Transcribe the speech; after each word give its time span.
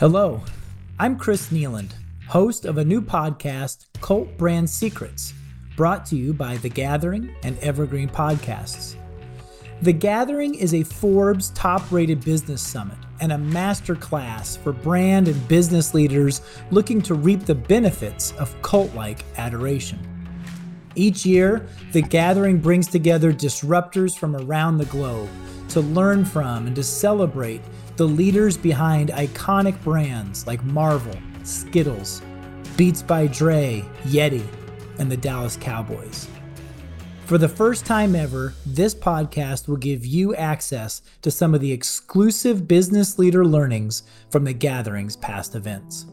Hello, 0.00 0.42
I'm 0.98 1.16
Chris 1.16 1.50
Nealand, 1.52 1.92
host 2.26 2.64
of 2.64 2.78
a 2.78 2.84
new 2.84 3.00
podcast, 3.00 3.86
Cult 4.00 4.36
Brand 4.36 4.68
Secrets, 4.68 5.32
brought 5.76 6.04
to 6.06 6.16
you 6.16 6.34
by 6.34 6.56
The 6.56 6.68
Gathering 6.68 7.32
and 7.44 7.56
Evergreen 7.60 8.08
Podcasts. 8.08 8.96
The 9.82 9.92
Gathering 9.92 10.56
is 10.56 10.74
a 10.74 10.82
Forbes 10.82 11.50
top 11.50 11.92
rated 11.92 12.24
business 12.24 12.60
summit 12.60 12.98
and 13.20 13.30
a 13.30 13.36
masterclass 13.36 14.58
for 14.58 14.72
brand 14.72 15.28
and 15.28 15.46
business 15.46 15.94
leaders 15.94 16.40
looking 16.72 17.00
to 17.02 17.14
reap 17.14 17.44
the 17.44 17.54
benefits 17.54 18.32
of 18.32 18.60
cult 18.62 18.92
like 18.96 19.24
adoration. 19.36 20.00
Each 20.96 21.24
year, 21.24 21.68
The 21.92 22.02
Gathering 22.02 22.58
brings 22.58 22.88
together 22.88 23.32
disruptors 23.32 24.18
from 24.18 24.34
around 24.34 24.78
the 24.78 24.86
globe 24.86 25.30
to 25.68 25.80
learn 25.80 26.24
from 26.24 26.66
and 26.66 26.74
to 26.74 26.82
celebrate 26.82 27.62
the 27.96 28.06
leaders 28.06 28.56
behind 28.56 29.10
iconic 29.10 29.80
brands 29.84 30.46
like 30.46 30.64
Marvel, 30.64 31.16
Skittles, 31.44 32.22
Beats 32.76 33.02
by 33.02 33.28
Dre, 33.28 33.84
Yeti, 34.04 34.44
and 34.98 35.10
the 35.10 35.16
Dallas 35.16 35.56
Cowboys. 35.56 36.28
For 37.26 37.38
the 37.38 37.48
first 37.48 37.86
time 37.86 38.16
ever, 38.16 38.52
this 38.66 38.94
podcast 38.94 39.68
will 39.68 39.76
give 39.76 40.04
you 40.04 40.34
access 40.34 41.02
to 41.22 41.30
some 41.30 41.54
of 41.54 41.60
the 41.60 41.72
exclusive 41.72 42.66
business 42.66 43.18
leader 43.18 43.46
learnings 43.46 44.02
from 44.28 44.44
the 44.44 44.52
gathering's 44.52 45.16
past 45.16 45.54
events. 45.54 46.06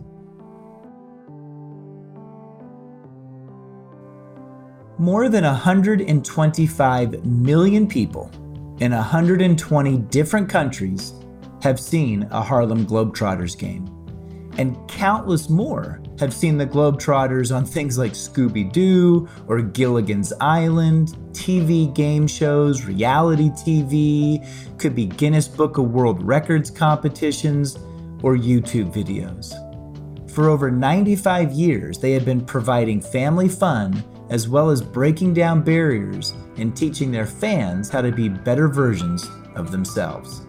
More 5.00 5.30
than 5.30 5.44
125 5.44 7.26
million 7.26 7.88
people 7.88 8.32
in 8.80 8.92
120 8.92 9.98
different 9.98 10.48
countries 10.48 11.14
have 11.62 11.80
seen 11.80 12.28
a 12.32 12.42
Harlem 12.42 12.86
Globetrotters 12.86 13.58
game, 13.58 13.86
and 14.58 14.78
countless 14.88 15.50
more 15.50 16.02
have 16.20 16.34
seen 16.34 16.58
the 16.58 16.68
Globetrotters 16.68 17.56
on 17.56 17.66
things 17.66 17.98
like 17.98 18.14
Scooby 18.14 18.72
Doo 18.72 19.28
or 19.48 19.62
Gilligan's 19.62 20.34
Island, 20.40 21.18
TV 21.32 21.94
game 21.96 22.28
shows, 22.28 22.86
reality 22.86 23.50
TV, 23.52 24.46
could 24.78 24.96
be 24.96 25.06
Guinness 25.06 25.48
Book 25.48 25.78
of 25.78 25.92
World 25.92 26.22
Records 26.22 26.70
competitions, 26.70 27.78
or 28.24 28.36
YouTube 28.36 28.94
videos. 28.94 29.52
For 30.32 30.50
over 30.50 30.72
95 30.72 31.52
years, 31.52 32.00
they 32.00 32.12
have 32.12 32.24
been 32.24 32.46
providing 32.46 33.02
family 33.02 33.50
fun 33.50 34.04
as 34.30 34.48
well 34.48 34.70
as 34.70 34.82
breaking 34.82 35.34
down 35.34 35.62
barriers 35.62 36.34
and 36.58 36.76
teaching 36.76 37.12
their 37.12 37.26
fans 37.26 37.90
how 37.90 38.02
to 38.02 38.12
be 38.12 38.30
better 38.30 38.70
versions 38.70 39.30
of 39.56 39.72
themselves. 39.72 40.46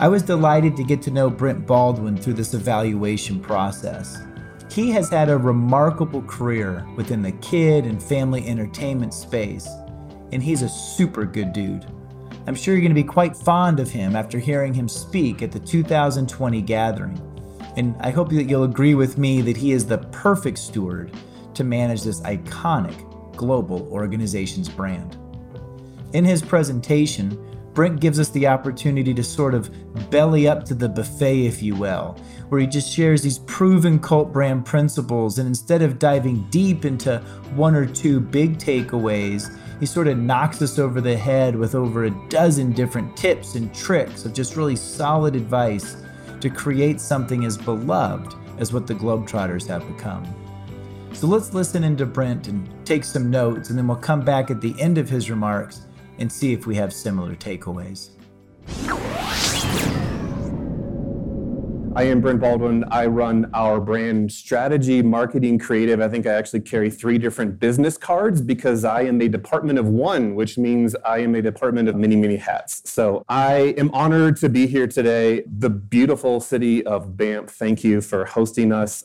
I 0.00 0.06
was 0.06 0.22
delighted 0.22 0.76
to 0.76 0.84
get 0.84 1.02
to 1.02 1.10
know 1.10 1.28
Brent 1.28 1.66
Baldwin 1.66 2.16
through 2.16 2.34
this 2.34 2.54
evaluation 2.54 3.40
process. 3.40 4.16
He 4.70 4.92
has 4.92 5.10
had 5.10 5.28
a 5.28 5.36
remarkable 5.36 6.22
career 6.22 6.86
within 6.94 7.20
the 7.20 7.32
kid 7.32 7.84
and 7.84 8.00
family 8.00 8.46
entertainment 8.46 9.12
space, 9.12 9.66
and 10.30 10.40
he's 10.40 10.62
a 10.62 10.68
super 10.68 11.24
good 11.24 11.52
dude. 11.52 11.84
I'm 12.46 12.54
sure 12.54 12.74
you're 12.74 12.80
going 12.80 12.94
to 12.94 12.94
be 12.94 13.02
quite 13.02 13.36
fond 13.36 13.80
of 13.80 13.90
him 13.90 14.14
after 14.14 14.38
hearing 14.38 14.72
him 14.72 14.88
speak 14.88 15.42
at 15.42 15.50
the 15.50 15.58
2020 15.58 16.62
gathering. 16.62 17.20
And 17.76 17.96
I 17.98 18.10
hope 18.10 18.30
that 18.30 18.44
you'll 18.44 18.62
agree 18.62 18.94
with 18.94 19.18
me 19.18 19.40
that 19.40 19.56
he 19.56 19.72
is 19.72 19.84
the 19.84 19.98
perfect 19.98 20.58
steward 20.58 21.12
to 21.54 21.64
manage 21.64 22.04
this 22.04 22.20
iconic 22.20 23.36
global 23.36 23.88
organization's 23.90 24.68
brand. 24.68 25.16
In 26.12 26.24
his 26.24 26.40
presentation, 26.40 27.36
Brent 27.78 28.00
gives 28.00 28.18
us 28.18 28.28
the 28.30 28.48
opportunity 28.48 29.14
to 29.14 29.22
sort 29.22 29.54
of 29.54 29.70
belly 30.10 30.48
up 30.48 30.64
to 30.64 30.74
the 30.74 30.88
buffet, 30.88 31.46
if 31.46 31.62
you 31.62 31.76
will, 31.76 32.16
where 32.48 32.60
he 32.60 32.66
just 32.66 32.92
shares 32.92 33.22
these 33.22 33.38
proven 33.38 34.00
cult 34.00 34.32
brand 34.32 34.66
principles. 34.66 35.38
And 35.38 35.46
instead 35.46 35.82
of 35.82 36.00
diving 36.00 36.42
deep 36.50 36.84
into 36.84 37.18
one 37.54 37.76
or 37.76 37.86
two 37.86 38.18
big 38.18 38.58
takeaways, 38.58 39.56
he 39.78 39.86
sort 39.86 40.08
of 40.08 40.18
knocks 40.18 40.60
us 40.60 40.80
over 40.80 41.00
the 41.00 41.16
head 41.16 41.54
with 41.54 41.76
over 41.76 42.06
a 42.06 42.28
dozen 42.28 42.72
different 42.72 43.16
tips 43.16 43.54
and 43.54 43.72
tricks 43.72 44.24
of 44.24 44.34
just 44.34 44.56
really 44.56 44.74
solid 44.74 45.36
advice 45.36 45.98
to 46.40 46.50
create 46.50 47.00
something 47.00 47.44
as 47.44 47.56
beloved 47.56 48.34
as 48.58 48.72
what 48.72 48.88
the 48.88 48.94
Globetrotters 48.94 49.68
have 49.68 49.86
become. 49.86 50.26
So 51.12 51.28
let's 51.28 51.54
listen 51.54 51.84
into 51.84 52.06
Brent 52.06 52.48
and 52.48 52.68
take 52.84 53.04
some 53.04 53.30
notes, 53.30 53.70
and 53.70 53.78
then 53.78 53.86
we'll 53.86 53.98
come 53.98 54.22
back 54.22 54.50
at 54.50 54.60
the 54.60 54.74
end 54.80 54.98
of 54.98 55.08
his 55.08 55.30
remarks 55.30 55.82
and 56.18 56.30
see 56.30 56.52
if 56.52 56.66
we 56.66 56.74
have 56.76 56.92
similar 56.92 57.34
takeaways. 57.34 58.10
I 61.98 62.04
am 62.04 62.20
Brent 62.20 62.40
Baldwin. 62.40 62.84
I 62.92 63.06
run 63.06 63.50
our 63.54 63.80
brand 63.80 64.30
strategy, 64.30 65.02
marketing, 65.02 65.58
creative. 65.58 66.00
I 66.00 66.08
think 66.08 66.28
I 66.28 66.32
actually 66.34 66.60
carry 66.60 66.90
three 66.90 67.18
different 67.18 67.58
business 67.58 67.96
cards 67.96 68.40
because 68.40 68.84
I 68.84 69.02
am 69.02 69.20
a 69.20 69.26
department 69.26 69.80
of 69.80 69.86
one, 69.86 70.36
which 70.36 70.58
means 70.58 70.94
I 71.04 71.18
am 71.18 71.34
a 71.34 71.42
department 71.42 71.88
of 71.88 71.96
many, 71.96 72.14
many 72.14 72.36
hats. 72.36 72.88
So 72.88 73.24
I 73.28 73.74
am 73.78 73.90
honored 73.92 74.36
to 74.36 74.48
be 74.48 74.68
here 74.68 74.86
today. 74.86 75.42
The 75.46 75.70
beautiful 75.70 76.38
city 76.38 76.86
of 76.86 77.16
Banff, 77.16 77.50
thank 77.50 77.82
you 77.82 78.00
for 78.00 78.26
hosting 78.26 78.70
us 78.70 79.04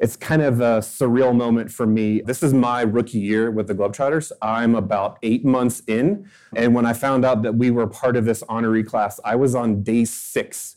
it's 0.00 0.16
kind 0.16 0.40
of 0.40 0.60
a 0.60 0.78
surreal 0.78 1.36
moment 1.36 1.70
for 1.70 1.86
me. 1.86 2.22
This 2.22 2.42
is 2.42 2.54
my 2.54 2.80
rookie 2.80 3.18
year 3.18 3.50
with 3.50 3.68
the 3.68 3.74
Globetrotters. 3.74 4.32
I'm 4.40 4.74
about 4.74 5.18
eight 5.22 5.44
months 5.44 5.82
in. 5.86 6.28
And 6.56 6.74
when 6.74 6.86
I 6.86 6.94
found 6.94 7.24
out 7.24 7.42
that 7.42 7.54
we 7.54 7.70
were 7.70 7.86
part 7.86 8.16
of 8.16 8.24
this 8.24 8.42
honoree 8.44 8.86
class, 8.86 9.20
I 9.26 9.36
was 9.36 9.54
on 9.54 9.82
day 9.82 10.06
six 10.06 10.76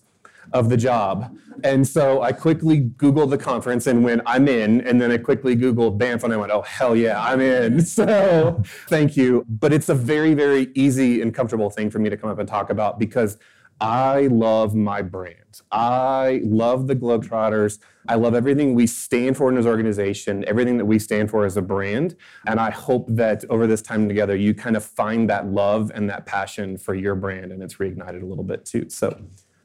of 0.52 0.70
the 0.70 0.76
job. 0.76 1.34
And 1.64 1.88
so 1.88 2.22
I 2.22 2.34
quickly 2.34 2.82
Googled 2.98 3.30
the 3.30 3.38
conference 3.38 3.88
and 3.88 4.04
when 4.04 4.22
I'm 4.26 4.50
in, 4.50 4.82
and 4.82 5.02
then 5.02 5.10
I 5.10 5.18
quickly 5.18 5.56
Googled 5.56 5.98
Banff 5.98 6.26
and 6.26 6.34
I 6.34 6.38
went, 6.38 6.52
oh, 6.52 6.62
hell 6.62 6.94
yeah, 6.94 7.24
I'm 7.24 7.40
in. 7.40 7.86
So 7.94 8.62
thank 8.88 9.16
you. 9.16 9.46
But 9.48 9.72
it's 9.72 9.88
a 9.88 9.96
very, 9.96 10.34
very 10.34 10.70
easy 10.74 11.22
and 11.22 11.34
comfortable 11.34 11.70
thing 11.70 11.90
for 11.90 12.00
me 12.00 12.10
to 12.10 12.18
come 12.18 12.30
up 12.30 12.40
and 12.40 12.48
talk 12.48 12.70
about 12.70 13.00
because 13.00 13.38
I 13.80 14.28
love 14.28 14.76
my 14.76 15.02
brand. 15.02 15.62
I 15.72 16.42
love 16.44 16.88
the 16.88 16.96
Globetrotters. 16.96 17.80
I 18.08 18.16
love 18.16 18.36
everything 18.36 18.74
we 18.74 18.88
stand 18.88 19.38
for 19.38 19.50
in 19.50 19.56
this 19.56 19.66
organization, 19.66 20.44
everything 20.48 20.78
that 20.78 20.86
we 20.86 21.00
stand 21.00 21.30
for 21.30 21.46
as 21.46 21.58
a 21.58 21.62
brand. 21.62 22.16
And 22.48 22.60
I 22.60 22.72
hope 22.72 23.08
that 23.10 23.46
over 23.50 23.68
this 23.68 23.82
time 23.82 24.08
together, 24.08 24.36
you 24.36 24.54
kind 24.54 24.76
of 24.76 24.84
find 24.84 25.30
that 25.30 25.48
love 25.48 25.92
and 25.94 26.10
that 26.10 26.26
passion 26.26 26.78
for 26.78 26.96
your 26.96 27.16
brand 27.16 27.52
and 27.52 27.62
it's 27.64 27.76
reignited 27.76 28.22
a 28.22 28.26
little 28.26 28.44
bit 28.44 28.66
too. 28.66 28.90
So 28.90 29.22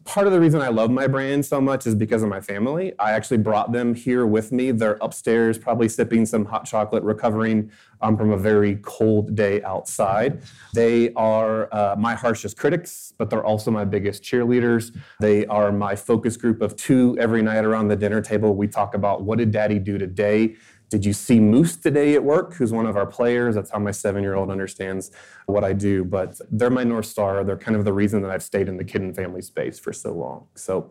part 0.08 0.26
of 0.26 0.32
the 0.32 0.40
reason 0.40 0.62
I 0.62 0.68
love 0.68 0.90
my 0.90 1.06
brand 1.06 1.44
so 1.44 1.60
much 1.60 1.86
is 1.86 1.94
because 1.94 2.22
of 2.22 2.30
my 2.30 2.40
family. 2.40 2.94
I 2.98 3.10
actually 3.10 3.36
brought 3.36 3.72
them 3.72 3.94
here 3.94 4.24
with 4.26 4.52
me. 4.52 4.70
They're 4.70 4.96
upstairs, 5.02 5.58
probably 5.58 5.86
sipping 5.86 6.24
some 6.24 6.46
hot 6.46 6.64
chocolate, 6.64 7.02
recovering 7.02 7.70
um, 8.00 8.16
from 8.16 8.30
a 8.30 8.36
very 8.38 8.76
cold 8.76 9.34
day 9.34 9.62
outside. 9.64 10.40
They 10.72 11.12
are 11.12 11.68
uh, 11.74 11.94
my 11.98 12.14
harshest 12.14 12.56
critics, 12.56 13.12
but 13.18 13.28
they're 13.28 13.44
also 13.44 13.70
my 13.70 13.84
biggest 13.84 14.22
cheerleaders. 14.22 14.96
They 15.20 15.44
are 15.44 15.72
my 15.72 15.94
focus 15.94 16.38
group 16.38 16.62
of 16.62 16.74
two 16.74 17.14
every 17.20 17.42
night 17.42 17.66
around 17.66 17.88
the 17.88 17.96
dinner 17.96 18.22
table. 18.22 18.54
We 18.54 18.66
talk 18.66 18.94
about 18.94 19.24
what 19.24 19.36
did 19.36 19.50
daddy 19.50 19.78
do 19.78 19.98
today? 19.98 20.56
Did 20.90 21.04
you 21.04 21.12
see 21.12 21.38
Moose 21.38 21.76
today 21.76 22.14
at 22.14 22.24
work, 22.24 22.54
who's 22.54 22.72
one 22.72 22.86
of 22.86 22.96
our 22.96 23.06
players? 23.06 23.54
That's 23.54 23.70
how 23.70 23.78
my 23.78 23.90
seven 23.90 24.22
year 24.22 24.34
old 24.34 24.50
understands 24.50 25.10
what 25.46 25.62
I 25.62 25.74
do. 25.74 26.02
But 26.04 26.40
they're 26.50 26.70
my 26.70 26.84
North 26.84 27.06
Star. 27.06 27.44
They're 27.44 27.58
kind 27.58 27.76
of 27.76 27.84
the 27.84 27.92
reason 27.92 28.22
that 28.22 28.30
I've 28.30 28.42
stayed 28.42 28.68
in 28.68 28.78
the 28.78 28.84
kid 28.84 29.02
and 29.02 29.14
family 29.14 29.42
space 29.42 29.78
for 29.78 29.92
so 29.92 30.12
long. 30.12 30.46
So 30.54 30.90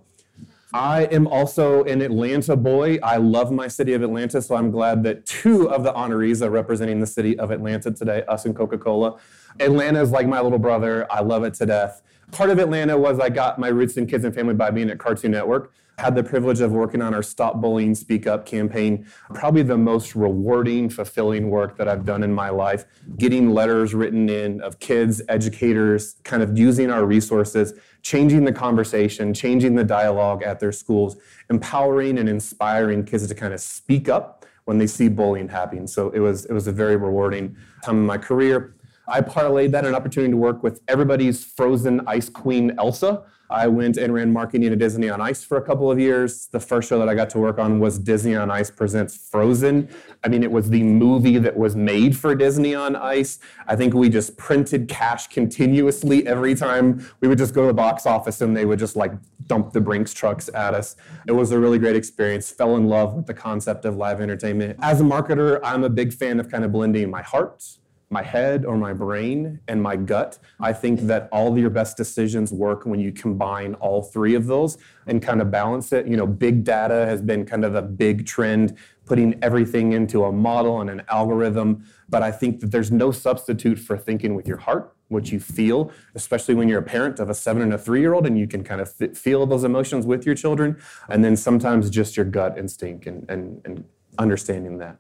I 0.74 1.06
am 1.06 1.26
also 1.28 1.84
an 1.86 2.02
Atlanta 2.02 2.56
boy. 2.56 3.00
I 3.02 3.18
love 3.18 3.52
my 3.52 3.68
city 3.68 3.94
of 3.94 4.04
Atlanta, 4.04 4.42
so 4.42 4.56
I'm 4.56 4.70
glad 4.70 5.02
that 5.04 5.26
two 5.26 5.70
of 5.70 5.84
the 5.84 5.94
honorees 5.94 6.46
are 6.46 6.52
representing 6.52 7.00
the 7.00 7.08
city 7.08 7.40
of 7.40 7.52
Atlanta 7.52 7.92
today, 7.92 8.24
us 8.28 8.46
and 8.46 8.56
Coca 8.56 8.78
Cola. 8.78 9.18
Atlanta 9.60 10.02
is 10.02 10.12
like 10.12 10.28
my 10.28 10.42
little 10.42 10.60
brother. 10.60 11.08
I 11.12 11.22
love 11.22 11.44
it 11.44 11.56
to 11.56 11.66
death. 11.66 12.04
Part 12.32 12.50
of 12.50 12.60
Atlanta 12.60 12.98
was 12.98 13.20
I 13.20 13.30
got 13.30 13.58
my 13.58 13.70
roots 13.70 13.98
in 13.98 14.06
kids 14.06 14.26
and 14.26 14.36
family 14.36 14.54
by 14.54 14.70
being 14.70 14.90
at 14.90 15.00
Cartoon 15.00 15.32
Network 15.32 15.72
had 15.98 16.14
the 16.14 16.24
privilege 16.24 16.62
of 16.62 16.72
working 16.72 17.02
on 17.02 17.16
our 17.16 17.24
Stop 17.24 17.60
Bullying 17.60 17.96
Speak 17.96 18.28
Up 18.28 18.46
campaign. 18.46 19.08
Probably 19.34 19.64
the 19.64 19.78
most 19.78 20.16
rewarding, 20.16 20.90
fulfilling 20.90 21.50
work 21.50 21.76
that 21.78 21.88
I've 21.88 22.06
done 22.06 22.22
in 22.22 22.32
my 22.32 22.50
life. 22.50 22.86
Getting 23.18 23.50
letters 23.50 23.96
written 23.96 24.30
in 24.30 24.62
of 24.62 24.80
kids, 24.80 25.24
educators, 25.28 26.18
kind 26.24 26.44
of 26.44 26.56
using 26.56 26.92
our 26.92 27.04
resources, 27.04 27.74
changing 28.04 28.44
the 28.44 28.54
conversation, 28.54 29.34
changing 29.34 29.74
the 29.74 29.84
dialogue 29.84 30.44
at 30.44 30.60
their 30.60 30.72
schools, 30.72 31.18
empowering 31.50 32.20
and 32.20 32.30
inspiring 32.30 33.04
kids 33.04 33.28
to 33.28 33.34
kind 33.34 33.54
of 33.54 33.60
speak 33.60 34.08
up 34.08 34.46
when 34.66 34.78
they 34.78 34.88
see 34.88 35.10
bullying 35.10 35.50
happening. 35.50 35.88
So 35.88 36.12
it 36.12 36.20
was 36.20 36.46
it 36.46 36.54
was 36.54 36.68
a 36.68 36.72
very 36.72 36.96
rewarding 36.96 37.58
time 37.84 37.96
in 37.96 38.06
my 38.06 38.20
career. 38.20 38.76
I 39.08 39.22
parlayed 39.22 39.72
that 39.72 39.86
an 39.86 39.96
opportunity 39.96 40.32
to 40.32 40.38
work 40.38 40.62
with 40.62 40.82
everybody's 40.88 41.44
frozen 41.44 42.02
ice 42.06 42.30
queen, 42.30 42.76
Elsa. 42.78 43.24
I 43.50 43.68
went 43.68 43.98
and 43.98 44.14
ran 44.14 44.34
marketing 44.34 44.72
at 44.72 44.78
Disney 44.78 45.10
on 45.10 45.22
Ice 45.22 45.44
for 45.44 45.58
a 45.58 45.62
couple 45.62 45.90
of 45.90 46.00
years. 46.00 46.48
The 46.48 46.60
first 46.60 46.90
show 46.90 47.00
that 47.00 47.08
I 47.08 47.16
got 47.16 47.30
to 47.32 47.40
work 47.40 47.60
on 47.60 47.80
was 47.80 47.98
Disney 47.98 48.36
on 48.36 48.52
Ice 48.52 48.70
Presents 48.70 49.16
Frozen. 49.16 49.90
I 50.24 50.28
mean, 50.28 50.44
it 50.44 50.52
was 50.52 50.70
the 50.70 50.84
movie 50.84 51.38
that 51.38 51.56
was 51.56 51.76
made 51.76 52.18
for 52.18 52.36
Disney 52.36 52.76
on 52.76 52.96
Ice. 52.96 53.40
I 53.68 53.76
think 53.76 53.94
we 53.94 54.10
just 54.10 54.38
printed 54.38 54.90
cash 54.90 55.28
continuously 55.28 56.28
every 56.28 56.56
time 56.56 57.08
we 57.22 57.28
would 57.28 57.38
just 57.38 57.54
go 57.54 57.62
to 57.62 57.68
the 57.68 57.74
box 57.74 58.06
office 58.06 58.42
and 58.42 58.56
they 58.56 58.66
would 58.66 58.80
just 58.80 58.96
like 58.96 59.14
dump 59.48 59.72
the 59.72 59.82
Brinks 59.82 60.14
trucks 60.14 60.50
at 60.54 60.74
us. 60.74 60.98
It 61.26 61.32
was 61.32 61.52
a 61.52 61.60
really 61.60 61.80
great 61.80 61.96
experience. 61.96 62.52
Fell 62.52 62.76
in 62.76 62.88
love 62.88 63.14
with 63.14 63.28
the 63.28 63.34
concept 63.34 63.86
of 63.86 63.96
live 63.96 64.20
entertainment. 64.20 64.78
As 64.82 65.00
a 65.00 65.04
marketer, 65.04 65.60
I'm 65.64 65.84
a 65.84 65.90
big 65.90 66.14
fan 66.14 66.40
of 66.40 66.50
kind 66.52 66.66
of 66.66 66.72
blending 66.72 67.10
my 67.10 67.22
heart 67.22 67.64
my 68.10 68.24
head 68.24 68.66
or 68.66 68.78
my 68.78 68.94
brain 68.94 69.60
and 69.68 69.82
my 69.82 69.96
gut. 69.96 70.40
I 70.60 70.72
think 70.72 71.02
that 71.02 71.28
all 71.32 71.52
of 71.52 71.58
your 71.58 71.70
best 71.70 71.98
decisions 71.98 72.54
work 72.54 72.86
when 72.86 73.00
you 73.00 73.12
combine 73.12 73.74
all 73.76 74.02
three 74.02 74.34
of 74.34 74.46
those 74.46 74.78
and 75.08 75.22
kind 75.22 75.42
of 75.42 75.52
balance 75.52 75.92
it. 75.92 76.08
You 76.08 76.16
know, 76.16 76.26
big 76.26 76.64
data 76.64 77.06
has 77.06 77.22
been 77.22 77.46
kind 77.46 77.66
of 77.66 77.74
the 77.74 77.82
big 77.82 78.26
trend, 78.26 78.78
putting 79.06 79.38
everything 79.42 79.92
into 79.92 80.24
a 80.24 80.32
model 80.32 80.80
and 80.80 80.90
an 80.90 81.04
algorithm. 81.10 81.86
But 82.08 82.24
I 82.24 82.32
think 82.32 82.62
that 82.62 82.72
there's 82.72 82.92
no 82.92 83.12
substitute 83.12 83.78
for 83.78 83.98
thinking 83.98 84.36
with 84.36 84.48
your 84.48 84.58
heart, 84.58 84.96
what 85.10 85.32
you 85.32 85.40
feel, 85.42 85.92
especially 86.16 86.56
when 86.56 86.70
you're 86.70 86.80
a 86.80 86.84
parent 86.84 87.20
of 87.20 87.30
a 87.30 87.34
seven 87.34 87.62
and 87.62 87.74
a 87.74 87.78
three 87.78 88.00
year 88.00 88.14
old 88.14 88.26
and 88.26 88.40
you 88.40 88.48
can 88.48 88.64
kind 88.64 88.80
of 88.80 88.90
feel 89.18 89.46
those 89.46 89.66
emotions 89.66 90.06
with 90.06 90.26
your 90.26 90.36
children. 90.36 90.78
And 91.10 91.26
then 91.26 91.36
sometimes 91.36 91.90
just 91.90 92.16
your 92.16 92.26
gut 92.26 92.58
instinct 92.58 93.06
and, 93.06 93.30
and, 93.30 93.62
and 93.66 93.84
understanding 94.18 94.78
that 94.78 94.98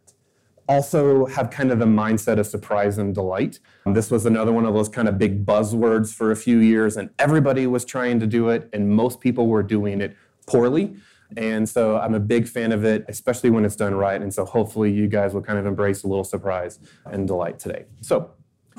also 0.67 1.25
have 1.27 1.49
kind 1.49 1.71
of 1.71 1.79
the 1.79 1.85
mindset 1.85 2.39
of 2.39 2.47
surprise 2.47 2.97
and 2.97 3.13
delight. 3.13 3.59
This 3.85 4.11
was 4.11 4.25
another 4.25 4.51
one 4.51 4.65
of 4.65 4.73
those 4.73 4.89
kind 4.89 5.07
of 5.07 5.17
big 5.17 5.45
buzzwords 5.45 6.13
for 6.13 6.31
a 6.31 6.35
few 6.35 6.59
years, 6.59 6.97
and 6.97 7.09
everybody 7.17 7.67
was 7.67 7.85
trying 7.85 8.19
to 8.19 8.27
do 8.27 8.49
it, 8.49 8.69
and 8.73 8.89
most 8.89 9.19
people 9.19 9.47
were 9.47 9.63
doing 9.63 10.01
it 10.01 10.15
poorly. 10.45 10.95
And 11.35 11.67
so 11.67 11.97
I'm 11.97 12.13
a 12.13 12.19
big 12.19 12.47
fan 12.47 12.71
of 12.71 12.85
it, 12.85 13.05
especially 13.07 13.49
when 13.49 13.65
it's 13.65 13.75
done 13.75 13.93
right. 13.93 14.21
And 14.21 14.33
so 14.33 14.45
hopefully 14.45 14.91
you 14.91 15.07
guys 15.07 15.33
will 15.33 15.41
kind 15.41 15.59
of 15.59 15.65
embrace 15.65 16.03
a 16.03 16.07
little 16.07 16.23
surprise 16.23 16.79
and 17.05 17.27
delight 17.27 17.59
today. 17.59 17.85
So 18.01 18.31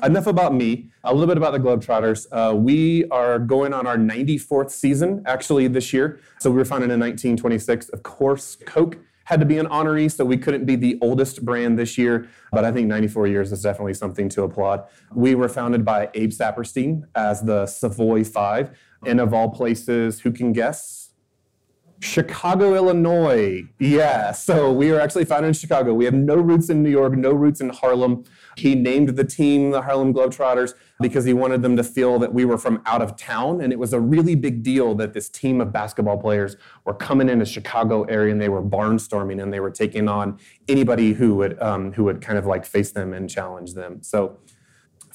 enough 0.03 0.27
about 0.27 0.53
me. 0.53 0.89
A 1.03 1.13
little 1.13 1.27
bit 1.27 1.37
about 1.37 1.53
the 1.53 1.59
Globetrotters. 1.59 2.25
Uh, 2.31 2.55
we 2.55 3.05
are 3.09 3.37
going 3.37 3.73
on 3.73 3.85
our 3.85 3.97
94th 3.97 4.71
season 4.71 5.21
actually 5.25 5.67
this 5.67 5.93
year. 5.93 6.19
So 6.39 6.49
we 6.49 6.57
were 6.57 6.65
founded 6.65 6.89
in 6.89 6.99
1926. 6.99 7.89
Of 7.89 8.03
course, 8.03 8.57
Coke 8.65 8.97
had 9.29 9.39
to 9.39 9.45
be 9.45 9.59
an 9.59 9.67
honoree, 9.67 10.11
so 10.11 10.25
we 10.25 10.37
couldn't 10.37 10.65
be 10.65 10.75
the 10.75 10.97
oldest 11.01 11.45
brand 11.45 11.77
this 11.77 11.99
year. 11.99 12.27
But 12.51 12.65
I 12.65 12.71
think 12.71 12.87
94 12.87 13.27
years 13.27 13.51
is 13.51 13.61
definitely 13.61 13.93
something 13.93 14.27
to 14.29 14.41
applaud. 14.41 14.85
We 15.13 15.35
were 15.35 15.47
founded 15.47 15.85
by 15.85 16.09
Abe 16.15 16.31
Saperstein 16.31 17.03
as 17.13 17.43
the 17.43 17.67
Savoy 17.67 18.23
Five. 18.23 18.71
And 19.05 19.19
of 19.19 19.31
all 19.31 19.49
places, 19.51 20.19
who 20.21 20.31
can 20.31 20.51
guess? 20.51 21.08
Chicago, 22.01 22.75
Illinois. 22.75 23.63
Yeah, 23.77 24.31
so 24.31 24.71
we 24.71 24.89
are 24.91 24.99
actually 24.99 25.25
founded 25.25 25.49
in 25.49 25.53
Chicago. 25.53 25.93
We 25.93 26.05
have 26.05 26.13
no 26.13 26.35
roots 26.35 26.69
in 26.69 26.81
New 26.81 26.89
York, 26.89 27.13
no 27.13 27.31
roots 27.31 27.59
in 27.59 27.69
Harlem. 27.69 28.23
He 28.55 28.73
named 28.73 29.09
the 29.09 29.23
team 29.25 29.71
the 29.71 29.81
Harlem 29.81 30.13
Globetrotters 30.13 30.73
because 31.01 31.25
he 31.25 31.33
wanted 31.33 31.61
them 31.61 31.75
to 31.75 31.83
feel 31.83 32.17
that 32.19 32.33
we 32.33 32.45
were 32.45 32.57
from 32.57 32.81
out 32.85 33.01
of 33.01 33.17
town. 33.17 33.61
And 33.61 33.73
it 33.73 33.79
was 33.79 33.93
a 33.93 33.99
really 33.99 34.35
big 34.35 34.63
deal 34.63 34.95
that 34.95 35.13
this 35.13 35.29
team 35.29 35.59
of 35.59 35.73
basketball 35.73 36.17
players 36.17 36.55
were 36.85 36.93
coming 36.93 37.29
into 37.29 37.45
Chicago 37.45 38.03
area 38.03 38.31
and 38.31 38.41
they 38.41 38.49
were 38.49 38.63
barnstorming 38.63 39.41
and 39.41 39.51
they 39.53 39.59
were 39.59 39.71
taking 39.71 40.07
on 40.07 40.39
anybody 40.67 41.13
who 41.13 41.35
would 41.35 41.61
um, 41.61 41.93
who 41.93 42.05
would 42.05 42.21
kind 42.21 42.37
of 42.37 42.45
like 42.45 42.65
face 42.65 42.91
them 42.91 43.13
and 43.13 43.29
challenge 43.29 43.73
them. 43.73 44.01
So 44.01 44.37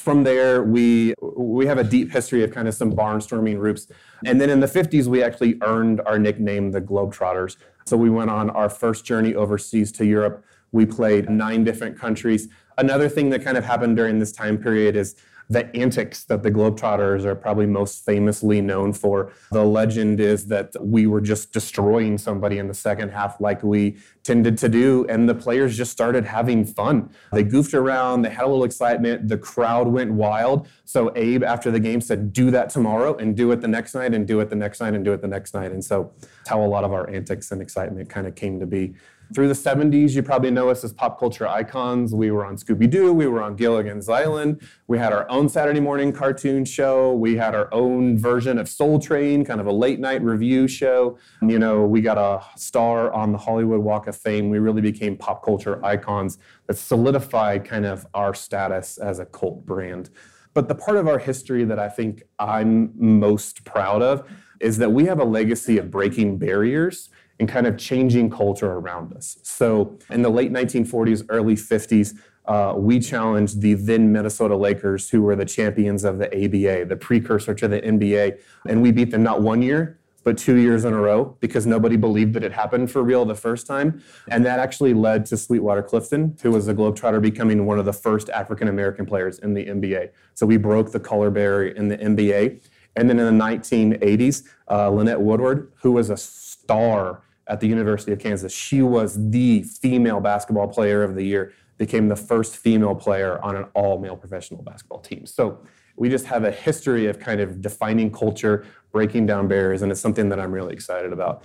from 0.04 0.22
there, 0.22 0.62
we 0.62 1.14
we 1.22 1.64
have 1.64 1.78
a 1.78 1.84
deep 1.84 2.12
history 2.12 2.44
of 2.44 2.50
kind 2.50 2.68
of 2.68 2.74
some 2.74 2.92
barnstorming 2.92 3.56
groups. 3.56 3.86
And 4.26 4.38
then 4.38 4.50
in 4.50 4.60
the 4.60 4.66
50s, 4.66 5.06
we 5.06 5.22
actually 5.22 5.56
earned 5.62 6.02
our 6.04 6.18
nickname, 6.18 6.72
the 6.72 6.82
Globetrotters. 6.82 7.56
So 7.86 7.96
we 7.96 8.10
went 8.10 8.28
on 8.28 8.50
our 8.50 8.68
first 8.68 9.06
journey 9.06 9.34
overseas 9.34 9.90
to 9.92 10.04
Europe. 10.04 10.44
We 10.72 10.84
played 10.84 11.30
nine 11.30 11.64
different 11.64 11.98
countries. 11.98 12.48
Another 12.76 13.08
thing 13.08 13.30
that 13.30 13.42
kind 13.42 13.56
of 13.56 13.64
happened 13.64 13.96
during 13.96 14.18
this 14.18 14.32
time 14.32 14.58
period 14.58 14.94
is 14.94 15.16
the 15.54 15.74
antics 15.76 16.24
that 16.24 16.42
the 16.42 16.50
Globetrotters 16.50 17.24
are 17.24 17.36
probably 17.36 17.66
most 17.66 18.04
famously 18.04 18.60
known 18.60 18.92
for. 18.92 19.32
The 19.52 19.64
legend 19.64 20.18
is 20.18 20.48
that 20.48 20.74
we 20.80 21.06
were 21.06 21.20
just 21.20 21.52
destroying 21.52 22.18
somebody 22.18 22.58
in 22.58 22.66
the 22.66 22.74
second 22.74 23.10
half, 23.10 23.40
like 23.40 23.62
we 23.62 23.96
tended 24.24 24.58
to 24.58 24.68
do, 24.68 25.06
and 25.08 25.28
the 25.28 25.34
players 25.34 25.76
just 25.76 25.92
started 25.92 26.24
having 26.24 26.64
fun. 26.64 27.08
They 27.32 27.44
goofed 27.44 27.72
around, 27.72 28.22
they 28.22 28.30
had 28.30 28.44
a 28.44 28.48
little 28.48 28.64
excitement, 28.64 29.28
the 29.28 29.38
crowd 29.38 29.86
went 29.86 30.12
wild. 30.12 30.66
So 30.84 31.12
Abe, 31.14 31.44
after 31.44 31.70
the 31.70 31.80
game, 31.80 32.00
said, 32.00 32.32
Do 32.32 32.50
that 32.50 32.68
tomorrow, 32.68 33.16
and 33.16 33.36
do 33.36 33.52
it 33.52 33.60
the 33.60 33.68
next 33.68 33.94
night, 33.94 34.12
and 34.12 34.26
do 34.26 34.40
it 34.40 34.50
the 34.50 34.56
next 34.56 34.80
night, 34.80 34.94
and 34.94 35.04
do 35.04 35.12
it 35.12 35.22
the 35.22 35.28
next 35.28 35.54
night. 35.54 35.70
And 35.70 35.84
so 35.84 36.10
that's 36.18 36.48
how 36.48 36.64
a 36.64 36.66
lot 36.66 36.82
of 36.82 36.92
our 36.92 37.08
antics 37.08 37.52
and 37.52 37.62
excitement 37.62 38.08
kind 38.10 38.26
of 38.26 38.34
came 38.34 38.58
to 38.58 38.66
be. 38.66 38.94
Through 39.34 39.48
the 39.48 39.54
70s, 39.54 40.12
you 40.12 40.22
probably 40.22 40.52
know 40.52 40.69
us 40.69 40.84
as 40.84 40.92
pop 40.92 41.19
culture 41.19 41.48
icons. 41.48 42.14
We 42.14 42.31
were 42.31 42.46
on 42.46 42.56
Scooby 42.56 42.88
Doo, 42.88 43.12
we 43.12 43.26
were 43.26 43.42
on 43.42 43.56
Gilligan's 43.56 44.08
Island, 44.08 44.62
we 44.86 44.96
had 44.96 45.12
our 45.12 45.28
own 45.28 45.48
Saturday 45.48 45.81
morning 45.81 46.12
cartoon 46.12 46.64
show, 46.64 47.12
we 47.12 47.34
had 47.34 47.52
our 47.52 47.69
own 47.75 48.16
version 48.16 48.58
of 48.58 48.69
Soul 48.69 49.00
Train, 49.00 49.44
kind 49.44 49.60
of 49.60 49.66
a 49.66 49.72
late 49.72 49.98
night 49.98 50.22
review 50.22 50.69
show. 50.69 51.19
You 51.42 51.58
know, 51.58 51.84
we 51.84 52.00
got 52.00 52.16
a 52.16 52.44
star 52.56 53.12
on 53.12 53.32
the 53.32 53.38
Hollywood 53.38 53.81
Walk 53.81 54.06
of 54.06 54.16
Fame. 54.16 54.50
We 54.50 54.60
really 54.60 54.82
became 54.82 55.16
pop 55.16 55.44
culture 55.44 55.84
icons 55.84 56.38
that 56.69 56.75
solidified 56.75 57.64
kind 57.64 57.87
of 57.87 58.06
our 58.14 58.34
status 58.34 58.98
as 58.98 59.19
a 59.19 59.26
cult 59.26 59.66
brand. 59.66 60.10
But 60.52 60.69
the 60.69 60.76
part 60.76 60.96
of 60.96 61.08
our 61.08 61.19
history 61.19 61.64
that 61.64 61.80
I 61.80 61.88
think 61.88 62.22
I'm 62.38 62.92
most 62.94 63.64
proud 63.64 64.00
of 64.00 64.28
is 64.60 64.78
that 64.78 64.92
we 64.92 65.06
have 65.06 65.19
a 65.19 65.25
legacy 65.25 65.78
of 65.78 65.90
breaking 65.90 66.38
barriers 66.38 67.10
and 67.40 67.48
kind 67.48 67.66
of 67.66 67.76
changing 67.76 68.31
culture 68.31 68.72
around 68.72 69.12
us. 69.12 69.38
So 69.42 69.98
in 70.10 70.22
the 70.22 70.31
late 70.31 70.52
1940s, 70.52 71.26
early 71.28 71.54
50s, 71.54 72.16
uh, 72.46 72.75
we 72.76 73.00
challenged 73.00 73.60
the 73.60 73.75
then 73.75 74.12
Minnesota 74.12 74.56
Lakers, 74.56 75.08
who 75.08 75.22
were 75.22 75.34
the 75.34 75.46
champions 75.46 76.04
of 76.04 76.19
the 76.19 76.26
ABA, 76.26 76.86
the 76.86 76.96
precursor 76.96 77.54
to 77.54 77.66
the 77.69 77.81
NBA, 77.81 78.38
and 78.69 78.82
we 78.82 78.92
beat 78.92 79.10
them 79.10 79.22
not 79.22 79.40
one 79.40 79.62
year, 79.62 79.98
but 80.25 80.38
two 80.38 80.56
years 80.56 80.84
in 80.84 80.92
a 80.92 81.00
row 81.00 81.36
because 81.40 81.66
nobody 81.66 81.96
believed 81.96 82.34
that 82.34 82.42
it 82.42 82.52
happened 82.52 82.90
for 82.90 83.02
real 83.02 83.25
the 83.25 83.34
first 83.34 83.66
time. 83.66 84.02
And 84.28 84.44
that 84.46 84.58
actually 84.58 84.94
led 84.94 85.26
to 85.26 85.37
Sweetwater 85.37 85.82
Clifton, 85.82 86.37
who 86.42 86.50
was 86.50 86.66
a 86.66 86.75
Globetrotter, 86.75 87.20
becoming 87.20 87.66
one 87.66 87.78
of 87.78 87.84
the 87.84 87.92
first 87.92 88.30
African 88.30 88.69
American 88.69 89.06
players 89.06 89.38
in 89.38 89.54
the 89.54 89.66
NBA. 89.66 90.10
So 90.34 90.46
we 90.46 90.56
broke 90.56 90.92
the 90.92 91.00
color 91.00 91.30
barrier 91.30 91.72
in 91.72 91.88
the 91.88 91.98
NBA. 91.98 92.62
And 92.96 93.10
then 93.10 93.19
in 93.19 93.38
the 93.38 93.44
1980s, 93.44 94.44
uh, 94.70 94.88
Lynette 94.88 95.20
Woodard, 95.20 95.72
who 95.82 95.92
was 95.92 96.10
a 96.10 96.16
star 96.16 97.24
at 97.46 97.61
the 97.61 97.67
University 97.67 98.12
of 98.12 98.19
Kansas. 98.19 98.52
She 98.52 98.82
was 98.82 99.31
the 99.31 99.62
female 99.62 100.20
basketball 100.20 100.69
player 100.69 101.02
of 101.02 101.14
the 101.14 101.23
year, 101.23 101.52
became 101.79 102.08
the 102.08 102.17
first 102.17 102.56
female 102.56 102.94
player 102.94 103.43
on 103.44 103.56
an 103.56 103.67
all 103.75 103.99
male 103.99 104.17
professional 104.17 104.62
basketball 104.62 105.00
team. 105.00 105.26
So 105.26 105.64
we 105.97 106.09
just 106.09 106.26
have 106.26 106.45
a 106.45 106.50
history 106.50 107.07
of 107.07 107.21
kind 107.21 107.40
of 107.40 107.61
defining 107.61 108.11
culture, 108.11 108.66
breaking 108.92 109.26
down 109.26 109.49
barriers, 109.49 109.83
and 109.83 109.92
it's 109.92 110.00
something 110.00 110.28
that 110.28 110.40
I'm 110.40 110.52
really 110.52 110.73
excited 110.73 111.12
about. 111.12 111.45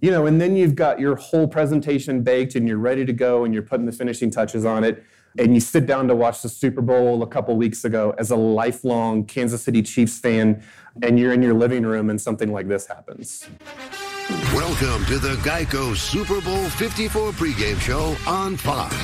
You 0.00 0.10
know, 0.10 0.26
and 0.26 0.40
then 0.40 0.56
you've 0.56 0.74
got 0.74 1.00
your 1.00 1.16
whole 1.16 1.46
presentation 1.46 2.22
baked 2.22 2.54
and 2.54 2.68
you're 2.68 2.78
ready 2.78 3.04
to 3.04 3.12
go 3.12 3.44
and 3.44 3.52
you're 3.52 3.62
putting 3.62 3.86
the 3.86 3.92
finishing 3.92 4.30
touches 4.30 4.64
on 4.64 4.84
it. 4.84 5.04
And 5.38 5.54
you 5.54 5.60
sit 5.60 5.86
down 5.86 6.08
to 6.08 6.16
watch 6.16 6.42
the 6.42 6.48
Super 6.48 6.82
Bowl 6.82 7.22
a 7.22 7.26
couple 7.26 7.56
weeks 7.56 7.84
ago 7.84 8.14
as 8.18 8.30
a 8.30 8.36
lifelong 8.36 9.24
Kansas 9.24 9.62
City 9.62 9.80
Chiefs 9.80 10.18
fan, 10.18 10.62
and 11.02 11.18
you're 11.20 11.32
in 11.32 11.40
your 11.40 11.54
living 11.54 11.84
room 11.84 12.10
and 12.10 12.20
something 12.20 12.52
like 12.52 12.66
this 12.66 12.86
happens. 12.86 13.46
Welcome 14.54 15.04
to 15.06 15.18
the 15.18 15.34
Geico 15.42 15.96
Super 15.96 16.40
Bowl 16.40 16.68
54 16.70 17.32
pregame 17.32 17.80
show 17.80 18.16
on 18.30 18.56
Fox. 18.56 18.94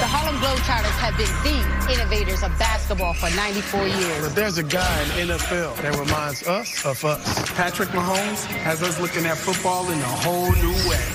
The 0.00 0.08
Harlem 0.08 0.34
Globetrotters 0.42 0.98
have 0.98 1.16
been 1.16 1.30
the 1.44 1.92
innovators 1.94 2.42
of 2.42 2.50
basketball 2.58 3.14
for 3.14 3.30
94 3.36 3.86
years. 3.86 4.26
But 4.26 4.34
there's 4.34 4.58
a 4.58 4.64
guy 4.64 5.02
in 5.02 5.28
NFL 5.28 5.76
that 5.80 5.96
reminds 5.96 6.42
us 6.42 6.84
of 6.84 7.04
us. 7.04 7.52
Patrick 7.52 7.90
Mahomes 7.90 8.46
has 8.46 8.82
us 8.82 8.98
looking 8.98 9.26
at 9.26 9.38
football 9.38 9.88
in 9.88 9.98
a 10.00 10.02
whole 10.02 10.50
new 10.50 10.74
way. 10.90 11.06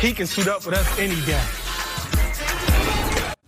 He 0.00 0.12
can 0.12 0.26
suit 0.26 0.46
up 0.46 0.66
with 0.66 0.74
us 0.74 0.98
any 0.98 1.18
day. 1.22 1.40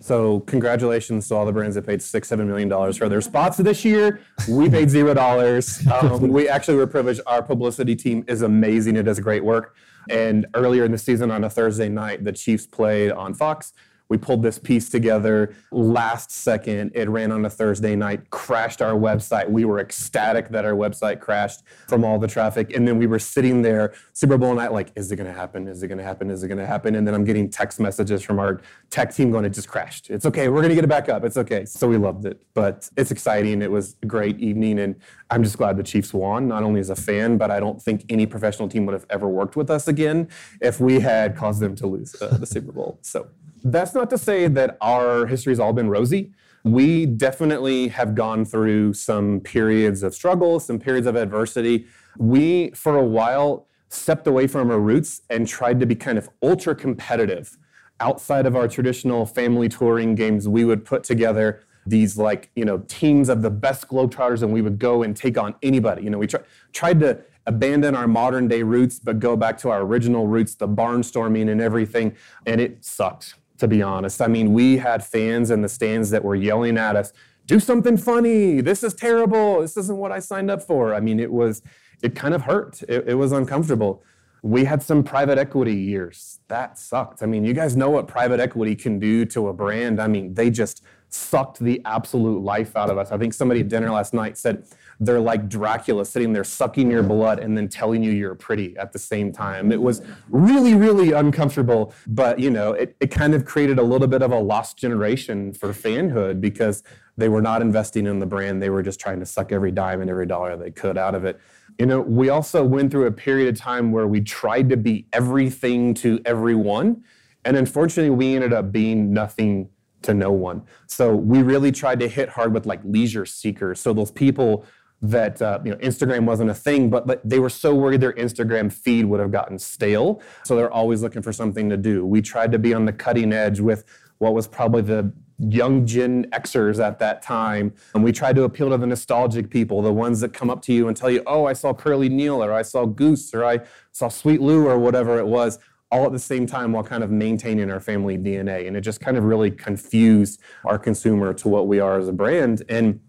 So 0.07 0.39
congratulations 0.47 1.27
to 1.27 1.35
all 1.35 1.45
the 1.45 1.53
brands 1.53 1.75
that 1.75 1.85
paid 1.85 2.01
six, 2.01 2.29
seven 2.29 2.47
million 2.47 2.69
dollars 2.69 2.97
for 2.97 3.09
their 3.09 3.21
spots 3.21 3.57
this 3.57 3.85
year. 3.85 4.21
We 4.49 4.71
paid 4.71 4.89
zero 4.89 5.15
dollars. 5.15 5.85
Um, 5.97 6.29
we 6.29 6.49
actually 6.49 6.77
were 6.77 6.87
privileged. 6.87 7.23
Our 7.27 7.43
publicity 7.43 7.97
team 7.97 8.25
is 8.29 8.43
amazing. 8.43 8.97
It 8.97 9.05
does 9.05 9.19
great 9.19 9.43
work. 9.43 9.75
And 10.11 10.47
earlier 10.55 10.85
in 10.85 10.93
the 10.93 10.99
season, 10.99 11.31
on 11.31 11.43
a 11.43 11.51
Thursday 11.51 11.89
night, 11.89 12.23
the 12.23 12.33
Chiefs 12.33 12.67
played 12.67 13.13
on 13.13 13.35
Fox. 13.35 13.73
We 14.09 14.17
pulled 14.19 14.43
this 14.43 14.59
piece 14.59 14.89
together 14.89 15.55
last 15.73 16.31
second. 16.31 16.93
It 16.95 17.09
ran 17.09 17.33
on 17.33 17.45
a 17.45 17.51
Thursday 17.51 17.97
night, 17.97 18.31
crashed 18.31 18.81
our 18.81 18.95
website. 18.95 19.49
We 19.51 19.65
were 19.65 19.81
ecstatic 19.81 20.49
that 20.51 20.65
our 20.65 20.73
website 20.73 21.21
crashed 21.21 21.63
from 21.89 22.05
all 22.05 22.19
the 22.19 22.29
traffic. 22.29 22.75
And 22.75 22.87
then 22.87 22.99
we 22.99 23.07
were 23.07 23.19
sitting 23.19 23.63
there, 23.63 23.95
Super 24.13 24.39
Bowl 24.39 24.55
night, 24.55 24.73
like, 24.73 24.93
is 24.95 25.11
it 25.11 25.17
going 25.17 25.27
to 25.27 25.33
happen? 25.33 25.67
Is 25.67 25.83
it 25.83 25.89
going 25.89 25.99
to 25.99 26.05
happen? 26.05 26.31
Is 26.31 26.43
it 26.43 26.49
going 26.49 26.59
to 26.59 26.67
happen? 26.67 26.95
And 26.95 27.07
then 27.07 27.15
I'm 27.15 27.25
getting 27.25 27.51
text 27.51 27.81
messages 27.81 28.23
from 28.23 28.39
our 28.39 28.61
tech 28.91 29.13
team 29.15 29.31
going, 29.31 29.45
it 29.45 29.51
just 29.51 29.69
crashed. 29.69 30.11
It's 30.11 30.27
okay. 30.27 30.49
We're 30.49 30.61
going 30.61 30.71
to 30.71 30.75
get 30.77 30.85
it 30.85 30.89
back 30.89 31.09
up. 31.09 31.25
It's 31.25 31.37
okay. 31.37 31.65
So 31.65 31.89
we 31.89 31.97
loved 31.97 32.27
it. 32.27 32.41
But 32.55 32.89
it's 32.97 33.11
exciting. 33.11 33.61
It 33.61 33.71
was 33.71 33.97
a 34.03 34.07
great 34.07 34.39
evening. 34.39 34.79
And 34.79 34.97
I'm 35.31 35.43
just 35.43 35.59
glad 35.59 35.77
the 35.77 35.83
Chiefs 35.83 36.15
won, 36.15 36.47
not 36.47 36.63
only 36.63 36.81
as 36.81 36.91
a 36.91 36.97
fan, 36.97 37.39
but 37.39 37.51
I 37.51 37.59
don't 37.59 37.83
think 37.83 38.05
any 38.09 38.27
professional 38.27 38.69
team 38.69 38.87
would 38.87 38.93
have 38.93 39.07
ever 39.11 39.29
worked 39.29 39.57
with 39.57 39.71
us 39.71 39.89
again 39.89 40.29
if 40.61 40.81
we 40.81 41.01
had 41.01 41.37
caused 41.37 41.61
them 41.61 41.75
to 41.77 41.87
lose 41.87 42.15
uh, 42.23 42.37
the 42.39 42.47
Super 42.47 42.71
Bowl. 42.71 42.99
So 43.03 43.29
that's 43.73 43.95
not 43.95 44.11
to 44.11 44.19
say 44.19 44.49
that 44.49 44.77
our 44.81 45.27
history 45.27 45.51
has 45.53 45.61
all 45.61 45.73
been 45.73 45.89
rosy. 45.89 46.33
We 46.65 47.07
definitely 47.07 47.89
have 47.89 48.15
gone 48.15 48.45
through 48.45 48.95
some 48.95 49.41
periods 49.41 50.03
of 50.03 50.15
struggle, 50.15 50.59
some 50.59 50.79
periods 50.79 51.07
of 51.07 51.17
adversity. 51.17 51.87
We, 52.19 52.71
for 52.71 52.97
a 52.97 53.05
while, 53.05 53.67
stepped 53.89 54.27
away 54.27 54.47
from 54.47 54.71
our 54.71 54.81
roots 54.81 55.23
and 55.31 55.47
tried 55.47 55.81
to 55.81 55.87
be 55.87 55.95
kind 55.95 56.19
of 56.19 56.29
ultra 56.43 56.75
competitive. 56.75 57.57
Outside 58.01 58.47
of 58.47 58.57
our 58.57 58.69
traditional 58.69 59.27
family 59.27 59.69
touring 59.69 60.15
games, 60.15 60.49
we 60.49 60.65
would 60.65 60.85
put 60.85 61.05
together 61.05 61.63
these 61.87 62.19
like 62.19 62.51
you 62.57 62.65
know 62.65 62.79
teams 62.89 63.29
of 63.29 63.43
the 63.43 63.51
best 63.51 63.89
globetrotters 63.89 64.43
and 64.43 64.53
we 64.53 64.61
would 64.61 64.79
go 64.79 65.03
and 65.05 65.17
take 65.17 65.39
on 65.39 65.55
anybody 65.63 66.03
you 66.03 66.11
know 66.11 66.19
we 66.19 66.27
try, 66.27 66.41
tried 66.73 66.99
to 66.99 67.23
abandon 67.47 67.95
our 67.95 68.09
modern 68.09 68.49
day 68.49 68.63
roots 68.65 68.99
but 68.99 69.21
go 69.21 69.37
back 69.37 69.57
to 69.57 69.71
our 69.71 69.83
original 69.83 70.27
roots 70.27 70.57
the 70.57 70.67
barnstorming 70.67 71.49
and 71.49 71.61
everything 71.61 72.15
and 72.45 72.61
it 72.61 72.85
sucked 72.85 73.37
to 73.59 73.69
be 73.69 73.83
honest. 73.83 74.21
I 74.21 74.27
mean, 74.27 74.53
we 74.53 74.79
had 74.79 75.05
fans 75.05 75.51
in 75.51 75.63
the 75.63 75.69
stands 75.69 76.11
that 76.11 76.25
were 76.25 76.35
yelling 76.35 76.79
at 76.79 76.97
us, 76.97 77.13
do 77.47 77.61
something 77.61 77.97
funny. 77.97 78.61
This 78.61 78.83
is 78.83 78.95
terrible. 78.95 79.61
This 79.61 79.77
isn't 79.77 79.97
what 79.97 80.13
I 80.13 80.19
signed 80.19 80.51
up 80.51 80.63
for. 80.63 80.95
I 80.95 81.01
mean, 81.01 81.21
it 81.21 81.31
was, 81.31 81.63
it 82.03 82.15
kind 82.15 82.35
of 82.35 82.43
hurt. 82.43 82.83
It, 82.89 83.09
it 83.09 83.15
was 83.15 83.33
uncomfortable. 83.33 84.03
We 84.43 84.65
had 84.65 84.83
some 84.83 85.03
private 85.03 85.39
equity 85.39 85.75
years. 85.75 86.41
That 86.49 86.79
sucked. 86.79 87.23
I 87.23 87.27
mean, 87.27 87.45
you 87.45 87.53
guys 87.53 87.77
know 87.77 87.91
what 87.91 88.07
private 88.07 88.41
equity 88.41 88.75
can 88.77 88.99
do 88.99 89.25
to 89.27 89.49
a 89.49 89.53
brand. 89.53 90.01
I 90.01 90.09
mean, 90.09 90.35
they 90.35 90.51
just 90.51 90.83
sucked 91.09 91.59
the 91.61 91.81
absolute 91.85 92.43
life 92.43 92.77
out 92.77 92.91
of 92.91 92.99
us. 92.99 93.11
I 93.11 93.19
think 93.19 93.33
somebody 93.33 93.61
at 93.61 93.69
dinner 93.69 93.91
last 93.91 94.13
night 94.13 94.37
said 94.37 94.67
they're 95.01 95.21
like 95.21 95.49
Dracula 95.49 96.05
sitting 96.05 96.33
there 96.33 96.45
sucking 96.45 96.91
your 96.91 97.03
blood 97.03 97.39
and 97.39 97.57
then 97.57 97.69
telling 97.69 98.03
you 98.03 98.13
you're 98.13 98.35
pretty 98.35 98.77
at 98.77 98.93
the 98.93 98.99
same 98.99 99.33
time. 99.33 99.73
It 99.73 99.81
was 99.81 100.03
really, 100.31 100.75
really 100.75 101.13
uncomfortable, 101.13 101.93
but 102.07 102.39
you 102.39 102.51
know, 102.51 102.73
it, 102.73 102.97
it 103.01 103.11
kind 103.11 103.35
of 103.35 103.45
created 103.45 103.79
a 103.79 103.83
little 103.83 104.09
bit 104.09 104.23
of 104.23 104.33
a 104.33 104.39
lost 104.39 104.79
generation 104.79 105.53
for 105.53 105.69
fanhood 105.71 106.41
because 106.41 106.83
they 107.17 107.29
were 107.29 107.43
not 107.43 107.63
investing 107.63 108.07
in 108.07 108.19
the 108.19 108.27
brand. 108.27 108.63
They 108.63 108.71
were 108.71 108.83
just 108.83 109.01
trying 109.01 109.21
to 109.21 109.27
suck 109.27 109.53
every 109.53 109.71
dime 109.71 110.01
and 110.01 110.11
every 110.11 110.27
dollar 110.27 110.57
they 110.57 110.71
could 110.71 110.99
out 110.99 111.15
of 111.15 111.25
it. 111.25 111.41
You 111.79 111.87
know, 111.87 112.01
we 112.01 112.29
also 112.29 112.65
went 112.65 112.91
through 112.91 113.07
a 113.07 113.13
period 113.13 113.49
of 113.49 113.59
time 113.59 113.93
where 113.93 114.07
we 114.07 114.21
tried 114.21 114.69
to 114.71 114.77
be 114.77 115.07
everything 115.13 115.95
to 115.95 116.21
everyone. 116.25 117.05
And 117.45 117.57
unfortunately, 117.57 118.11
we 118.11 118.35
ended 118.35 118.53
up 118.53 118.73
being 118.73 119.13
nothing 119.13 119.69
to 120.03 120.15
no 120.15 120.31
one. 120.31 120.63
So 120.87 121.15
we 121.15 121.43
really 121.43 121.73
tried 121.73 122.01
to 122.01 122.09
hit 122.09 122.29
hard 122.29 122.55
with 122.55 122.65
like 122.65 122.81
leisure 122.85 123.27
seekers. 123.27 123.81
So 123.81 123.93
those 123.93 124.11
people 124.11 124.65
that 125.03 125.41
uh, 125.43 125.61
you 125.65 125.71
know 125.71 125.77
Instagram 125.79 126.25
wasn't 126.25 126.51
a 126.51 126.55
thing, 126.55 126.91
but, 126.91 127.07
but 127.07 127.21
they 127.29 127.39
were 127.39 127.51
so 127.51 127.75
worried 127.75 128.01
their 128.01 128.15
Instagram 128.15 128.73
feed 128.73 129.05
would 129.05 129.21
have 129.21 129.31
gotten 129.31 129.59
stale. 129.59 130.23
So 130.45 130.57
they're 130.57 130.73
always 130.73 131.03
looking 131.03 131.23
for 131.23 131.33
something 131.33 131.69
to 131.69 131.77
do. 131.77 132.05
We 132.05 132.23
tried 132.23 132.53
to 132.53 132.59
be 132.59 132.73
on 132.75 132.85
the 132.85 132.93
cutting 132.93 133.33
edge 133.33 133.61
with 133.61 133.85
what 134.19 134.35
was 134.35 134.49
probably 134.49 134.83
the 134.83 135.13
young 135.39 135.87
Gen 135.87 136.25
Xers 136.31 136.83
at 136.83 136.99
that 136.99 137.23
time. 137.23 137.75
And 137.95 138.03
we 138.03 138.13
tried 138.13 138.37
to 138.37 138.45
appeal 138.45 138.71
to 138.71 138.79
the 138.79 138.87
nostalgic 138.87 139.51
people, 139.51 139.83
the 139.83 139.93
ones 139.93 140.21
that 140.21 140.33
come 140.33 140.49
up 140.49 140.63
to 140.63 140.73
you 140.73 140.89
and 140.89 140.97
tell 140.97 141.11
you, 141.11 141.23
oh, 141.27 141.45
I 141.45 141.53
saw 141.53 141.75
Curly 141.75 142.09
Neal 142.09 142.43
or 142.43 142.53
I 142.53 142.63
saw 142.63 142.87
Goose 142.87 143.35
or 143.35 143.45
I 143.45 143.61
saw 143.93 144.09
Sweet 144.09 144.41
Lou 144.41 144.67
or 144.67 144.79
whatever 144.79 145.19
it 145.19 145.27
was 145.27 145.59
all 145.93 146.07
at 146.07 146.13
the 146.13 146.19
same 146.19 146.47
time 146.47 146.73
while 146.73 146.83
kind 146.83 147.05
of 147.05 147.11
maintaining 147.11 147.71
our 147.71 147.81
family 147.81 148.19
DNA. 148.19 148.67
And 148.67 148.77
it 148.77 148.81
just 148.81 149.01
kind 149.01 149.17
of 149.17 149.25
really 149.25 149.51
confused 149.51 150.41
our 150.65 150.79
consumer 150.79 151.33
to 151.35 151.49
what 151.49 151.69
we 151.69 151.79
are 151.81 151.99
as 151.99 152.09
a 152.09 152.13
brand. 152.13 152.63
And 152.69 153.01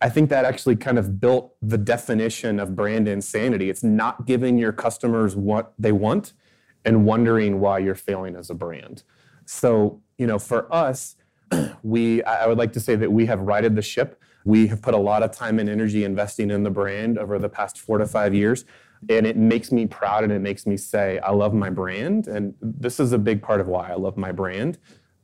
I 0.00 0.08
think 0.08 0.30
that 0.30 0.44
actually 0.44 0.76
kind 0.76 0.98
of 0.98 1.20
built 1.20 1.54
the 1.60 1.76
definition 1.76 2.58
of 2.58 2.74
brand 2.74 3.06
insanity. 3.06 3.68
It's 3.68 3.84
not 3.84 4.26
giving 4.26 4.58
your 4.58 4.72
customers 4.72 5.36
what 5.36 5.74
they 5.78 5.92
want 5.92 6.32
and 6.84 7.04
wondering 7.04 7.60
why 7.60 7.78
you're 7.78 7.94
failing 7.94 8.34
as 8.34 8.48
a 8.48 8.54
brand. 8.54 9.02
So, 9.44 10.00
you 10.16 10.26
know, 10.26 10.38
for 10.38 10.72
us, 10.72 11.16
we 11.82 12.22
I 12.22 12.46
would 12.46 12.56
like 12.56 12.72
to 12.74 12.80
say 12.80 12.96
that 12.96 13.12
we 13.12 13.26
have 13.26 13.40
righted 13.40 13.76
the 13.76 13.82
ship. 13.82 14.20
We 14.44 14.68
have 14.68 14.80
put 14.80 14.94
a 14.94 14.98
lot 14.98 15.22
of 15.22 15.32
time 15.32 15.58
and 15.58 15.68
energy 15.68 16.04
investing 16.04 16.50
in 16.50 16.62
the 16.62 16.70
brand 16.70 17.18
over 17.18 17.38
the 17.38 17.50
past 17.50 17.78
4 17.78 17.98
to 17.98 18.06
5 18.06 18.34
years 18.34 18.64
and 19.08 19.26
it 19.26 19.36
makes 19.36 19.72
me 19.72 19.86
proud 19.86 20.24
and 20.24 20.32
it 20.32 20.40
makes 20.40 20.66
me 20.66 20.76
say 20.76 21.18
I 21.20 21.30
love 21.30 21.54
my 21.54 21.70
brand 21.70 22.26
and 22.26 22.54
this 22.60 23.00
is 23.00 23.12
a 23.12 23.18
big 23.18 23.42
part 23.42 23.60
of 23.60 23.66
why 23.66 23.90
I 23.90 23.94
love 23.94 24.16
my 24.16 24.32
brand. 24.32 24.78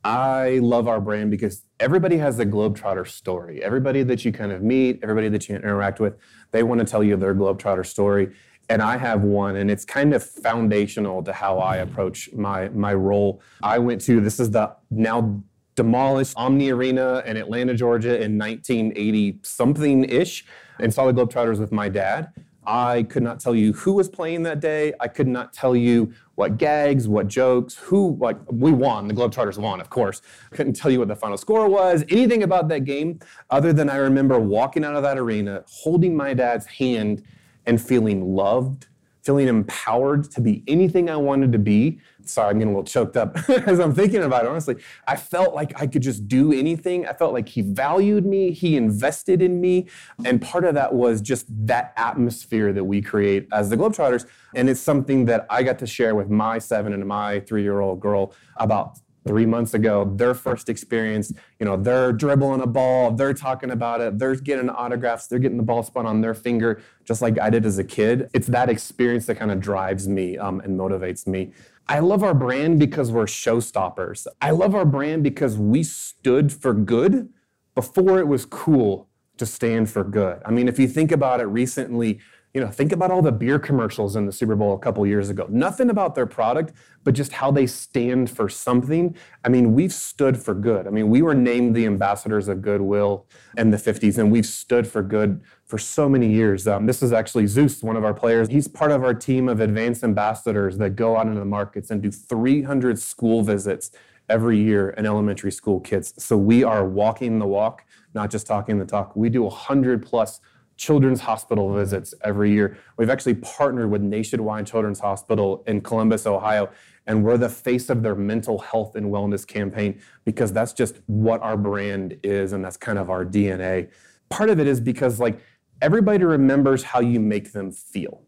I 0.06 0.60
love 0.62 0.86
our 0.86 1.00
brand 1.00 1.32
because 1.32 1.64
everybody 1.80 2.16
has 2.18 2.38
a 2.38 2.46
Globetrotter 2.46 3.08
story. 3.08 3.64
Everybody 3.64 4.04
that 4.04 4.24
you 4.24 4.30
kind 4.30 4.52
of 4.52 4.62
meet, 4.62 5.00
everybody 5.02 5.28
that 5.30 5.48
you 5.48 5.56
interact 5.56 5.98
with, 5.98 6.16
they 6.52 6.62
want 6.62 6.78
to 6.78 6.86
tell 6.86 7.02
you 7.02 7.16
their 7.16 7.34
Globetrotter 7.34 7.84
story. 7.84 8.32
And 8.68 8.82
I 8.82 8.98
have 8.98 9.22
one, 9.22 9.56
and 9.56 9.68
it's 9.68 9.84
kind 9.84 10.14
of 10.14 10.22
foundational 10.22 11.24
to 11.24 11.32
how 11.32 11.58
I 11.58 11.78
approach 11.78 12.32
my 12.32 12.68
my 12.68 12.94
role. 12.94 13.42
I 13.64 13.80
went 13.80 14.00
to 14.02 14.20
this 14.20 14.38
is 14.38 14.52
the 14.52 14.76
now 14.90 15.42
demolished 15.74 16.34
Omni 16.36 16.70
Arena 16.70 17.24
in 17.26 17.36
Atlanta, 17.36 17.74
Georgia 17.74 18.14
in 18.22 18.38
1980 18.38 19.40
something 19.42 20.04
ish, 20.04 20.44
and 20.78 20.94
saw 20.94 21.10
the 21.10 21.12
Globetrotters 21.12 21.58
with 21.58 21.72
my 21.72 21.88
dad. 21.88 22.28
I 22.66 23.04
could 23.04 23.22
not 23.22 23.40
tell 23.40 23.54
you 23.54 23.72
who 23.72 23.92
was 23.92 24.08
playing 24.08 24.42
that 24.44 24.60
day. 24.60 24.92
I 25.00 25.08
could 25.08 25.28
not 25.28 25.52
tell 25.52 25.76
you 25.76 26.12
what 26.34 26.58
gags, 26.58 27.08
what 27.08 27.28
jokes, 27.28 27.74
who, 27.74 28.16
like, 28.20 28.36
we 28.50 28.72
won. 28.72 29.08
The 29.08 29.14
Globetrotters 29.14 29.58
won, 29.58 29.80
of 29.80 29.88
course. 29.88 30.20
Couldn't 30.50 30.74
tell 30.74 30.90
you 30.90 30.98
what 30.98 31.08
the 31.08 31.16
final 31.16 31.36
score 31.36 31.68
was, 31.68 32.04
anything 32.08 32.42
about 32.42 32.68
that 32.68 32.80
game, 32.80 33.20
other 33.50 33.72
than 33.72 33.88
I 33.88 33.96
remember 33.96 34.38
walking 34.38 34.84
out 34.84 34.96
of 34.96 35.02
that 35.02 35.18
arena, 35.18 35.64
holding 35.66 36.16
my 36.16 36.34
dad's 36.34 36.66
hand, 36.66 37.22
and 37.66 37.80
feeling 37.80 38.34
loved, 38.34 38.88
feeling 39.26 39.48
empowered 39.48 40.30
to 40.30 40.40
be 40.40 40.62
anything 40.66 41.10
I 41.10 41.16
wanted 41.16 41.52
to 41.52 41.58
be 41.58 42.00
sorry, 42.28 42.50
I'm 42.50 42.58
getting 42.58 42.74
a 42.74 42.76
little 42.76 42.84
choked 42.84 43.16
up 43.16 43.36
as 43.48 43.80
I'm 43.80 43.94
thinking 43.94 44.22
about 44.22 44.44
it. 44.44 44.48
Honestly, 44.48 44.76
I 45.06 45.16
felt 45.16 45.54
like 45.54 45.80
I 45.80 45.86
could 45.86 46.02
just 46.02 46.28
do 46.28 46.52
anything. 46.52 47.06
I 47.06 47.12
felt 47.12 47.32
like 47.32 47.48
he 47.48 47.62
valued 47.62 48.26
me, 48.26 48.50
he 48.50 48.76
invested 48.76 49.42
in 49.42 49.60
me. 49.60 49.88
And 50.24 50.40
part 50.40 50.64
of 50.64 50.74
that 50.74 50.92
was 50.92 51.20
just 51.20 51.46
that 51.66 51.92
atmosphere 51.96 52.72
that 52.72 52.84
we 52.84 53.00
create 53.02 53.48
as 53.52 53.70
the 53.70 53.76
Globetrotters. 53.76 54.26
And 54.54 54.68
it's 54.68 54.80
something 54.80 55.24
that 55.26 55.46
I 55.50 55.62
got 55.62 55.78
to 55.80 55.86
share 55.86 56.14
with 56.14 56.28
my 56.28 56.58
seven 56.58 56.92
and 56.92 57.06
my 57.06 57.40
three 57.40 57.62
year 57.62 57.80
old 57.80 58.00
girl 58.00 58.34
about 58.56 58.98
three 59.26 59.46
months 59.46 59.74
ago, 59.74 60.10
their 60.16 60.34
first 60.34 60.68
experience, 60.68 61.32
you 61.58 61.66
know, 61.66 61.76
they're 61.76 62.12
dribbling 62.12 62.60
a 62.60 62.66
ball, 62.66 63.10
they're 63.10 63.34
talking 63.34 63.70
about 63.70 64.00
it, 64.00 64.18
they're 64.18 64.36
getting 64.36 64.70
autographs, 64.70 65.26
they're 65.26 65.38
getting 65.38 65.56
the 65.56 65.62
ball 65.62 65.82
spun 65.82 66.06
on 66.06 66.20
their 66.20 66.34
finger, 66.34 66.80
just 67.04 67.20
like 67.20 67.38
I 67.40 67.50
did 67.50 67.66
as 67.66 67.78
a 67.78 67.84
kid. 67.84 68.30
It's 68.32 68.46
that 68.48 68.68
experience 68.68 69.26
that 69.26 69.36
kind 69.36 69.50
of 69.50 69.60
drives 69.60 70.08
me 70.08 70.38
um, 70.38 70.60
and 70.60 70.78
motivates 70.78 71.26
me. 71.26 71.52
I 71.88 72.00
love 72.00 72.22
our 72.22 72.34
brand 72.34 72.78
because 72.78 73.12
we're 73.12 73.26
showstoppers. 73.26 74.26
I 74.40 74.50
love 74.50 74.74
our 74.74 74.84
brand 74.84 75.22
because 75.22 75.56
we 75.56 75.82
stood 75.82 76.52
for 76.52 76.74
good 76.74 77.28
before 77.74 78.18
it 78.18 78.26
was 78.26 78.44
cool 78.44 79.08
to 79.36 79.46
stand 79.46 79.90
for 79.90 80.02
good. 80.02 80.40
I 80.44 80.50
mean, 80.50 80.66
if 80.66 80.78
you 80.78 80.88
think 80.88 81.12
about 81.12 81.40
it 81.40 81.44
recently, 81.44 82.20
you 82.56 82.62
know, 82.62 82.70
think 82.70 82.90
about 82.90 83.10
all 83.10 83.20
the 83.20 83.30
beer 83.30 83.58
commercials 83.58 84.16
in 84.16 84.24
the 84.24 84.32
Super 84.32 84.56
Bowl 84.56 84.72
a 84.72 84.78
couple 84.78 85.06
years 85.06 85.28
ago. 85.28 85.46
Nothing 85.50 85.90
about 85.90 86.14
their 86.14 86.24
product, 86.24 86.72
but 87.04 87.12
just 87.12 87.30
how 87.32 87.50
they 87.50 87.66
stand 87.66 88.30
for 88.30 88.48
something. 88.48 89.14
I 89.44 89.50
mean, 89.50 89.74
we've 89.74 89.92
stood 89.92 90.38
for 90.38 90.54
good. 90.54 90.86
I 90.86 90.90
mean, 90.90 91.10
we 91.10 91.20
were 91.20 91.34
named 91.34 91.76
the 91.76 91.84
ambassadors 91.84 92.48
of 92.48 92.62
goodwill 92.62 93.26
in 93.58 93.72
the 93.72 93.76
50s, 93.76 94.16
and 94.16 94.32
we've 94.32 94.46
stood 94.46 94.86
for 94.86 95.02
good 95.02 95.42
for 95.66 95.76
so 95.76 96.08
many 96.08 96.32
years. 96.32 96.66
Um, 96.66 96.86
this 96.86 97.02
is 97.02 97.12
actually 97.12 97.46
Zeus, 97.46 97.82
one 97.82 97.94
of 97.94 98.04
our 98.04 98.14
players. 98.14 98.48
He's 98.48 98.68
part 98.68 98.90
of 98.90 99.04
our 99.04 99.12
team 99.12 99.50
of 99.50 99.60
advanced 99.60 100.02
ambassadors 100.02 100.78
that 100.78 100.96
go 100.96 101.18
out 101.18 101.26
into 101.26 101.38
the 101.38 101.44
markets 101.44 101.90
and 101.90 102.00
do 102.00 102.10
300 102.10 102.98
school 102.98 103.42
visits 103.42 103.90
every 104.30 104.58
year 104.58 104.90
in 104.90 105.04
elementary 105.04 105.52
school 105.52 105.78
kids. 105.78 106.14
So 106.16 106.38
we 106.38 106.64
are 106.64 106.86
walking 106.86 107.38
the 107.38 107.46
walk, 107.46 107.84
not 108.14 108.30
just 108.30 108.46
talking 108.46 108.78
the 108.78 108.86
talk. 108.86 109.14
We 109.14 109.28
do 109.28 109.42
100 109.42 110.02
plus 110.02 110.40
children's 110.76 111.20
hospital 111.20 111.74
visits 111.74 112.14
every 112.22 112.52
year. 112.52 112.78
We've 112.96 113.10
actually 113.10 113.34
partnered 113.34 113.90
with 113.90 114.02
Nationwide 114.02 114.66
Children's 114.66 115.00
Hospital 115.00 115.64
in 115.66 115.80
Columbus, 115.80 116.26
Ohio, 116.26 116.70
and 117.06 117.24
we're 117.24 117.38
the 117.38 117.48
face 117.48 117.88
of 117.88 118.02
their 118.02 118.14
mental 118.14 118.58
health 118.58 118.96
and 118.96 119.06
wellness 119.06 119.46
campaign 119.46 120.00
because 120.24 120.52
that's 120.52 120.72
just 120.72 121.00
what 121.06 121.40
our 121.42 121.56
brand 121.56 122.18
is 122.22 122.52
and 122.52 122.64
that's 122.64 122.76
kind 122.76 122.98
of 122.98 123.10
our 123.10 123.24
DNA. 123.24 123.90
Part 124.28 124.50
of 124.50 124.60
it 124.60 124.66
is 124.66 124.80
because 124.80 125.20
like 125.20 125.40
everybody 125.80 126.24
remembers 126.24 126.82
how 126.82 127.00
you 127.00 127.20
make 127.20 127.52
them 127.52 127.70
feel. 127.70 128.22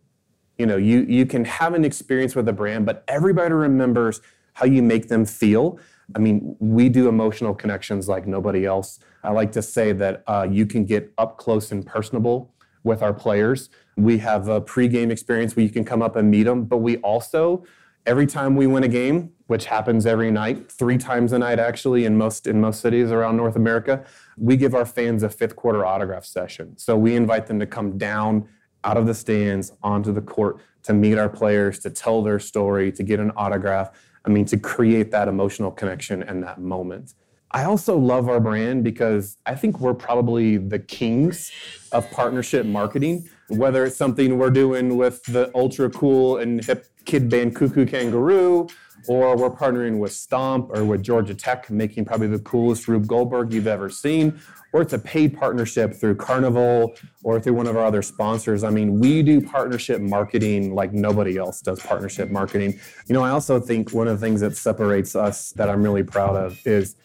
You 0.57 0.67
know, 0.67 0.77
you 0.77 1.01
you 1.03 1.25
can 1.27 1.45
have 1.45 1.75
an 1.75 1.85
experience 1.85 2.35
with 2.35 2.49
a 2.49 2.53
brand, 2.53 2.87
but 2.87 3.05
everybody 3.09 3.55
remembers 3.55 4.21
how 4.55 4.67
you 4.67 4.83
make 4.83 5.09
them 5.09 5.25
feel. 5.25 5.79
I 6.17 6.19
mean, 6.19 6.57
we 6.59 6.89
do 6.89 7.09
emotional 7.09 7.55
connections 7.55 8.09
like 8.09 8.27
nobody 8.27 8.65
else. 8.65 8.99
I 9.23 9.31
like 9.33 9.53
to 9.53 9.63
say 9.63 9.93
that 9.93 10.23
uh, 10.27 10.47
you 10.51 10.65
can 10.67 10.85
get 10.85 11.13
up 11.19 11.37
close 11.37 11.71
and 11.71 11.85
personable 11.85 12.55
with 12.83 13.03
our 13.03 13.13
players. 13.13 13.69
We 13.97 14.19
have 14.19 14.49
a 14.49 14.61
pregame 14.61 15.11
experience 15.11 15.55
where 15.55 15.65
you 15.65 15.71
can 15.71 15.85
come 15.85 16.03
up 16.03 16.17
and 16.17 16.31
meet 16.31 16.45
them, 16.45 16.65
but 16.65 16.79
we 16.79 16.97
also, 16.99 17.65
every 18.07 18.27
time 18.27 18.57
we 18.57 18.67
win 18.67 18.85
a 18.85 18.89
game, 18.89 19.33
which 19.49 19.67
happens 19.67 20.07
every 20.07 20.31
night, 20.31 20.71
three 20.71 20.97
times 20.97 21.33
a 21.33 21.39
night 21.39 21.59
actually 21.59 22.05
in 22.05 22.17
most 22.17 22.47
in 22.47 22.61
most 22.61 22.81
cities 22.81 23.11
around 23.11 23.37
North 23.37 23.57
America, 23.57 24.05
we 24.37 24.57
give 24.57 24.75
our 24.75 24.87
fans 24.87 25.23
a 25.23 25.29
fifth 25.29 25.57
quarter 25.57 25.85
autograph 25.85 26.25
session. 26.25 26.77
So 26.79 26.97
we 26.97 27.17
invite 27.17 27.47
them 27.47 27.59
to 27.59 27.67
come 27.67 27.99
down 27.99 28.49
out 28.85 28.97
of 28.97 29.07
the 29.07 29.15
stands 29.15 29.73
onto 29.83 30.13
the 30.13 30.21
court 30.21 30.61
to 30.85 30.95
meet 30.95 31.19
our 31.19 31.29
players, 31.29 31.79
to 31.81 31.91
tell 31.91 32.23
their 32.23 32.39
story, 32.39 32.93
to 32.93 33.03
get 33.03 33.21
an 33.21 33.33
autograph. 33.37 33.91
I 34.29 34.31
mean, 34.31 34.45
to 34.47 34.59
create 34.59 35.11
that 35.13 35.27
emotional 35.27 35.71
connection 35.71 36.23
and 36.23 36.43
that 36.43 36.61
moment. 36.61 37.15
I 37.51 37.65
also 37.65 37.97
love 37.97 38.29
our 38.29 38.41
brand 38.41 38.85
because 38.85 39.39
I 39.47 39.55
think 39.55 39.81
we're 39.81 39.95
probably 39.95 40.59
the 40.59 40.79
kings 40.79 41.51
of 41.93 42.11
partnership 42.11 42.67
marketing. 42.67 43.27
Whether 43.49 43.87
it's 43.87 43.97
something 43.97 44.37
we're 44.37 44.51
doing 44.51 44.99
with 44.99 45.23
the 45.25 45.51
ultra 45.55 45.89
cool 45.89 46.37
and 46.37 46.63
hip 46.63 46.85
kid 47.07 47.31
band 47.31 47.57
Cuckoo 47.57 47.87
Koo 47.87 47.91
Kanga 47.91 48.19
Roo, 48.19 48.69
or 49.07 49.37
we're 49.37 49.51
partnering 49.51 49.99
with 49.99 50.13
Stomp 50.13 50.71
or 50.71 50.85
with 50.85 51.03
Georgia 51.03 51.35
Tech, 51.35 51.71
making 51.71 52.05
probably 52.05 52.27
the 52.27 52.39
coolest 52.41 52.89
Rube 52.89 53.07
Goldberg 53.07 53.53
you've 53.53 53.67
ever 53.67 53.89
seen, 53.91 54.41
or 54.73 54.83
it's 54.83 54.93
a 54.93 54.99
paid 54.99 55.37
partnership 55.37 55.95
through 55.95 56.17
Carnival 56.17 56.95
or 57.23 57.41
through 57.41 57.55
one 57.55 57.67
of 57.67 57.77
our 57.77 57.85
other 57.85 58.03
sponsors. 58.03 58.65
I 58.65 58.71
mean, 58.71 58.99
we 58.99 59.23
do 59.23 59.41
partnership 59.41 60.01
marketing 60.01 60.75
like 60.75 60.93
nobody 60.93 61.37
else 61.37 61.61
does 61.61 61.81
partnership 61.81 62.31
marketing. 62.31 62.79
You 63.07 63.15
know, 63.15 63.23
I 63.23 63.31
also 63.31 63.61
think 63.61 63.93
one 63.93 64.09
of 64.09 64.21
the 64.21 64.27
things 64.27 64.41
that 64.41 64.57
separates 64.57 65.17
us 65.17 65.51
that 65.53 65.71
I'm 65.71 65.83
really 65.83 66.03
proud 66.03 66.37
of 66.37 66.59
is 66.67 66.97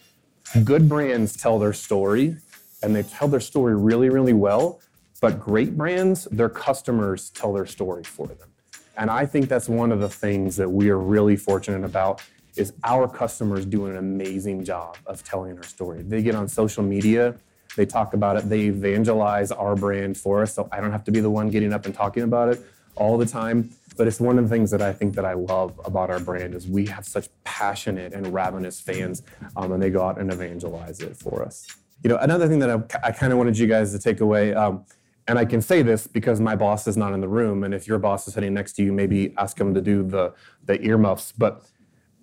good 0.64 0.88
brands 0.88 1.36
tell 1.36 1.58
their 1.58 1.72
story 1.72 2.36
and 2.82 2.94
they 2.94 3.02
tell 3.02 3.28
their 3.28 3.40
story 3.40 3.74
really, 3.74 4.10
really 4.10 4.34
well. 4.34 4.80
But 5.20 5.40
great 5.40 5.76
brands, 5.76 6.24
their 6.30 6.50
customers 6.50 7.30
tell 7.30 7.54
their 7.54 7.64
story 7.64 8.04
for 8.04 8.26
them. 8.26 8.53
And 8.96 9.10
I 9.10 9.26
think 9.26 9.48
that's 9.48 9.68
one 9.68 9.92
of 9.92 10.00
the 10.00 10.08
things 10.08 10.56
that 10.56 10.68
we 10.68 10.88
are 10.90 10.98
really 10.98 11.36
fortunate 11.36 11.84
about 11.84 12.22
is 12.56 12.72
our 12.84 13.08
customers 13.08 13.66
do 13.66 13.86
an 13.86 13.96
amazing 13.96 14.64
job 14.64 14.96
of 15.06 15.24
telling 15.24 15.56
our 15.56 15.64
story. 15.64 16.02
They 16.02 16.22
get 16.22 16.34
on 16.34 16.46
social 16.46 16.84
media, 16.84 17.34
they 17.76 17.84
talk 17.84 18.14
about 18.14 18.36
it, 18.36 18.48
they 18.48 18.60
evangelize 18.60 19.50
our 19.50 19.74
brand 19.74 20.16
for 20.16 20.42
us. 20.42 20.54
So 20.54 20.68
I 20.70 20.80
don't 20.80 20.92
have 20.92 21.04
to 21.04 21.10
be 21.10 21.20
the 21.20 21.30
one 21.30 21.50
getting 21.50 21.72
up 21.72 21.86
and 21.86 21.94
talking 21.94 22.22
about 22.22 22.48
it 22.50 22.64
all 22.94 23.18
the 23.18 23.26
time. 23.26 23.70
But 23.96 24.06
it's 24.06 24.20
one 24.20 24.38
of 24.38 24.44
the 24.44 24.50
things 24.50 24.70
that 24.70 24.82
I 24.82 24.92
think 24.92 25.14
that 25.14 25.24
I 25.24 25.34
love 25.34 25.80
about 25.84 26.10
our 26.10 26.20
brand 26.20 26.54
is 26.54 26.66
we 26.66 26.86
have 26.86 27.04
such 27.04 27.28
passionate 27.44 28.12
and 28.12 28.32
ravenous 28.32 28.80
fans, 28.80 29.22
um, 29.56 29.72
and 29.72 29.82
they 29.82 29.90
go 29.90 30.02
out 30.02 30.18
and 30.18 30.32
evangelize 30.32 31.00
it 31.00 31.16
for 31.16 31.42
us. 31.42 31.66
You 32.02 32.10
know, 32.10 32.16
another 32.18 32.48
thing 32.48 32.58
that 32.58 32.70
I, 32.70 33.08
I 33.08 33.12
kind 33.12 33.32
of 33.32 33.38
wanted 33.38 33.56
you 33.56 33.66
guys 33.66 33.92
to 33.92 33.98
take 33.98 34.20
away. 34.20 34.52
Um, 34.52 34.84
and 35.26 35.38
I 35.38 35.44
can 35.44 35.62
say 35.62 35.82
this 35.82 36.06
because 36.06 36.40
my 36.40 36.54
boss 36.54 36.86
is 36.86 36.96
not 36.96 37.12
in 37.12 37.20
the 37.20 37.28
room, 37.28 37.64
and 37.64 37.72
if 37.72 37.86
your 37.86 37.98
boss 37.98 38.28
is 38.28 38.34
sitting 38.34 38.52
next 38.52 38.74
to 38.74 38.82
you, 38.82 38.92
maybe 38.92 39.34
ask 39.38 39.58
him 39.58 39.74
to 39.74 39.80
do 39.80 40.02
the 40.02 40.34
the 40.64 40.80
earmuffs. 40.82 41.32
But 41.32 41.62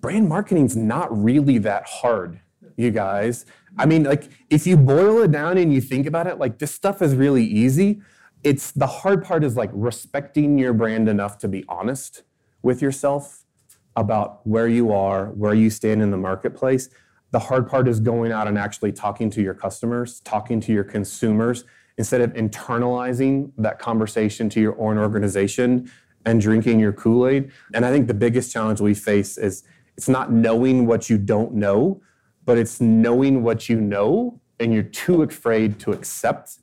brand 0.00 0.28
marketing's 0.28 0.76
not 0.76 1.08
really 1.16 1.58
that 1.58 1.86
hard, 1.86 2.40
you 2.76 2.90
guys. 2.90 3.44
I 3.78 3.86
mean, 3.86 4.04
like 4.04 4.28
if 4.50 4.66
you 4.66 4.76
boil 4.76 5.22
it 5.22 5.32
down 5.32 5.58
and 5.58 5.72
you 5.72 5.80
think 5.80 6.06
about 6.06 6.26
it, 6.26 6.38
like 6.38 6.58
this 6.58 6.72
stuff 6.72 7.02
is 7.02 7.14
really 7.14 7.44
easy. 7.44 8.02
It's 8.44 8.72
the 8.72 8.86
hard 8.86 9.24
part 9.24 9.44
is 9.44 9.56
like 9.56 9.70
respecting 9.72 10.58
your 10.58 10.72
brand 10.72 11.08
enough 11.08 11.38
to 11.38 11.48
be 11.48 11.64
honest 11.68 12.22
with 12.62 12.82
yourself 12.82 13.44
about 13.96 14.46
where 14.46 14.68
you 14.68 14.92
are, 14.92 15.26
where 15.30 15.54
you 15.54 15.70
stand 15.70 16.02
in 16.02 16.10
the 16.10 16.16
marketplace. 16.16 16.88
The 17.30 17.38
hard 17.38 17.68
part 17.68 17.88
is 17.88 17.98
going 18.00 18.30
out 18.30 18.46
and 18.46 18.58
actually 18.58 18.92
talking 18.92 19.30
to 19.30 19.42
your 19.42 19.54
customers, 19.54 20.20
talking 20.20 20.60
to 20.60 20.72
your 20.72 20.84
consumers 20.84 21.64
instead 21.98 22.20
of 22.20 22.32
internalizing 22.34 23.52
that 23.58 23.78
conversation 23.78 24.48
to 24.50 24.60
your 24.60 24.80
own 24.80 24.98
organization 24.98 25.90
and 26.24 26.40
drinking 26.40 26.80
your 26.80 26.92
Kool 26.92 27.26
Aid. 27.26 27.50
And 27.74 27.84
I 27.84 27.90
think 27.90 28.06
the 28.06 28.14
biggest 28.14 28.52
challenge 28.52 28.80
we 28.80 28.94
face 28.94 29.36
is 29.38 29.64
it's 29.96 30.08
not 30.08 30.32
knowing 30.32 30.86
what 30.86 31.10
you 31.10 31.18
don't 31.18 31.54
know, 31.54 32.00
but 32.44 32.58
it's 32.58 32.80
knowing 32.80 33.42
what 33.42 33.68
you 33.68 33.80
know 33.80 34.40
and 34.58 34.72
you're 34.72 34.82
too 34.82 35.22
afraid 35.22 35.78
to 35.80 35.92
accept 35.92 36.58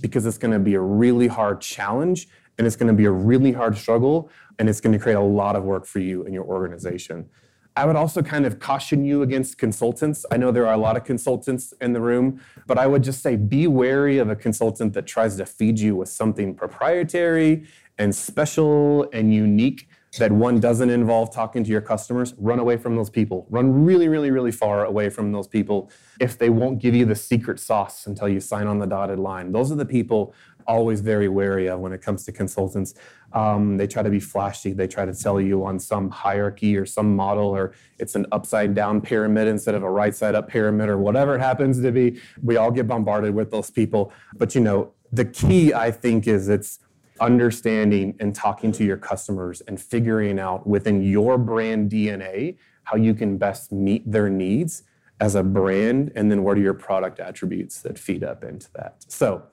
because 0.00 0.26
it's 0.26 0.38
going 0.38 0.52
to 0.52 0.58
be 0.58 0.74
a 0.74 0.80
really 0.80 1.28
hard 1.28 1.60
challenge 1.60 2.28
and 2.58 2.66
it's 2.66 2.76
going 2.76 2.88
to 2.88 2.94
be 2.94 3.04
a 3.04 3.10
really 3.10 3.52
hard 3.52 3.76
struggle 3.76 4.30
and 4.58 4.68
it's 4.68 4.80
going 4.80 4.92
to 4.92 4.98
create 4.98 5.16
a 5.16 5.20
lot 5.20 5.56
of 5.56 5.64
work 5.64 5.86
for 5.86 5.98
you 5.98 6.24
and 6.24 6.32
your 6.32 6.44
organization. 6.44 7.28
I 7.76 7.86
would 7.86 7.96
also 7.96 8.22
kind 8.22 8.46
of 8.46 8.60
caution 8.60 9.04
you 9.04 9.22
against 9.22 9.58
consultants. 9.58 10.24
I 10.30 10.36
know 10.36 10.52
there 10.52 10.66
are 10.66 10.74
a 10.74 10.78
lot 10.78 10.96
of 10.96 11.02
consultants 11.02 11.74
in 11.80 11.92
the 11.92 12.00
room, 12.00 12.40
but 12.68 12.78
I 12.78 12.86
would 12.86 13.02
just 13.02 13.20
say 13.20 13.34
be 13.34 13.66
wary 13.66 14.18
of 14.18 14.30
a 14.30 14.36
consultant 14.36 14.92
that 14.92 15.06
tries 15.06 15.36
to 15.38 15.46
feed 15.46 15.80
you 15.80 15.96
with 15.96 16.08
something 16.08 16.54
proprietary 16.54 17.66
and 17.98 18.14
special 18.14 19.08
and 19.12 19.34
unique 19.34 19.88
that 20.18 20.30
one 20.30 20.60
doesn't 20.60 20.90
involve 20.90 21.34
talking 21.34 21.64
to 21.64 21.70
your 21.70 21.80
customers. 21.80 22.34
Run 22.38 22.60
away 22.60 22.76
from 22.76 22.94
those 22.94 23.10
people. 23.10 23.46
Run 23.50 23.84
really, 23.84 24.06
really, 24.06 24.30
really 24.30 24.52
far 24.52 24.84
away 24.84 25.10
from 25.10 25.32
those 25.32 25.48
people 25.48 25.90
if 26.20 26.38
they 26.38 26.50
won't 26.50 26.78
give 26.78 26.94
you 26.94 27.04
the 27.04 27.16
secret 27.16 27.58
sauce 27.58 28.06
until 28.06 28.28
you 28.28 28.38
sign 28.38 28.68
on 28.68 28.78
the 28.78 28.86
dotted 28.86 29.18
line. 29.18 29.50
Those 29.50 29.72
are 29.72 29.76
the 29.76 29.84
people 29.84 30.32
always 30.66 31.00
very 31.00 31.28
wary 31.28 31.68
of 31.68 31.80
when 31.80 31.92
it 31.92 32.02
comes 32.02 32.24
to 32.24 32.32
consultants. 32.32 32.94
Um, 33.32 33.76
they 33.76 33.86
try 33.86 34.02
to 34.02 34.10
be 34.10 34.20
flashy. 34.20 34.72
They 34.72 34.86
try 34.86 35.04
to 35.04 35.14
sell 35.14 35.40
you 35.40 35.64
on 35.64 35.78
some 35.78 36.10
hierarchy 36.10 36.76
or 36.76 36.86
some 36.86 37.16
model, 37.16 37.48
or 37.48 37.74
it's 37.98 38.14
an 38.14 38.26
upside 38.32 38.74
down 38.74 39.00
pyramid 39.00 39.48
instead 39.48 39.74
of 39.74 39.82
a 39.82 39.90
right 39.90 40.14
side 40.14 40.34
up 40.34 40.48
pyramid, 40.48 40.88
or 40.88 40.98
whatever 40.98 41.34
it 41.34 41.40
happens 41.40 41.80
to 41.82 41.92
be. 41.92 42.20
We 42.42 42.56
all 42.56 42.70
get 42.70 42.86
bombarded 42.86 43.34
with 43.34 43.50
those 43.50 43.70
people. 43.70 44.12
But 44.36 44.54
you 44.54 44.60
know, 44.60 44.92
the 45.12 45.24
key 45.24 45.74
I 45.74 45.90
think 45.90 46.26
is 46.26 46.48
it's 46.48 46.80
understanding 47.20 48.16
and 48.20 48.34
talking 48.34 48.72
to 48.72 48.84
your 48.84 48.96
customers 48.96 49.60
and 49.62 49.80
figuring 49.80 50.38
out 50.38 50.66
within 50.66 51.02
your 51.02 51.38
brand 51.38 51.90
DNA 51.90 52.56
how 52.84 52.96
you 52.96 53.14
can 53.14 53.38
best 53.38 53.72
meet 53.72 54.10
their 54.10 54.28
needs 54.28 54.82
as 55.20 55.34
a 55.34 55.42
brand, 55.42 56.12
and 56.16 56.30
then 56.30 56.42
what 56.42 56.58
are 56.58 56.60
your 56.60 56.74
product 56.74 57.20
attributes 57.20 57.80
that 57.82 57.98
feed 57.98 58.24
up 58.24 58.42
into 58.42 58.68
that. 58.74 58.96
So 59.08 59.44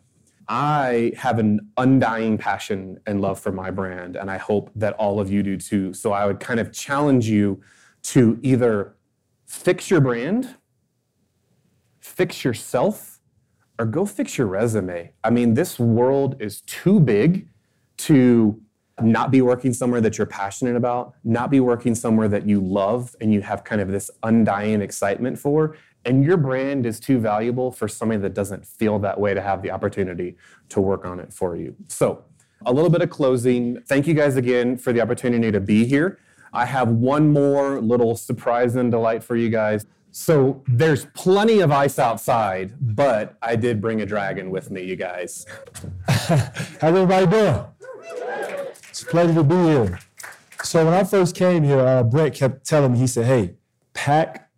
I 0.47 1.13
have 1.17 1.39
an 1.39 1.71
undying 1.77 2.37
passion 2.37 2.99
and 3.05 3.21
love 3.21 3.39
for 3.39 3.51
my 3.51 3.71
brand, 3.71 4.15
and 4.15 4.29
I 4.29 4.37
hope 4.37 4.71
that 4.75 4.93
all 4.93 5.19
of 5.19 5.31
you 5.31 5.43
do 5.43 5.57
too. 5.57 5.93
So 5.93 6.11
I 6.11 6.25
would 6.25 6.39
kind 6.39 6.59
of 6.59 6.71
challenge 6.71 7.27
you 7.27 7.61
to 8.03 8.39
either 8.41 8.95
fix 9.45 9.89
your 9.89 10.01
brand, 10.01 10.55
fix 11.99 12.43
yourself, 12.43 13.19
or 13.77 13.85
go 13.85 14.05
fix 14.05 14.37
your 14.37 14.47
resume. 14.47 15.13
I 15.23 15.29
mean, 15.29 15.53
this 15.53 15.79
world 15.79 16.35
is 16.39 16.61
too 16.61 16.99
big 16.99 17.47
to 17.97 18.61
not 19.01 19.31
be 19.31 19.41
working 19.41 19.73
somewhere 19.73 20.01
that 20.01 20.17
you're 20.17 20.27
passionate 20.27 20.75
about, 20.75 21.13
not 21.23 21.49
be 21.49 21.59
working 21.59 21.95
somewhere 21.95 22.27
that 22.27 22.47
you 22.47 22.61
love 22.61 23.15
and 23.21 23.33
you 23.33 23.41
have 23.41 23.63
kind 23.63 23.81
of 23.81 23.89
this 23.89 24.11
undying 24.23 24.81
excitement 24.81 25.39
for, 25.39 25.75
and 26.05 26.23
your 26.23 26.37
brand 26.37 26.85
is 26.85 26.99
too 26.99 27.19
valuable 27.19 27.71
for 27.71 27.87
somebody 27.87 28.19
that 28.21 28.33
doesn't 28.33 28.65
feel 28.65 28.99
that 28.99 29.19
way 29.19 29.33
to 29.33 29.41
have 29.41 29.61
the 29.61 29.71
opportunity 29.71 30.35
to 30.69 30.81
work 30.81 31.05
on 31.05 31.19
it 31.19 31.31
for 31.31 31.55
you. 31.55 31.75
So, 31.87 32.23
a 32.65 32.71
little 32.71 32.89
bit 32.89 33.01
of 33.01 33.09
closing. 33.09 33.81
Thank 33.81 34.05
you 34.07 34.13
guys 34.13 34.35
again 34.35 34.77
for 34.77 34.93
the 34.93 35.01
opportunity 35.01 35.51
to 35.51 35.59
be 35.59 35.85
here. 35.85 36.19
I 36.53 36.65
have 36.65 36.89
one 36.89 37.31
more 37.31 37.81
little 37.81 38.15
surprise 38.15 38.75
and 38.75 38.91
delight 38.91 39.23
for 39.23 39.35
you 39.35 39.49
guys. 39.49 39.85
So, 40.11 40.63
there's 40.67 41.05
plenty 41.13 41.59
of 41.61 41.71
ice 41.71 41.97
outside, 41.97 42.73
but 42.79 43.37
I 43.41 43.55
did 43.55 43.79
bring 43.79 44.01
a 44.01 44.05
dragon 44.05 44.51
with 44.51 44.69
me, 44.69 44.83
you 44.83 44.95
guys. 44.95 45.45
How's 46.07 46.81
everybody 46.81 47.27
doing? 47.27 47.63
It's 48.89 49.03
a 49.03 49.05
pleasure 49.05 49.33
to 49.35 49.43
be 49.43 49.55
here. 49.55 49.99
So, 50.63 50.83
when 50.85 50.93
I 50.93 51.03
first 51.03 51.35
came 51.35 51.63
here, 51.63 51.79
uh, 51.79 52.03
Brett 52.03 52.33
kept 52.33 52.65
telling 52.65 52.93
me, 52.93 52.99
he 52.99 53.07
said, 53.07 53.25
hey, 53.25 53.55
pack 53.93 54.50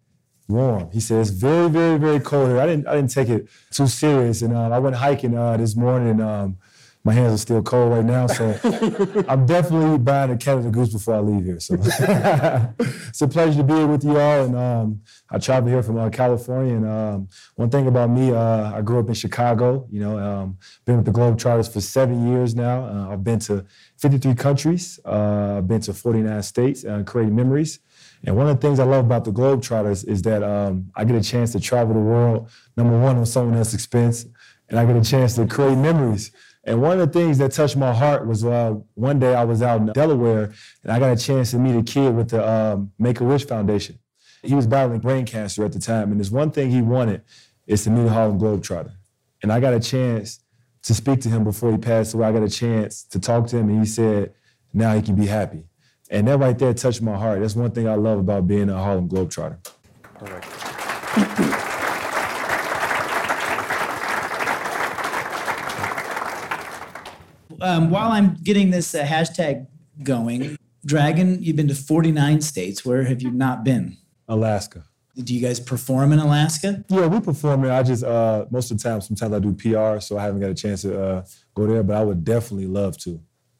warm. 0.47 0.89
He 0.91 0.99
said 0.99 1.21
it's 1.21 1.29
very, 1.29 1.69
very, 1.69 1.97
very 1.97 2.19
cold 2.19 2.49
here. 2.49 2.59
I 2.59 2.65
didn't, 2.65 2.87
I 2.87 2.95
didn't 2.95 3.11
take 3.11 3.29
it 3.29 3.47
too 3.71 3.87
serious, 3.87 4.41
and 4.41 4.55
uh, 4.55 4.69
I 4.69 4.79
went 4.79 4.95
hiking 4.95 5.37
uh, 5.37 5.57
this 5.57 5.75
morning. 5.75 6.09
And, 6.09 6.21
um, 6.21 6.57
my 7.05 7.11
hands 7.11 7.33
are 7.33 7.37
still 7.37 7.61
cold 7.61 7.91
right 7.91 8.05
now, 8.05 8.27
so 8.27 8.57
I'm 9.27 9.45
definitely 9.45 9.97
buying 9.97 10.31
a 10.31 10.37
Canada 10.37 10.69
Goose 10.69 10.93
before 10.93 11.15
I 11.15 11.19
leave 11.19 11.43
here. 11.43 11.59
So 11.59 11.75
it's 11.77 13.21
a 13.21 13.27
pleasure 13.27 13.57
to 13.57 13.63
be 13.63 13.73
here 13.73 13.87
with 13.87 14.05
you 14.05 14.17
all. 14.17 14.45
And 14.45 14.55
um, 14.55 15.01
I 15.29 15.37
traveled 15.37 15.73
here 15.73 15.83
from 15.83 15.97
uh, 15.97 16.09
California. 16.09 16.75
And 16.75 16.87
um, 16.87 17.27
one 17.55 17.69
thing 17.69 17.87
about 17.87 18.09
me, 18.09 18.31
uh, 18.31 18.73
I 18.73 18.81
grew 18.81 18.99
up 18.99 19.09
in 19.09 19.15
Chicago. 19.15 19.85
You 19.91 19.99
know, 19.99 20.17
um, 20.17 20.57
been 20.85 20.95
with 20.95 21.05
the 21.05 21.11
Globetrotters 21.11 21.71
for 21.71 21.81
seven 21.81 22.25
years 22.25 22.55
now. 22.55 22.85
Uh, 22.85 23.13
I've 23.13 23.23
been 23.23 23.39
to 23.39 23.65
53 23.97 24.35
countries. 24.35 24.97
Uh, 25.03 25.57
I've 25.57 25.67
been 25.67 25.81
to 25.81 25.93
49 25.93 26.41
states, 26.41 26.85
uh, 26.85 27.03
creating 27.05 27.35
memories. 27.35 27.79
And 28.25 28.37
one 28.37 28.47
of 28.47 28.59
the 28.59 28.65
things 28.65 28.79
I 28.79 28.85
love 28.85 29.05
about 29.05 29.25
the 29.25 29.31
Globetrotters 29.31 30.07
is 30.07 30.21
that 30.21 30.43
um, 30.43 30.89
I 30.95 31.03
get 31.03 31.15
a 31.15 31.21
chance 31.21 31.51
to 31.51 31.59
travel 31.59 31.93
the 31.93 31.99
world, 31.99 32.49
number 32.77 32.97
one, 32.97 33.17
on 33.17 33.25
someone 33.25 33.57
else's 33.57 33.73
expense, 33.73 34.25
and 34.69 34.79
I 34.79 34.85
get 34.85 34.95
a 34.95 35.03
chance 35.03 35.35
to 35.35 35.45
create 35.45 35.77
memories 35.77 36.31
And 36.65 36.81
one 36.81 36.99
of 36.99 37.11
the 37.11 37.19
things 37.19 37.37
that 37.39 37.51
touched 37.51 37.75
my 37.75 37.93
heart 37.93 38.25
was 38.25 38.45
uh, 38.45 38.75
one 38.93 39.19
day 39.19 39.35
I 39.35 39.43
was 39.43 39.61
out 39.61 39.81
in 39.81 39.87
Delaware 39.87 40.53
and 40.83 40.91
I 40.91 40.99
got 40.99 41.11
a 41.11 41.21
chance 41.21 41.51
to 41.51 41.57
meet 41.59 41.75
a 41.75 41.83
kid 41.83 42.15
with 42.15 42.29
the 42.29 42.47
um, 42.47 42.91
Make 42.97 43.19
a 43.19 43.25
Wish 43.25 43.45
Foundation. 43.45 43.99
He 44.41 44.55
was 44.55 44.67
battling 44.67 44.99
brain 44.99 45.25
cancer 45.25 45.63
at 45.65 45.71
the 45.71 45.79
time, 45.79 46.11
and 46.11 46.19
there's 46.19 46.31
one 46.31 46.51
thing 46.51 46.69
he 46.69 46.81
wanted 46.81 47.21
is 47.67 47.83
to 47.85 47.89
meet 47.89 48.05
a 48.07 48.09
Harlem 48.09 48.39
Globetrotter. 48.39 48.93
And 49.41 49.51
I 49.51 49.59
got 49.59 49.73
a 49.73 49.79
chance 49.79 50.39
to 50.83 50.93
speak 50.93 51.21
to 51.21 51.29
him 51.29 51.43
before 51.45 51.71
he 51.71 51.77
passed 51.77 52.13
away. 52.13 52.27
I 52.27 52.31
got 52.33 52.43
a 52.43 52.49
chance 52.49 53.03
to 53.05 53.19
talk 53.19 53.47
to 53.47 53.57
him, 53.57 53.69
and 53.69 53.79
he 53.79 53.85
said, 53.85 54.33
now 54.73 54.95
he 54.95 55.01
can 55.01 55.15
be 55.15 55.27
happy. 55.27 55.63
And 56.13 56.27
that 56.27 56.37
right 56.37 56.57
there 56.57 56.71
touched 56.75 57.01
my 57.01 57.17
heart. 57.17 57.41
That's 57.41 57.55
one 57.55 57.71
thing 57.71 57.87
I 57.87 57.95
love 57.95 58.19
about 58.19 58.47
being 58.47 58.69
a 58.69 58.77
Harlem 58.77 59.09
Globetrotter. 59.09 59.57
Um, 67.59 67.89
while 67.89 68.11
I'm 68.11 68.35
getting 68.43 68.69
this 68.69 68.93
uh, 68.93 69.03
hashtag 69.03 69.65
going, 70.03 70.55
Dragon, 70.85 71.41
you've 71.41 71.55
been 71.55 71.67
to 71.69 71.75
49 71.75 72.41
states. 72.41 72.85
Where 72.85 73.05
have 73.05 73.23
you 73.23 73.31
not 73.31 73.63
been? 73.63 73.97
Alaska. 74.27 74.83
Do 75.17 75.33
you 75.33 75.41
guys 75.41 75.59
perform 75.59 76.11
in 76.13 76.19
Alaska? 76.19 76.85
Yeah, 76.89 77.07
we 77.07 77.21
perform 77.21 77.61
there. 77.61 77.73
I 77.73 77.81
just 77.81 78.03
uh, 78.03 78.45
most 78.51 78.69
of 78.69 78.77
the 78.77 78.83
time, 78.83 79.01
sometimes 79.01 79.33
I 79.33 79.39
do 79.39 79.53
PR, 79.53 79.99
so 79.99 80.19
I 80.19 80.23
haven't 80.23 80.41
got 80.41 80.51
a 80.51 80.55
chance 80.55 80.83
to 80.83 81.01
uh, 81.01 81.25
go 81.55 81.65
there. 81.65 81.81
But 81.81 81.97
I 81.97 82.03
would 82.03 82.23
definitely 82.23 82.67
love 82.67 82.97
to. 82.99 83.19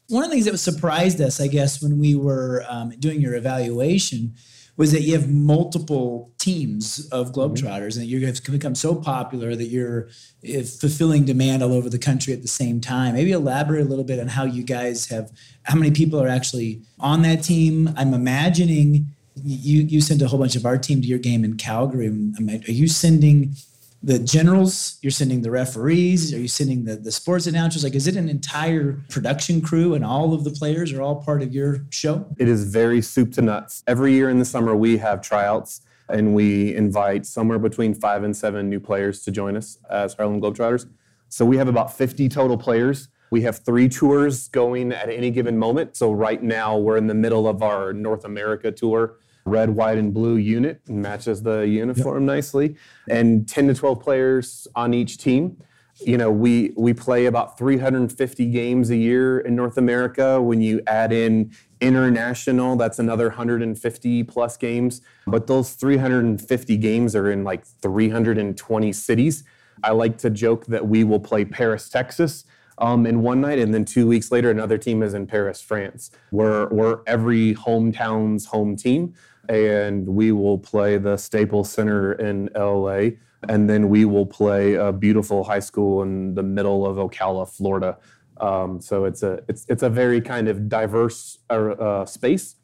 One 0.10 0.24
of 0.24 0.30
the 0.30 0.36
things 0.36 0.46
that 0.46 0.58
surprised 0.58 1.22
us, 1.22 1.40
I 1.40 1.48
guess, 1.48 1.82
when 1.82 2.00
we 2.00 2.16
were 2.16 2.66
um, 2.68 2.92
doing 3.00 3.22
your 3.22 3.36
evaluation 3.36 4.36
was 4.76 4.92
that 4.92 5.02
you 5.02 5.14
have 5.14 5.30
multiple 5.30 6.32
teams 6.40 7.08
of 7.12 7.32
Globetrotters 7.32 7.96
and 7.96 8.08
you 8.08 8.26
have 8.26 8.44
become 8.44 8.74
so 8.74 8.96
popular 8.96 9.56
that 9.56 9.66
you're 9.66 10.08
uh, 10.50 10.64
fulfilling 10.64 11.26
demand 11.26 11.62
all 11.62 11.74
over 11.74 11.90
the 11.90 12.00
country 12.00 12.34
at 12.34 12.42
the 12.42 12.48
same 12.48 12.82
time. 12.82 13.14
Maybe 13.14 13.32
elaborate 13.32 13.82
a 13.82 13.90
little 13.90 14.04
bit 14.04 14.20
on 14.20 14.30
how 14.30 14.46
you 14.46 14.64
guys 14.64 15.08
have, 15.08 15.32
how 15.64 15.76
many 15.76 15.92
people 15.92 16.22
are 16.22 16.28
actually 16.28 16.82
on 17.00 17.22
that 17.22 17.44
team. 17.44 17.94
I'm 17.96 18.14
imagining 18.14 19.14
you 19.44 19.82
you 19.82 20.02
sent 20.02 20.22
a 20.22 20.28
whole 20.28 20.40
bunch 20.40 20.56
of 20.56 20.66
our 20.66 20.78
team 20.78 21.02
to 21.02 21.08
your 21.08 21.20
game 21.20 21.44
in 21.44 21.58
Calgary. 21.58 22.08
Are 22.08 22.72
you 22.72 22.88
sending 22.88 23.56
the 24.04 24.20
generals? 24.20 25.00
You're 25.02 25.12
sending 25.12 25.42
the 25.42 25.50
referees? 25.50 26.34
Are 26.34 26.40
you 26.40 26.50
sending 26.50 26.84
the, 26.84 26.98
the 26.98 27.12
sports 27.12 27.48
announcers? 27.48 27.84
Like, 27.84 27.96
is 27.96 28.06
it 28.06 28.18
an 28.18 28.28
entire 28.28 29.02
production 29.10 29.62
crew 29.62 29.94
and 29.94 30.04
all 30.04 30.34
of 30.34 30.44
the 30.44 30.52
players 30.52 30.92
are 30.92 31.02
all 31.02 31.24
part 31.24 31.42
of 31.42 31.54
your 31.54 31.86
show? 31.90 32.28
It 32.38 32.50
is 32.50 32.66
very 32.66 33.02
soup 33.02 33.32
to 33.34 33.42
nuts. 33.42 33.82
Every 33.88 34.14
year 34.14 34.30
in 34.30 34.40
the 34.40 34.46
summer, 34.46 34.76
we 34.76 34.98
have 34.98 35.22
tryouts 35.22 35.82
and 36.10 36.36
we 36.36 36.76
invite 36.76 37.26
somewhere 37.26 37.60
between 37.60 37.94
five 37.94 38.24
and 38.24 38.36
seven 38.36 38.70
new 38.70 38.80
players 38.80 39.24
to 39.24 39.32
join 39.32 39.56
us 39.56 39.78
as 39.90 40.14
Harlem 40.14 40.42
Globetrotters. 40.42 40.86
So 41.30 41.46
we 41.46 41.56
have 41.58 41.70
about 41.70 41.96
50 41.98 42.28
total 42.28 42.58
players. 42.58 43.08
We 43.32 43.42
have 43.44 43.60
three 43.66 43.88
tours 43.88 44.50
going 44.50 44.92
at 44.92 45.10
any 45.10 45.32
given 45.32 45.58
moment. 45.58 45.96
So 45.96 46.12
right 46.12 46.44
now, 46.44 46.78
we're 46.78 46.98
in 46.98 47.08
the 47.08 47.16
middle 47.16 47.48
of 47.48 47.64
our 47.64 47.94
North 47.94 48.26
America 48.26 48.70
tour 48.70 49.18
red, 49.46 49.70
white, 49.72 49.98
and 49.98 50.14
blue 50.14 50.36
unit 50.36 50.88
matches 50.88 51.44
the 51.44 51.62
uniform 51.62 52.24
yep. 52.24 52.36
nicely, 52.36 52.76
and 53.10 53.48
10 53.48 53.68
to 53.68 53.74
12 53.74 54.00
players 54.00 54.68
on 54.76 54.94
each 54.94 55.18
team. 55.18 55.58
You 56.00 56.18
know, 56.18 56.32
we 56.32 56.74
we 56.76 56.94
play 56.94 57.28
about 57.28 57.58
350 57.58 58.46
games 58.48 58.90
a 58.90 58.96
year 58.96 59.40
in 59.40 59.56
North 59.56 59.78
America. 59.78 60.42
When 60.42 60.60
you 60.60 60.82
add 60.88 61.14
in 61.14 61.52
international, 61.82 62.76
that's 62.78 62.98
another 62.98 63.28
150 63.28 64.24
plus 64.24 64.58
games. 64.58 65.02
But 65.28 65.48
those 65.48 65.74
350 65.74 66.78
games 66.78 67.16
are 67.16 67.32
in 67.32 67.44
like 67.44 67.66
320 67.66 68.92
cities. 68.92 69.44
I 69.84 69.92
like 69.92 70.18
to 70.20 70.30
joke 70.30 70.66
that 70.68 70.88
we 70.88 71.04
will 71.04 71.20
play 71.20 71.46
Paris, 71.46 71.90
Texas, 71.90 72.46
um, 72.78 73.06
in 73.06 73.22
one 73.22 73.42
night, 73.42 73.60
and 73.60 73.74
then 73.74 73.86
two 73.86 74.08
weeks 74.08 74.32
later, 74.32 74.50
another 74.50 74.78
team 74.78 75.04
is 75.04 75.14
in 75.14 75.28
Paris, 75.28 75.62
France. 75.62 76.12
We're, 76.32 76.68
we're 76.70 77.02
every 77.06 77.54
hometown's 77.54 78.46
home 78.46 78.76
team 78.76 79.14
and 79.50 80.08
we 80.08 80.32
will 80.32 80.58
play 80.58 80.98
the 80.98 81.18
Staples 81.18 81.72
Center 81.72 82.14
in 82.14 82.50
LA, 82.56 83.18
and 83.50 83.70
then 83.70 83.90
we 83.90 84.06
will 84.06 84.26
play 84.26 84.76
a 84.76 84.92
beautiful 84.92 85.44
high 85.44 85.60
school 85.60 86.02
in 86.04 86.34
the 86.34 86.44
middle 86.44 86.86
of 86.86 86.98
Ocala, 86.98 87.48
Florida. 87.50 87.98
Um, 88.38 88.82
so 88.82 89.06
it's 89.06 89.24
a 89.24 89.44
it's 89.48 89.66
it's 89.70 89.84
a 89.84 89.90
very 89.90 90.22
kind 90.22 90.48
of 90.48 90.68
diverse 90.68 91.40
uh, 91.50 91.54
uh, 91.54 92.06
space 92.06 92.56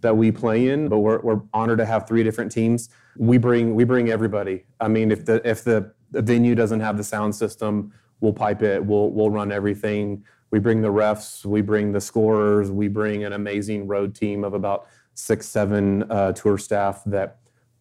that 0.00 0.16
we 0.16 0.30
play 0.30 0.68
in, 0.68 0.88
but 0.88 0.98
we're, 0.98 1.20
we're 1.20 1.40
honored 1.52 1.78
to 1.78 1.84
have 1.84 2.06
three 2.06 2.22
different 2.22 2.52
teams. 2.52 2.88
We 3.16 3.38
bring 3.38 3.74
we 3.74 3.84
bring 3.84 4.10
everybody. 4.10 4.64
I 4.80 4.88
mean, 4.88 5.10
if 5.10 5.24
the 5.24 5.46
if 5.48 5.64
the, 5.64 5.92
the 6.10 6.22
venue 6.22 6.54
doesn't 6.54 6.80
have 6.80 6.96
the 6.96 7.04
sound 7.04 7.34
system, 7.34 7.92
we'll 8.20 8.32
pipe 8.32 8.62
it. 8.62 8.84
We'll 8.84 9.10
we'll 9.10 9.30
run 9.30 9.52
everything. 9.52 10.24
We 10.50 10.60
bring 10.60 10.80
the 10.80 10.88
refs. 10.88 11.44
We 11.44 11.60
bring 11.60 11.92
the 11.92 12.00
scorers. 12.00 12.70
We 12.70 12.88
bring 12.88 13.24
an 13.24 13.32
amazing 13.34 13.86
road 13.86 14.14
team 14.14 14.44
of 14.44 14.54
about 14.54 14.86
six, 15.18 15.46
seven 15.46 16.10
uh, 16.10 16.32
tour 16.32 16.56
staff 16.56 17.02
that 17.04 17.38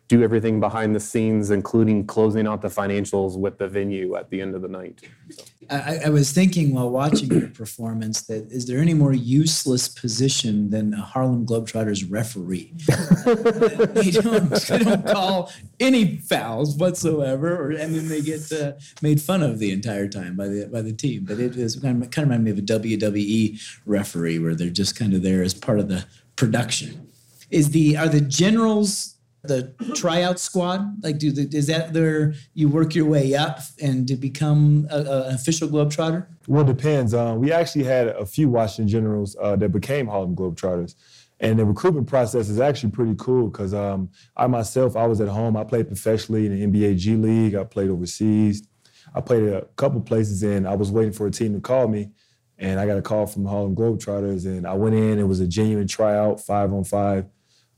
do 0.08 0.24
everything 0.24 0.60
behind 0.60 0.96
the 0.96 1.00
scenes, 1.00 1.52
including 1.52 2.06
closing 2.08 2.48
out 2.48 2.62
the 2.62 2.70
financials 2.70 3.38
with 3.38 3.58
the 3.58 3.68
venue 3.68 4.16
at 4.16 4.30
the 4.30 4.42
end 4.42 4.56
of 4.56 4.62
the 4.62 4.68
night. 4.68 5.02
So. 5.30 5.44
I, 5.70 6.00
I, 6.06 6.10
was 6.10 6.32
thinking 6.32 6.74
while 6.74 6.90
watching 6.90 7.30
your 7.30 7.50
performance 7.50 8.22
that 8.24 8.50
is 8.50 8.68
there 8.68 8.80
any 8.80 8.94
more 8.94 9.14
useless 9.14 9.90
position 9.90 10.70
than 10.70 10.94
a 10.94 11.02
Harlem 11.02 11.46
Globetrotters 11.46 12.10
referee? 12.10 12.74
they, 13.26 14.12
don't, 14.12 14.50
they 14.50 14.80
don't 14.80 15.06
call 15.06 15.52
any 15.82 16.18
fouls 16.18 16.78
whatsoever, 16.78 17.54
or, 17.58 17.72
and 17.72 17.94
then 17.94 18.08
they 18.08 18.22
get 18.22 18.50
uh, 18.54 18.74
made 19.02 19.22
fun 19.22 19.44
of 19.44 19.60
the 19.60 19.72
entire 19.72 20.08
time 20.08 20.38
by 20.38 20.48
the 20.48 20.68
by 20.68 20.82
the 20.82 20.94
team. 20.94 21.26
But 21.26 21.40
it 21.40 21.58
is 21.58 21.76
kind 21.76 22.02
of, 22.02 22.10
kind 22.12 22.24
of 22.24 22.30
remind 22.30 22.46
me 22.46 22.52
of 22.52 22.60
a 22.60 22.62
WWE 22.62 23.80
referee 23.86 24.40
where 24.40 24.56
they're 24.56 24.70
just 24.70 24.96
kind 24.98 25.14
of 25.14 25.22
there 25.22 25.44
as 25.44 25.54
part 25.54 25.80
of 25.80 25.90
the 25.90 26.06
production 26.38 27.07
is 27.50 27.72
the 27.72 27.98
are 27.98 28.10
the 28.10 28.22
generals 28.22 29.18
the 29.48 29.74
tryout 29.96 30.40
squad? 30.40 31.04
Like, 31.04 31.18
do 31.18 31.32
the, 31.32 31.58
is 31.58 31.68
that 31.68 31.94
there? 31.94 32.34
you 32.54 32.70
work 32.70 32.96
your 32.96 33.06
way 33.06 33.36
up 33.36 33.60
and 33.82 34.08
to 34.08 34.16
become 34.16 34.88
a, 34.92 34.98
a, 34.98 35.28
an 35.28 35.36
official 35.36 35.68
Globetrotter? 35.68 36.28
Well, 36.48 36.64
it 36.64 36.76
depends. 36.76 37.14
Uh, 37.14 37.36
we 37.38 37.52
actually 37.52 37.86
had 37.86 38.08
a 38.08 38.26
few 38.26 38.50
Washington 38.50 38.88
Generals 38.88 39.36
uh, 39.42 39.56
that 39.58 39.70
became 39.70 40.08
Harlem 40.08 40.36
Globetrotters. 40.36 40.96
And 41.40 41.60
the 41.60 41.66
recruitment 41.66 42.08
process 42.08 42.50
is 42.50 42.60
actually 42.60 42.92
pretty 42.92 43.14
cool 43.18 43.50
because 43.50 43.74
um, 43.74 44.10
I 44.36 44.48
myself, 44.48 44.96
I 44.96 45.06
was 45.06 45.22
at 45.22 45.28
home. 45.28 45.56
I 45.56 45.64
played 45.64 45.88
professionally 45.88 46.48
in 46.48 46.72
the 46.72 46.80
NBA 46.80 46.98
G 46.98 47.16
League. 47.16 47.56
I 47.56 47.64
played 47.64 47.90
overseas. 47.90 48.68
I 49.14 49.22
played 49.22 49.44
a 49.44 49.66
couple 49.76 50.02
places, 50.02 50.44
and 50.44 50.68
I 50.68 50.76
was 50.76 50.92
waiting 50.92 51.14
for 51.14 51.28
a 51.28 51.32
team 51.32 51.54
to 51.54 51.62
call 51.62 51.88
me. 51.88 52.10
And 52.58 52.80
I 52.80 52.88
got 52.88 52.98
a 52.98 53.04
call 53.04 53.28
from 53.28 53.46
Harlem 53.46 53.76
Globetrotters, 53.76 54.46
and 54.46 54.66
I 54.66 54.74
went 54.74 54.96
in. 54.96 55.20
It 55.20 55.28
was 55.28 55.40
a 55.40 55.48
genuine 55.48 55.88
tryout, 55.88 56.40
five 56.40 56.74
on 56.74 56.84
five 56.84 57.26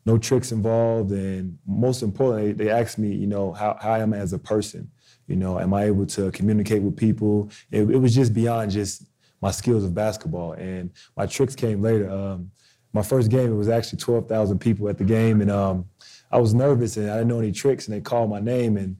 no 0.05 0.17
tricks 0.17 0.51
involved. 0.51 1.11
And 1.11 1.57
most 1.67 2.01
importantly, 2.01 2.53
they 2.53 2.69
asked 2.69 2.97
me, 2.97 3.13
you 3.13 3.27
know, 3.27 3.51
how, 3.51 3.77
how 3.81 3.91
I 3.91 3.99
am 3.99 4.13
as 4.13 4.33
a 4.33 4.39
person. 4.39 4.89
You 5.27 5.35
know, 5.35 5.59
am 5.59 5.73
I 5.73 5.85
able 5.85 6.05
to 6.07 6.31
communicate 6.31 6.81
with 6.81 6.97
people? 6.97 7.51
It, 7.71 7.81
it 7.81 7.97
was 7.97 8.15
just 8.15 8.33
beyond 8.33 8.71
just 8.71 9.03
my 9.41 9.51
skills 9.51 9.83
of 9.83 9.93
basketball. 9.93 10.53
And 10.53 10.91
my 11.15 11.25
tricks 11.25 11.55
came 11.55 11.81
later. 11.81 12.09
Um, 12.09 12.51
my 12.93 13.03
first 13.03 13.29
game, 13.29 13.51
it 13.51 13.55
was 13.55 13.69
actually 13.69 13.99
12,000 13.99 14.57
people 14.59 14.89
at 14.89 14.97
the 14.97 15.03
game. 15.03 15.41
And 15.41 15.51
um, 15.51 15.85
I 16.31 16.39
was 16.39 16.53
nervous 16.53 16.97
and 16.97 17.09
I 17.09 17.17
didn't 17.17 17.27
know 17.27 17.39
any 17.39 17.51
tricks. 17.51 17.87
And 17.87 17.95
they 17.95 18.01
called 18.01 18.29
my 18.29 18.39
name 18.39 18.77
and 18.77 18.97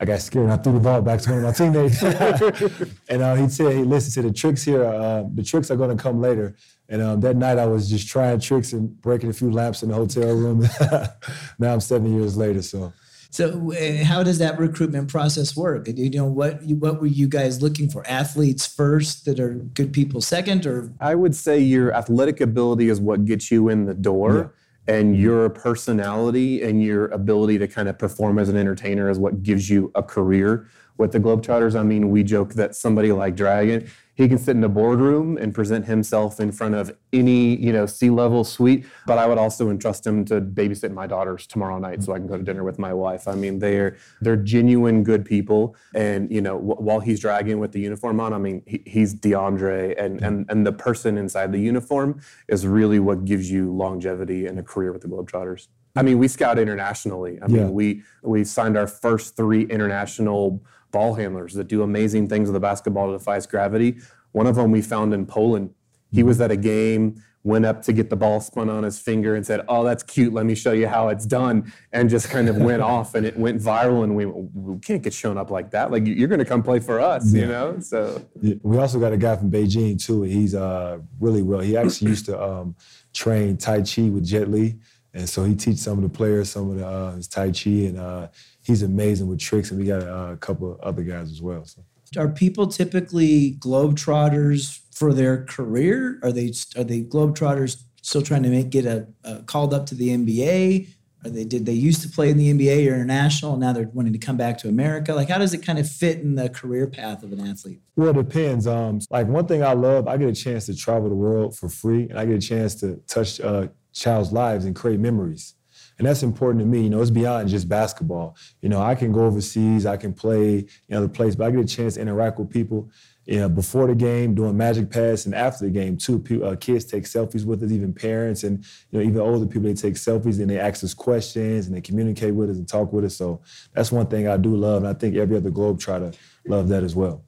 I 0.00 0.04
got 0.04 0.20
scared 0.20 0.44
and 0.44 0.52
I 0.52 0.56
threw 0.56 0.72
the 0.72 0.80
ball 0.80 1.00
back 1.02 1.20
to 1.20 1.30
one 1.30 1.44
of 1.44 1.44
my 1.44 1.52
teammates. 1.52 2.02
and 3.08 3.22
uh, 3.22 3.34
he 3.36 3.48
said, 3.48 3.72
hey, 3.72 3.84
listen 3.84 4.22
to 4.22 4.28
the 4.28 4.34
tricks 4.34 4.64
here. 4.64 4.84
Uh, 4.84 5.24
the 5.32 5.42
tricks 5.42 5.70
are 5.70 5.76
going 5.76 5.96
to 5.96 6.02
come 6.02 6.20
later. 6.20 6.56
And 6.88 7.00
um, 7.00 7.20
that 7.20 7.36
night 7.36 7.58
I 7.58 7.66
was 7.66 7.88
just 7.88 8.08
trying 8.08 8.40
tricks 8.40 8.72
and 8.72 9.00
breaking 9.00 9.30
a 9.30 9.32
few 9.32 9.50
lamps 9.50 9.82
in 9.82 9.90
the 9.90 9.94
hotel 9.94 10.34
room. 10.34 10.66
now 11.58 11.72
I'm 11.72 11.80
seven 11.80 12.12
years 12.12 12.36
later, 12.36 12.62
so. 12.62 12.92
So 13.30 13.72
uh, 13.72 14.04
how 14.04 14.22
does 14.22 14.38
that 14.38 14.60
recruitment 14.60 15.08
process 15.08 15.56
work? 15.56 15.88
You 15.88 16.10
know, 16.10 16.26
what 16.26 16.62
what 16.62 17.00
were 17.00 17.08
you 17.08 17.26
guys 17.26 17.60
looking 17.60 17.90
for? 17.90 18.06
Athletes 18.06 18.64
first 18.64 19.24
that 19.24 19.40
are 19.40 19.54
good 19.54 19.92
people 19.92 20.20
second, 20.20 20.64
or 20.66 20.92
I 21.00 21.16
would 21.16 21.34
say 21.34 21.58
your 21.58 21.92
athletic 21.92 22.40
ability 22.40 22.90
is 22.90 23.00
what 23.00 23.24
gets 23.24 23.50
you 23.50 23.70
in 23.70 23.86
the 23.86 23.94
door. 23.94 24.36
Yeah. 24.36 24.63
And 24.86 25.16
your 25.16 25.48
personality 25.48 26.62
and 26.62 26.82
your 26.82 27.06
ability 27.06 27.58
to 27.58 27.68
kind 27.68 27.88
of 27.88 27.98
perform 27.98 28.38
as 28.38 28.48
an 28.48 28.56
entertainer 28.56 29.08
is 29.08 29.18
what 29.18 29.42
gives 29.42 29.70
you 29.70 29.90
a 29.94 30.02
career 30.02 30.66
with 30.96 31.12
the 31.12 31.20
Globetrotters. 31.20 31.78
I 31.78 31.82
mean, 31.82 32.10
we 32.10 32.22
joke 32.22 32.54
that 32.54 32.74
somebody 32.74 33.12
like 33.12 33.34
Dragon, 33.34 33.90
he 34.14 34.28
can 34.28 34.38
sit 34.38 34.56
in 34.56 34.62
a 34.62 34.68
boardroom 34.68 35.36
and 35.36 35.52
present 35.52 35.86
himself 35.86 36.38
in 36.38 36.52
front 36.52 36.74
of 36.76 36.96
any 37.12 37.56
you 37.56 37.72
know 37.72 37.84
C-level 37.84 38.44
suite. 38.44 38.86
But 39.06 39.18
I 39.18 39.26
would 39.26 39.38
also 39.38 39.70
entrust 39.70 40.06
him 40.06 40.24
to 40.26 40.40
babysit 40.40 40.92
my 40.92 41.06
daughters 41.06 41.46
tomorrow 41.46 41.78
night 41.78 42.02
so 42.02 42.12
I 42.12 42.18
can 42.18 42.26
go 42.26 42.36
to 42.36 42.42
dinner 42.42 42.62
with 42.62 42.78
my 42.78 42.92
wife. 42.92 43.26
I 43.26 43.34
mean, 43.34 43.58
they're 43.58 43.96
they're 44.20 44.36
genuine 44.36 45.02
good 45.02 45.24
people, 45.24 45.76
and 45.94 46.30
you 46.30 46.40
know 46.40 46.54
w- 46.54 46.80
while 46.80 47.00
he's 47.00 47.20
dragging 47.20 47.58
with 47.58 47.72
the 47.72 47.80
uniform 47.80 48.20
on, 48.20 48.32
I 48.32 48.38
mean 48.38 48.62
he, 48.66 48.82
he's 48.86 49.14
DeAndre, 49.14 50.00
and 50.00 50.22
and 50.22 50.46
and 50.48 50.66
the 50.66 50.72
person 50.72 51.18
inside 51.18 51.50
the 51.52 51.60
uniform 51.60 52.20
is 52.48 52.66
really 52.66 53.00
what 53.00 53.24
gives 53.24 53.50
you 53.50 53.72
longevity 53.72 54.46
and 54.46 54.58
a 54.58 54.62
career 54.62 54.92
with 54.92 55.02
the 55.02 55.08
Globetrotters. 55.08 55.68
I 55.96 56.02
mean, 56.02 56.18
we 56.18 56.26
scout 56.26 56.58
internationally. 56.58 57.38
I 57.40 57.46
mean, 57.46 57.56
yeah. 57.56 57.68
we 57.68 58.02
we 58.22 58.44
signed 58.44 58.76
our 58.76 58.86
first 58.86 59.36
three 59.36 59.64
international 59.64 60.62
ball 60.94 61.14
handlers 61.14 61.54
that 61.54 61.66
do 61.66 61.82
amazing 61.82 62.28
things 62.28 62.48
with 62.48 62.54
the 62.54 62.60
basketball 62.60 63.10
that 63.10 63.18
defies 63.18 63.46
gravity. 63.46 63.96
One 64.30 64.46
of 64.46 64.54
them 64.54 64.70
we 64.70 64.80
found 64.80 65.12
in 65.12 65.26
Poland. 65.26 65.74
He 66.12 66.22
was 66.22 66.40
at 66.40 66.52
a 66.52 66.56
game, 66.56 67.20
went 67.42 67.66
up 67.66 67.82
to 67.82 67.92
get 67.92 68.08
the 68.08 68.16
ball 68.16 68.40
spun 68.40 68.70
on 68.70 68.84
his 68.84 68.98
finger 69.00 69.34
and 69.34 69.44
said, 69.44 69.60
"Oh, 69.68 69.82
that's 69.82 70.04
cute. 70.04 70.32
Let 70.32 70.46
me 70.46 70.54
show 70.54 70.70
you 70.70 70.86
how 70.86 71.08
it's 71.08 71.26
done," 71.26 71.72
and 71.92 72.08
just 72.08 72.30
kind 72.30 72.48
of 72.48 72.56
went 72.56 72.80
off, 72.80 73.16
and 73.16 73.26
it 73.26 73.36
went 73.36 73.60
viral. 73.60 74.04
And 74.04 74.14
we, 74.14 74.24
we 74.26 74.78
can't 74.78 75.02
get 75.02 75.12
shown 75.12 75.36
up 75.36 75.50
like 75.50 75.72
that. 75.72 75.90
Like 75.90 76.06
you're 76.06 76.28
going 76.28 76.38
to 76.38 76.44
come 76.44 76.62
play 76.62 76.78
for 76.78 77.00
us, 77.00 77.32
you 77.32 77.46
know. 77.46 77.80
So 77.80 78.24
Yeah, 78.40 78.54
We 78.62 78.78
also 78.78 79.00
got 79.00 79.12
a 79.12 79.16
guy 79.16 79.34
from 79.36 79.50
Beijing 79.50 80.02
too. 80.04 80.22
He's 80.22 80.54
uh, 80.54 80.98
really 81.18 81.42
well. 81.42 81.60
He 81.60 81.76
actually 81.76 82.10
used 82.10 82.26
to 82.26 82.40
um, 82.40 82.76
train 83.12 83.56
Tai 83.56 83.82
Chi 83.82 84.02
with 84.02 84.24
Jet 84.24 84.48
Li, 84.48 84.78
and 85.12 85.28
so 85.28 85.42
he 85.44 85.54
teaches 85.54 85.82
some 85.82 85.98
of 85.98 86.04
the 86.04 86.16
players 86.16 86.50
some 86.50 86.70
of 86.70 86.76
the 86.78 86.86
uh, 86.86 87.16
his 87.16 87.28
Tai 87.28 87.50
Chi, 87.50 87.70
and 87.70 87.98
uh, 87.98 88.28
he's 88.64 88.82
amazing 88.82 89.28
with 89.28 89.38
tricks. 89.38 89.70
And 89.70 89.78
we 89.78 89.86
got 89.86 90.02
uh, 90.02 90.32
a 90.32 90.36
couple 90.36 90.72
of 90.72 90.80
other 90.80 91.02
guys 91.02 91.30
as 91.30 91.40
well. 91.40 91.64
So. 91.64 91.82
Are 92.16 92.28
people 92.28 92.66
typically 92.66 93.56
globetrotters 93.58 94.80
for 94.92 95.12
their 95.12 95.44
career? 95.44 96.18
Are 96.22 96.32
they 96.32 96.52
are 96.76 96.84
they 96.84 97.02
globetrotters 97.02 97.82
still 98.02 98.22
trying 98.22 98.42
to 98.44 98.50
make 98.50 98.70
get 98.70 98.84
a, 98.84 99.06
a 99.24 99.42
called 99.42 99.74
up 99.74 99.86
to 99.86 99.94
the 99.94 100.10
NBA? 100.10 100.88
Are 101.24 101.30
they 101.30 101.44
did 101.44 101.66
they 101.66 101.72
used 101.72 102.02
to 102.02 102.08
play 102.08 102.30
in 102.30 102.36
the 102.36 102.52
NBA 102.52 102.90
or 102.90 102.94
international? 102.94 103.52
And 103.52 103.60
now 103.60 103.72
they're 103.72 103.90
wanting 103.92 104.12
to 104.12 104.18
come 104.18 104.36
back 104.36 104.58
to 104.58 104.68
America. 104.68 105.14
Like, 105.14 105.28
how 105.28 105.38
does 105.38 105.54
it 105.54 105.64
kind 105.64 105.78
of 105.78 105.90
fit 105.90 106.20
in 106.20 106.34
the 106.36 106.48
career 106.48 106.86
path 106.86 107.22
of 107.22 107.32
an 107.32 107.40
athlete? 107.40 107.80
Well, 107.96 108.10
it 108.10 108.28
depends. 108.28 108.66
Um, 108.66 109.00
like 109.10 109.26
one 109.26 109.46
thing 109.46 109.64
I 109.64 109.72
love, 109.72 110.06
I 110.06 110.16
get 110.16 110.28
a 110.28 110.34
chance 110.34 110.66
to 110.66 110.76
travel 110.76 111.08
the 111.08 111.14
world 111.14 111.56
for 111.56 111.68
free, 111.68 112.08
and 112.08 112.18
I 112.18 112.26
get 112.26 112.36
a 112.36 112.46
chance 112.46 112.74
to 112.76 112.96
touch 113.08 113.40
uh, 113.40 113.68
child's 113.92 114.32
lives 114.32 114.66
and 114.66 114.76
create 114.76 115.00
memories. 115.00 115.54
And 115.98 116.06
that's 116.06 116.22
important 116.22 116.60
to 116.60 116.66
me. 116.66 116.82
You 116.82 116.90
know, 116.90 117.00
it's 117.00 117.10
beyond 117.10 117.48
just 117.48 117.68
basketball. 117.68 118.36
You 118.60 118.68
know, 118.68 118.80
I 118.80 118.94
can 118.94 119.12
go 119.12 119.26
overseas, 119.26 119.86
I 119.86 119.96
can 119.96 120.12
play 120.12 120.66
in 120.88 120.96
other 120.96 121.08
places, 121.08 121.36
but 121.36 121.46
I 121.46 121.50
get 121.50 121.60
a 121.60 121.64
chance 121.64 121.94
to 121.94 122.00
interact 122.00 122.38
with 122.38 122.50
people. 122.50 122.90
You 123.26 123.40
know, 123.40 123.48
before 123.48 123.86
the 123.86 123.94
game, 123.94 124.34
doing 124.34 124.54
magic 124.54 124.90
pass, 124.90 125.24
and 125.24 125.34
after 125.34 125.64
the 125.64 125.70
game 125.70 125.96
too. 125.96 126.18
Pe- 126.18 126.42
uh, 126.42 126.56
kids 126.56 126.84
take 126.84 127.04
selfies 127.04 127.46
with 127.46 127.62
us, 127.62 127.72
even 127.72 127.94
parents, 127.94 128.44
and 128.44 128.62
you 128.90 128.98
know, 128.98 129.04
even 129.04 129.20
older 129.20 129.46
people. 129.46 129.62
They 129.62 129.74
take 129.74 129.94
selfies 129.94 130.40
and 130.40 130.50
they 130.50 130.58
ask 130.58 130.84
us 130.84 130.92
questions 130.92 131.66
and 131.66 131.74
they 131.74 131.80
communicate 131.80 132.34
with 132.34 132.50
us 132.50 132.56
and 132.56 132.68
talk 132.68 132.92
with 132.92 133.06
us. 133.06 133.16
So 133.16 133.40
that's 133.72 133.90
one 133.90 134.08
thing 134.08 134.28
I 134.28 134.36
do 134.36 134.54
love, 134.54 134.82
and 134.82 134.88
I 134.88 134.98
think 134.98 135.16
every 135.16 135.38
other 135.38 135.50
globe 135.50 135.80
try 135.80 135.98
to 135.98 136.12
love 136.46 136.68
that 136.68 136.82
as 136.82 136.94
well. 136.94 137.24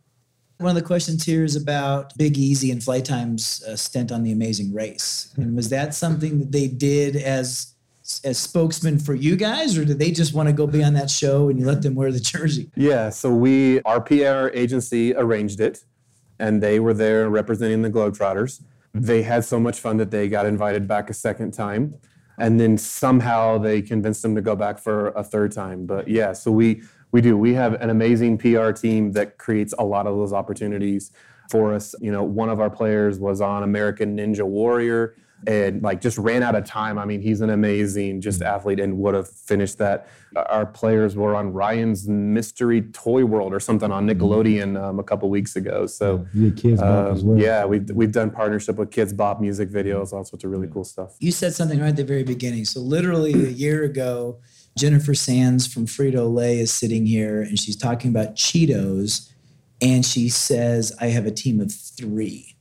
One 0.59 0.70
of 0.70 0.83
the 0.83 0.87
questions 0.87 1.24
here 1.24 1.44
is 1.44 1.55
about 1.55 2.16
Big 2.16 2.38
Easy 2.38 2.70
and 2.70 2.83
Flight 2.83 3.05
Time's 3.05 3.62
uh, 3.64 3.76
stint 3.76 4.11
on 4.11 4.22
the 4.22 4.33
Amazing 4.33 4.72
Race. 4.72 5.33
And 5.37 5.55
was 5.55 5.68
that 5.68 5.94
something 5.94 6.38
that 6.40 6.52
they 6.52 6.66
did 6.66 7.14
as 7.14 7.74
as 8.25 8.38
spokesman 8.38 8.99
for 8.99 9.14
you 9.14 9.37
guys, 9.37 9.77
or 9.77 9.85
did 9.85 9.99
they 9.99 10.11
just 10.11 10.33
want 10.33 10.49
to 10.49 10.53
go 10.53 10.66
be 10.66 10.83
on 10.83 10.95
that 10.95 11.11
show 11.11 11.49
and 11.49 11.59
you 11.59 11.66
let 11.66 11.83
them 11.83 11.95
wear 11.95 12.12
the 12.12 12.21
jersey? 12.21 12.71
Yeah, 12.77 13.11
so 13.11 13.31
we, 13.31 13.81
our 13.83 14.01
PR 14.01 14.49
agency 14.55 15.14
arranged 15.14 15.61
it, 15.61 15.85
and 16.38 16.62
they 16.62 16.79
were 16.81 16.95
there 16.95 17.29
representing 17.29 17.83
the 17.83 17.90
Globetrotters. 17.90 18.62
They 18.95 19.23
had 19.23 19.45
so 19.45 19.59
much 19.59 19.81
fun 19.81 19.97
that 19.99 20.11
they 20.11 20.29
got 20.29 20.47
invited 20.47 20.87
back 20.87 21.11
a 21.11 21.14
second 21.14 21.53
time. 21.53 21.95
And 22.38 22.61
then 22.61 22.77
somehow 22.77 23.59
they 23.59 23.81
convinced 23.81 24.23
them 24.23 24.35
to 24.35 24.42
go 24.42 24.55
back 24.55 24.79
for 24.79 25.09
a 25.09 25.25
third 25.25 25.53
time. 25.53 25.87
But 25.87 26.07
yeah, 26.07 26.33
so 26.33 26.51
we, 26.51 26.83
we 27.12 27.21
do. 27.21 27.37
We 27.37 27.55
have 27.55 27.75
an 27.75 27.90
amazing 27.90 28.38
PR 28.38 28.73
team 28.73 29.12
that 29.12 29.38
creates 29.38 29.75
a 29.79 29.85
lot 29.85 30.07
of 30.07 30.16
those 30.16 30.33
opportunities 30.33 31.12
for 31.51 31.75
us. 31.75 31.95
You 32.01 32.12
know, 32.12 32.23
one 32.23 32.51
of 32.51 32.61
our 32.61 32.71
players 32.71 33.19
was 33.19 33.40
on 33.40 33.62
American 33.62 34.16
Ninja 34.16 34.45
Warrior 34.45 35.14
and 35.46 35.83
like 35.83 36.01
just 36.01 36.18
ran 36.18 36.42
out 36.42 36.55
of 36.55 36.64
time. 36.64 36.99
I 36.99 37.05
mean, 37.05 37.20
he's 37.20 37.40
an 37.40 37.51
amazing 37.51 38.20
just 38.20 38.42
athlete 38.42 38.81
and 38.81 38.99
would 38.99 39.14
have 39.14 39.29
finished 39.29 39.79
that. 39.79 40.09
Our 40.35 40.66
players 40.66 41.16
were 41.16 41.35
on 41.35 41.53
Ryan's 41.53 42.09
Mystery 42.09 42.83
Toy 42.83 43.25
World 43.25 43.55
or 43.55 43.61
something 43.61 43.90
on 43.90 44.09
Nickelodeon 44.09 44.81
um, 44.83 44.99
a 44.99 45.03
couple 45.05 45.29
weeks 45.31 45.55
ago. 45.57 45.87
So 45.87 46.27
Yeah, 46.35 46.51
Kidz 46.51 46.79
Bop 46.79 47.12
as 47.12 47.22
um, 47.22 47.29
well. 47.29 47.38
yeah, 47.38 47.64
we've 47.64 47.88
we've 47.90 48.12
done 48.12 48.31
partnership 48.31 48.77
with 48.77 48.90
Kidz 48.90 49.16
Bop 49.16 49.40
music 49.40 49.70
videos, 49.70 50.12
all 50.12 50.25
sorts 50.25 50.44
of 50.44 50.51
really 50.51 50.68
cool 50.68 50.85
stuff. 50.85 51.16
You 51.20 51.33
said 51.33 51.55
something 51.55 51.81
right 51.81 51.88
at 51.88 51.96
the 51.96 52.05
very 52.05 52.25
beginning. 52.25 52.64
So 52.64 52.81
literally 52.81 53.33
a 53.33 53.51
year 53.51 53.85
ago, 53.85 54.40
Jennifer 54.77 55.12
Saenz 55.12 55.72
from 55.72 55.87
Frito 55.87 56.33
Lay 56.33 56.59
is 56.59 56.72
sitting 56.72 57.07
here 57.07 57.40
and 57.40 57.59
she's 57.59 57.77
talking 57.77 58.11
about 58.11 58.37
Cheetos, 58.37 59.31
and 59.81 60.05
she 60.05 60.29
says, 60.29 60.94
"I 61.01 61.07
have 61.07 61.27
a 61.27 61.31
team 61.31 61.61
of 61.61 61.72
three. 61.72 62.56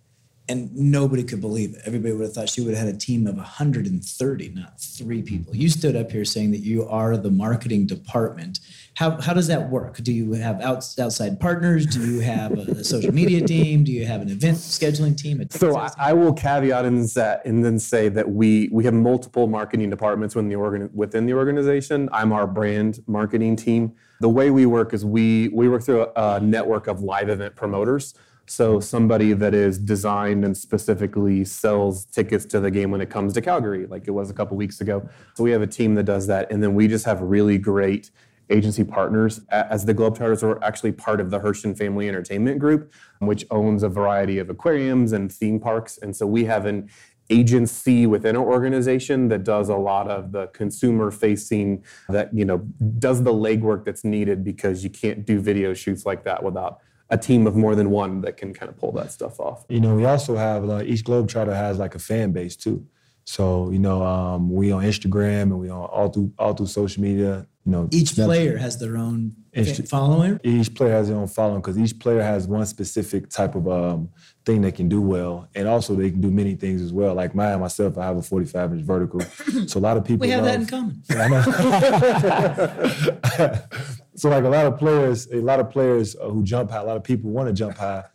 And 0.48 0.76
nobody 0.76 1.24
could 1.24 1.42
believe 1.42 1.74
it. 1.74 1.82
Everybody 1.86 2.14
would 2.14 2.24
have 2.24 2.34
thought 2.34 2.50
she 2.50 2.62
would 2.62 2.76
have 2.76 2.86
had 2.86 2.96
a 2.96 2.98
team 2.98 3.26
of 3.26 3.36
130, 3.36 4.50
not 4.50 4.80
three 4.80 5.24
people. 5.24 5.56
You 5.56 5.70
stood 5.70 5.96
up 5.96 6.12
here 6.12 6.24
saying 6.24 6.52
that 6.52 6.60
you 6.60 6.88
are 6.88 7.18
the 7.18 7.32
marketing 7.32 7.88
department. 7.88 8.60
How, 8.96 9.20
how 9.20 9.34
does 9.34 9.48
that 9.48 9.70
work? 9.70 9.98
Do 9.98 10.14
you 10.14 10.34
have 10.34 10.62
outs 10.62 11.00
outside 11.00 11.40
partners? 11.40 11.88
Do 11.88 12.00
you 12.06 12.20
have 12.20 12.52
a, 12.52 12.72
a 12.72 12.84
social 12.84 13.14
media 13.14 13.46
team? 13.46 13.84
Do 13.84 13.92
you 13.92 14.06
have 14.06 14.22
an 14.22 14.30
event 14.30 14.58
scheduling 14.58 15.18
team? 15.18 15.46
So 15.50 15.78
I, 15.78 15.90
I 15.98 16.14
will 16.14 16.32
caveat 16.32 16.86
and 16.86 17.06
that 17.10 17.46
and 17.46 17.66
then 17.66 17.80
say 17.80 18.10
that 18.10 18.30
we 18.30 18.70
we 18.72 18.84
have 18.86 18.94
multiple 18.94 19.48
marketing 19.48 19.90
departments 19.90 20.36
within 20.36 20.50
the 20.50 20.56
organ, 20.56 20.90
within 20.94 21.26
the 21.26 21.34
organization. 21.34 22.08
I'm 22.12 22.32
our 22.32 22.48
brand 22.48 23.00
marketing 23.08 23.56
team. 23.56 23.94
The 24.22 24.30
way 24.30 24.50
we 24.50 24.66
work 24.66 24.94
is 24.94 25.04
we 25.04 25.50
we 25.50 25.68
work 25.68 25.84
through 25.84 26.04
a, 26.04 26.36
a 26.36 26.40
network 26.40 26.88
of 26.88 27.02
live 27.02 27.30
event 27.30 27.56
promoters. 27.56 28.14
So 28.48 28.80
somebody 28.80 29.34
that 29.34 29.54
is 29.54 29.78
designed 29.80 30.46
and 30.46 30.56
specifically 30.56 31.44
sells 31.46 32.06
tickets 32.06 32.46
to 32.46 32.60
the 32.60 32.70
game 32.70 32.92
when 32.92 33.02
it 33.02 33.10
comes 33.10 33.34
to 33.34 33.42
Calgary, 33.42 33.88
like 33.88 34.08
it 34.08 34.12
was 34.12 34.30
a 34.30 34.34
couple 34.34 34.56
weeks 34.56 34.82
ago. 34.82 35.08
So 35.34 35.44
we 35.44 35.52
have 35.52 35.62
a 35.62 35.68
team 35.68 35.96
that 35.96 36.04
does 36.04 36.28
that, 36.28 36.52
and 36.52 36.62
then 36.62 36.76
we 36.76 36.88
just 36.88 37.06
have 37.06 37.22
really 37.22 37.58
great 37.58 38.12
agency 38.50 38.84
partners. 38.84 39.42
As 39.50 39.86
the 39.86 39.94
Globetrotters 39.96 40.44
are 40.44 40.64
actually 40.64 40.92
part 40.92 41.20
of 41.20 41.32
the 41.32 41.40
Herschend 41.40 41.78
Family 41.78 42.08
Entertainment 42.08 42.60
Group, 42.60 42.94
which 43.20 43.46
owns 43.50 43.82
a 43.82 43.90
variety 43.90 44.38
of 44.38 44.50
aquariums 44.50 45.12
and 45.12 45.32
theme 45.32 45.60
parks. 45.60 45.98
And 45.98 46.16
so 46.16 46.28
we 46.28 46.46
have 46.46 46.68
an 46.68 46.90
agency 47.30 48.06
within 48.06 48.36
our 48.36 48.46
organization 48.46 49.30
that 49.30 49.44
does 49.44 49.70
a 49.70 49.76
lot 49.76 50.08
of 50.08 50.32
the 50.32 50.46
consumer 50.48 51.10
facing 51.10 51.84
that 52.08 52.32
you 52.32 52.46
know 52.46 52.60
does 53.00 53.24
the 53.24 53.34
legwork 53.34 53.84
that's 53.84 54.04
needed 54.04 54.44
because 54.44 54.84
you 54.84 54.92
can't 54.92 55.26
do 55.26 55.40
video 55.40 55.74
shoots 55.74 56.06
like 56.06 56.24
that 56.24 56.44
without 56.44 56.82
a 57.10 57.18
team 57.18 57.46
of 57.48 57.56
more 57.56 57.76
than 57.76 57.90
one 57.92 58.22
that 58.22 58.38
can 58.38 58.54
kind 58.54 58.70
of 58.70 58.78
pull 58.78 58.92
that 58.94 59.12
stuff 59.12 59.40
off 59.40 59.66
You 59.70 59.80
know, 59.80 59.96
we 59.96 60.06
also 60.06 60.36
have 60.36 60.64
like 60.64 60.88
each 60.88 61.04
Globetrotter 61.04 61.56
has 61.56 61.78
like 61.78 61.94
a 61.96 62.00
fan 62.00 62.32
base 62.32 62.56
too. 62.56 62.86
So 63.26 63.70
you 63.72 63.80
know, 63.80 64.04
um, 64.04 64.52
we 64.52 64.72
on 64.72 64.84
Instagram 64.84 65.44
and 65.44 65.60
we 65.60 65.70
on 65.70 65.86
all 65.86 66.10
through 66.10 66.32
all 66.38 66.54
through 66.54 66.68
social 66.68 67.02
media. 67.02 67.48
You 67.66 67.72
know, 67.72 67.88
Each 67.92 68.12
Snapchat. 68.12 68.26
player 68.26 68.58
has 68.58 68.78
their 68.78 68.96
own 68.96 69.34
Inst- 69.54 69.88
follower. 69.88 70.40
Each 70.44 70.72
player 70.76 70.92
has 70.92 71.08
their 71.08 71.18
own 71.18 71.26
following 71.28 71.62
because 71.62 71.80
each 71.80 71.98
player 71.98 72.22
has 72.22 72.48
one 72.48 72.64
specific 72.68 73.28
type 73.32 73.56
of 73.56 73.68
um, 73.68 74.10
thing 74.46 74.62
they 74.62 74.72
can 74.72 74.88
do 74.88 75.02
well, 75.02 75.48
and 75.56 75.68
also 75.68 75.96
they 75.96 76.12
can 76.12 76.22
do 76.22 76.30
many 76.30 76.54
things 76.54 76.80
as 76.84 76.94
well. 76.94 77.16
Like 77.16 77.34
mine, 77.34 77.60
myself, 77.60 77.98
I 77.98 78.06
have 78.06 78.18
a 78.18 78.22
45 78.22 78.74
inch 78.74 78.84
vertical, 78.84 79.22
so 79.66 79.80
a 79.80 79.82
lot 79.82 79.98
of 79.98 80.06
people 80.06 80.28
We 80.28 80.30
have 80.30 80.44
that 80.44 80.60
in 80.60 80.68
common. 80.68 81.02
So 84.16 84.30
like 84.30 84.46
a 84.46 84.50
lot 84.50 84.66
of 84.66 84.78
players, 84.78 85.28
a 85.32 85.42
lot 85.42 85.60
of 85.60 85.70
players 85.70 86.16
uh, 86.16 86.30
who 86.30 86.44
jump 86.44 86.72
high, 86.72 86.80
a 86.80 86.84
lot 86.86 86.98
of 86.98 87.04
people 87.04 87.32
want 87.32 87.48
to 87.48 87.54
jump 87.54 87.78
high, 87.78 88.06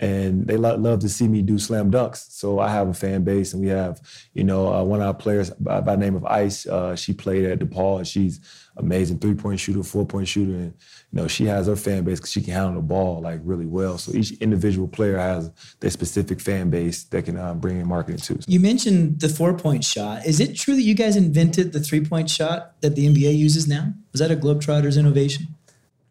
and 0.00 0.46
they 0.46 0.56
lo- 0.56 0.76
love 0.76 1.00
to 1.00 1.08
see 1.08 1.26
me 1.28 1.42
do 1.42 1.58
slam 1.58 1.90
dunks. 1.90 2.30
So 2.30 2.58
I 2.60 2.70
have 2.70 2.88
a 2.88 2.94
fan 2.94 3.24
base, 3.24 3.52
and 3.52 3.62
we 3.62 3.68
have, 3.68 4.00
you 4.34 4.44
know, 4.44 4.72
uh, 4.72 4.82
one 4.84 5.00
of 5.00 5.06
our 5.06 5.14
players 5.14 5.50
by, 5.50 5.80
by 5.80 5.96
the 5.96 6.00
name 6.00 6.14
of 6.14 6.24
Ice. 6.24 6.66
Uh, 6.66 6.94
she 6.96 7.12
played 7.12 7.44
at 7.44 7.58
DePaul, 7.58 7.98
and 7.98 8.06
she's 8.06 8.40
amazing 8.76 9.18
three 9.18 9.34
point 9.34 9.58
shooter, 9.58 9.82
four 9.82 10.06
point 10.06 10.28
shooter, 10.28 10.52
and 10.54 10.74
you 11.10 11.20
know 11.20 11.26
she 11.26 11.46
has 11.46 11.66
her 11.66 11.74
fan 11.76 12.04
base 12.04 12.18
because 12.20 12.30
she 12.30 12.40
can 12.40 12.52
handle 12.54 12.74
the 12.74 12.80
ball 12.80 13.20
like 13.20 13.40
really 13.42 13.66
well. 13.66 13.98
So 13.98 14.12
each 14.16 14.32
individual 14.40 14.86
player 14.86 15.18
has 15.18 15.50
their 15.80 15.90
specific 15.90 16.40
fan 16.40 16.70
base 16.70 17.02
that 17.04 17.24
can 17.24 17.36
uh, 17.36 17.54
bring 17.54 17.80
in 17.80 17.88
marketing 17.88 18.20
to. 18.20 18.38
You 18.46 18.60
mentioned 18.60 19.20
the 19.20 19.28
four 19.28 19.52
point 19.54 19.84
shot. 19.84 20.24
Is 20.26 20.38
it 20.38 20.54
true 20.54 20.76
that 20.76 20.82
you 20.82 20.94
guys 20.94 21.16
invented 21.16 21.72
the 21.72 21.80
three 21.80 22.04
point 22.04 22.30
shot 22.30 22.80
that 22.82 22.94
the 22.94 23.06
NBA 23.08 23.36
uses 23.36 23.66
now? 23.66 23.94
Was 24.12 24.20
that 24.20 24.30
a 24.30 24.36
Globetrotters 24.36 24.98
innovation? 24.98 25.48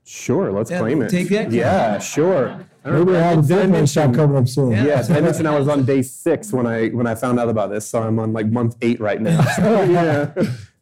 sure 0.09 0.53
let's 0.53 0.71
Yeah, 0.71 0.77
claim 0.79 1.01
it 1.01 1.09
take 1.09 1.27
that 1.27 1.47
claim. 1.49 1.59
yeah 1.59 1.99
sure 1.99 2.65
Maybe 2.91 3.15
I 3.15 3.19
have 3.21 3.39
a 3.39 3.47
Did 3.47 3.75
I 3.75 3.85
shot 3.85 4.13
coming 4.13 4.37
up 4.37 4.47
soon. 4.47 4.71
Yes, 4.71 5.09
I 5.09 5.19
mentioned 5.21 5.47
I 5.47 5.57
was 5.57 5.67
on 5.67 5.85
day 5.85 6.01
six 6.01 6.51
when 6.53 6.65
I 6.67 6.87
when 6.89 7.07
I 7.07 7.15
found 7.15 7.39
out 7.39 7.49
about 7.49 7.69
this, 7.71 7.87
so 7.87 8.01
I'm 8.01 8.19
on 8.19 8.33
like 8.33 8.47
month 8.47 8.75
eight 8.81 8.99
right 8.99 9.21
now. 9.21 9.41
So, 9.55 9.83
yeah, 9.97 10.33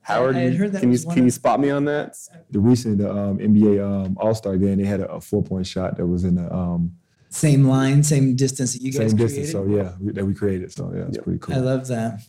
Howard, 0.01 0.35
I 0.35 0.39
had 0.39 0.53
you- 0.53 0.59
heard 0.59 0.71
that 0.73 0.79
can 0.79 0.89
you 0.89 0.93
was 0.93 1.05
one 1.05 1.15
can 1.15 1.23
you 1.25 1.31
spot 1.31 1.59
me 1.59 1.69
on 1.69 1.85
that? 1.85 2.15
the 2.51 2.59
recent 2.59 3.01
um, 3.01 3.39
NBA 3.39 3.83
um, 3.83 4.17
All 4.19 4.35
Star 4.35 4.55
game, 4.57 4.77
they 4.77 4.85
had 4.85 4.99
a, 5.01 5.11
a 5.13 5.21
four 5.21 5.41
point 5.43 5.65
shot 5.67 5.97
that 5.97 6.05
was 6.05 6.23
in 6.23 6.35
the 6.35 6.53
um, 6.53 6.95
Same 7.29 7.65
line, 7.65 8.03
same 8.03 8.35
distance 8.35 8.73
that 8.73 8.81
you 8.81 8.91
guys 8.91 9.09
same 9.11 9.17
created. 9.17 9.41
distance. 9.41 9.51
So 9.51 9.65
yeah, 9.65 9.93
we, 9.99 10.11
that 10.13 10.25
we 10.25 10.33
created. 10.33 10.71
So 10.71 10.91
yeah, 10.95 11.03
it's 11.07 11.17
pretty 11.17 11.39
cool. 11.39 11.55
I 11.55 11.59
love 11.59 11.87
that. 11.87 12.21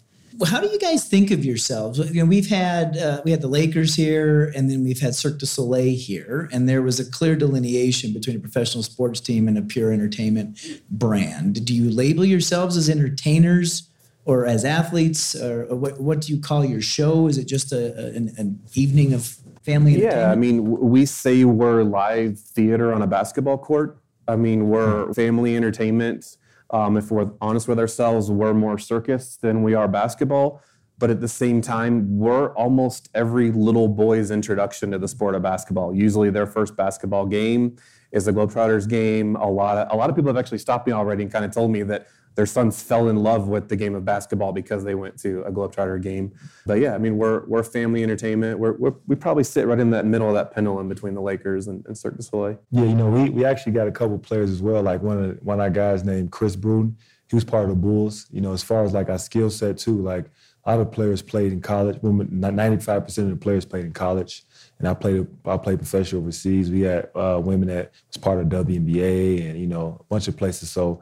How 0.45 0.61
do 0.61 0.67
you 0.69 0.79
guys 0.79 1.09
think 1.09 1.31
of 1.31 1.45
yourselves? 1.45 1.99
You 1.99 2.23
know, 2.23 2.27
we've 2.27 2.49
had 2.49 2.97
uh, 2.97 3.23
we 3.25 3.31
had 3.31 3.41
the 3.41 3.49
Lakers 3.49 3.95
here, 3.95 4.53
and 4.55 4.71
then 4.71 4.85
we've 4.85 5.01
had 5.01 5.15
Cirque 5.15 5.39
du 5.39 5.47
Soleil 5.47 5.97
here, 5.97 6.49
and 6.53 6.69
there 6.69 6.83
was 6.83 7.01
a 7.01 7.11
clear 7.11 7.37
delineation 7.37 8.13
between 8.13 8.37
a 8.37 8.41
professional 8.41 8.83
sports 8.83 9.21
team 9.21 9.49
and 9.49 9.57
a 9.57 9.63
pure 9.63 9.93
entertainment 9.93 10.59
brand. 10.91 11.65
Do 11.65 11.75
you 11.75 11.91
label 11.91 12.25
yourselves 12.25 12.77
as 12.77 12.91
entertainers 12.91 13.89
or 14.25 14.45
as 14.47 14.65
athletes, 14.65 15.35
or, 15.35 15.65
or 15.67 15.77
what? 15.77 16.01
What 16.01 16.21
do 16.23 16.33
you 16.35 16.41
call 16.41 16.65
your 16.65 16.83
show? 16.83 17.29
Is 17.29 17.39
it 17.39 17.47
just 17.47 17.73
a, 17.73 17.95
a- 17.99 18.17
an, 18.17 18.33
an 18.37 18.61
evening 18.75 19.13
of 19.15 19.37
family 19.63 19.95
entertainment? 19.95 20.21
Yeah, 20.27 20.33
I 20.33 20.35
mean, 20.35 20.65
we 20.91 21.07
say 21.07 21.45
we're 21.45 21.83
live 21.83 22.39
theater 22.39 22.93
on 22.93 23.03
a 23.03 23.07
basketball 23.07 23.59
court. 23.59 23.99
I 24.29 24.37
mean, 24.37 24.69
we're 24.69 25.13
family 25.15 25.57
entertainment. 25.57 26.37
Um, 26.71 26.97
if 26.97 27.11
we're 27.11 27.31
honest 27.41 27.69
with 27.69 27.79
ourselves, 27.79 28.31
we're 28.31 28.55
more 28.55 28.79
circus 28.79 29.37
than 29.37 29.63
we 29.63 29.75
are 29.75 29.89
basketball. 29.89 30.63
But 30.99 31.11
at 31.11 31.21
the 31.21 31.29
same 31.29 31.61
time, 31.61 32.19
we're 32.19 32.55
almost 32.55 33.11
every 33.15 33.51
little 33.53 33.87
boy's 33.87 34.31
introduction 34.31 34.91
to 34.93 34.99
the 34.99 35.09
sport 35.09 35.35
of 35.35 35.43
basketball. 35.43 35.95
Usually, 35.95 36.31
their 36.31 36.47
first 36.47 36.75
basketball 36.75 37.27
game 37.27 37.77
is 38.13 38.27
a 38.29 38.33
Globetrotters 38.33 38.89
game. 38.89 39.37
A 39.37 39.49
lot 39.49 39.77
of 39.77 39.93
a 39.93 39.97
lot 39.97 40.09
of 40.09 40.17
people 40.17 40.31
have 40.31 40.39
actually 40.39 40.59
stopped 40.59 40.87
me 40.87 40.95
already 40.95 41.23
and 41.23 41.31
kind 41.31 41.45
of 41.45 41.51
told 41.51 41.71
me 41.71 41.83
that 41.83 42.07
their 42.37 42.47
sons 42.47 42.83
fell 42.83 43.09
in 43.09 43.17
love 43.17 43.49
with 43.49 43.69
the 43.69 43.77
game 43.77 43.95
of 43.95 44.05
basketball 44.05 44.53
because 44.53 44.85
they 44.85 44.95
went 44.95 45.19
to 45.19 45.43
a 45.43 45.51
Globetrotter 45.51 46.01
game. 46.01 46.33
But 46.67 46.81
yeah, 46.81 46.95
I 46.95 46.99
mean, 46.99 47.17
we're 47.17 47.45
we're 47.47 47.63
family 47.63 48.03
entertainment. 48.03 48.59
We're, 48.59 48.75
we're 48.75 48.95
we 49.07 49.17
probably 49.17 49.43
sit 49.43 49.67
right 49.67 49.81
in 49.81 49.91
that 49.91 50.05
middle 50.05 50.29
of 50.29 50.35
that 50.35 50.53
pendulum 50.53 50.89
between 50.89 51.15
the 51.15 51.23
Lakers 51.23 51.67
and, 51.67 51.85
and 51.87 51.97
Cirque 51.97 52.19
du 52.19 52.23
Soleil. 52.23 52.59
Yeah, 52.71 52.85
you 52.85 52.95
know, 52.95 53.09
we, 53.09 53.31
we 53.31 53.45
actually 53.45 53.73
got 53.73 53.89
a 53.89 53.93
couple 53.93 54.19
players 54.19 54.51
as 54.51 54.61
well. 54.63 54.83
Like 54.83 55.03
one 55.03 55.19
of 55.19 55.39
one 55.43 55.59
of 55.59 55.63
our 55.63 55.71
guys 55.71 56.05
named 56.05 56.31
Chris 56.31 56.55
Bruden. 56.55 56.95
He 57.29 57.35
was 57.35 57.43
part 57.43 57.65
of 57.65 57.71
the 57.71 57.77
Bulls. 57.77 58.27
You 58.31 58.43
know, 58.43 58.53
as 58.53 58.63
far 58.63 58.85
as 58.85 58.93
like 58.93 59.09
our 59.09 59.19
skill 59.19 59.51
set 59.51 59.79
too, 59.79 60.01
like 60.01 60.27
a 60.65 60.73
lot 60.77 60.81
of 60.81 60.93
players 60.93 61.23
played 61.23 61.53
in 61.53 61.63
college. 61.63 61.99
Ninety-five 62.03 63.05
percent 63.05 63.33
of 63.33 63.39
the 63.39 63.43
players 63.43 63.65
played 63.65 63.87
in 63.87 63.93
college, 63.93 64.45
and 64.79 64.87
I 64.87 64.93
played. 64.93 65.27
I 65.47 65.57
played 65.57 65.79
professional 65.79 66.21
overseas. 66.21 66.71
We 66.71 66.83
had 66.83 67.09
uh, 67.15 67.41
women 67.43 67.69
that 67.69 67.93
was 68.09 68.19
part 68.19 68.41
of 68.41 68.49
WNBA, 68.49 69.49
and 69.49 69.59
you 69.59 69.67
know, 69.67 69.97
a 69.99 70.05
bunch 70.05 70.29
of 70.29 70.37
places. 70.37 70.71
So 70.71 71.01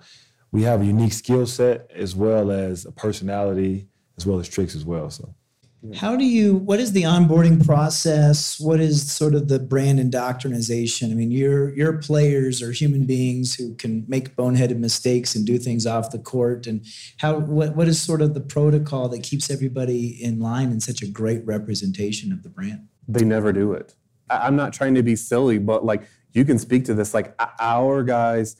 we 0.54 0.62
have 0.62 0.82
a 0.82 0.86
unique 0.86 1.12
skill 1.12 1.48
set 1.48 1.90
as 1.92 2.14
well 2.14 2.52
as 2.52 2.84
a 2.86 2.92
personality, 2.92 3.88
as 4.16 4.24
well 4.24 4.38
as 4.38 4.48
tricks 4.48 4.76
as 4.76 4.84
well. 4.84 5.10
So. 5.10 5.34
How 5.96 6.14
do 6.14 6.24
you, 6.24 6.54
what 6.54 6.78
is 6.78 6.92
the 6.92 7.02
onboarding 7.02 7.66
process? 7.66 8.60
What 8.60 8.78
is 8.78 9.12
sort 9.12 9.34
of 9.34 9.48
the 9.48 9.58
brand 9.58 9.98
indoctrination? 9.98 11.10
I 11.10 11.14
mean, 11.14 11.32
your 11.32 11.74
your 11.74 11.98
players 11.98 12.62
are 12.62 12.70
human 12.70 13.04
beings 13.04 13.56
who 13.56 13.74
can 13.74 14.04
make 14.06 14.36
boneheaded 14.36 14.78
mistakes 14.78 15.34
and 15.34 15.44
do 15.44 15.58
things 15.58 15.86
off 15.86 16.12
the 16.12 16.20
court. 16.20 16.68
And 16.68 16.86
how 17.18 17.40
what, 17.40 17.74
what 17.74 17.88
is 17.88 18.00
sort 18.00 18.22
of 18.22 18.34
the 18.34 18.40
protocol 18.40 19.08
that 19.08 19.24
keeps 19.24 19.50
everybody 19.50 20.22
in 20.22 20.38
line 20.38 20.70
and 20.70 20.80
such 20.80 21.02
a 21.02 21.06
great 21.06 21.44
representation 21.44 22.32
of 22.32 22.44
the 22.44 22.48
brand? 22.48 22.86
They 23.08 23.24
never 23.24 23.52
do 23.52 23.72
it. 23.72 23.96
I'm 24.30 24.54
not 24.54 24.72
trying 24.72 24.94
to 24.94 25.02
be 25.02 25.16
silly, 25.16 25.58
but 25.58 25.84
like 25.84 26.04
you 26.32 26.44
can 26.44 26.60
speak 26.60 26.84
to 26.84 26.94
this. 26.94 27.12
Like 27.12 27.34
our 27.58 28.04
guys 28.04 28.54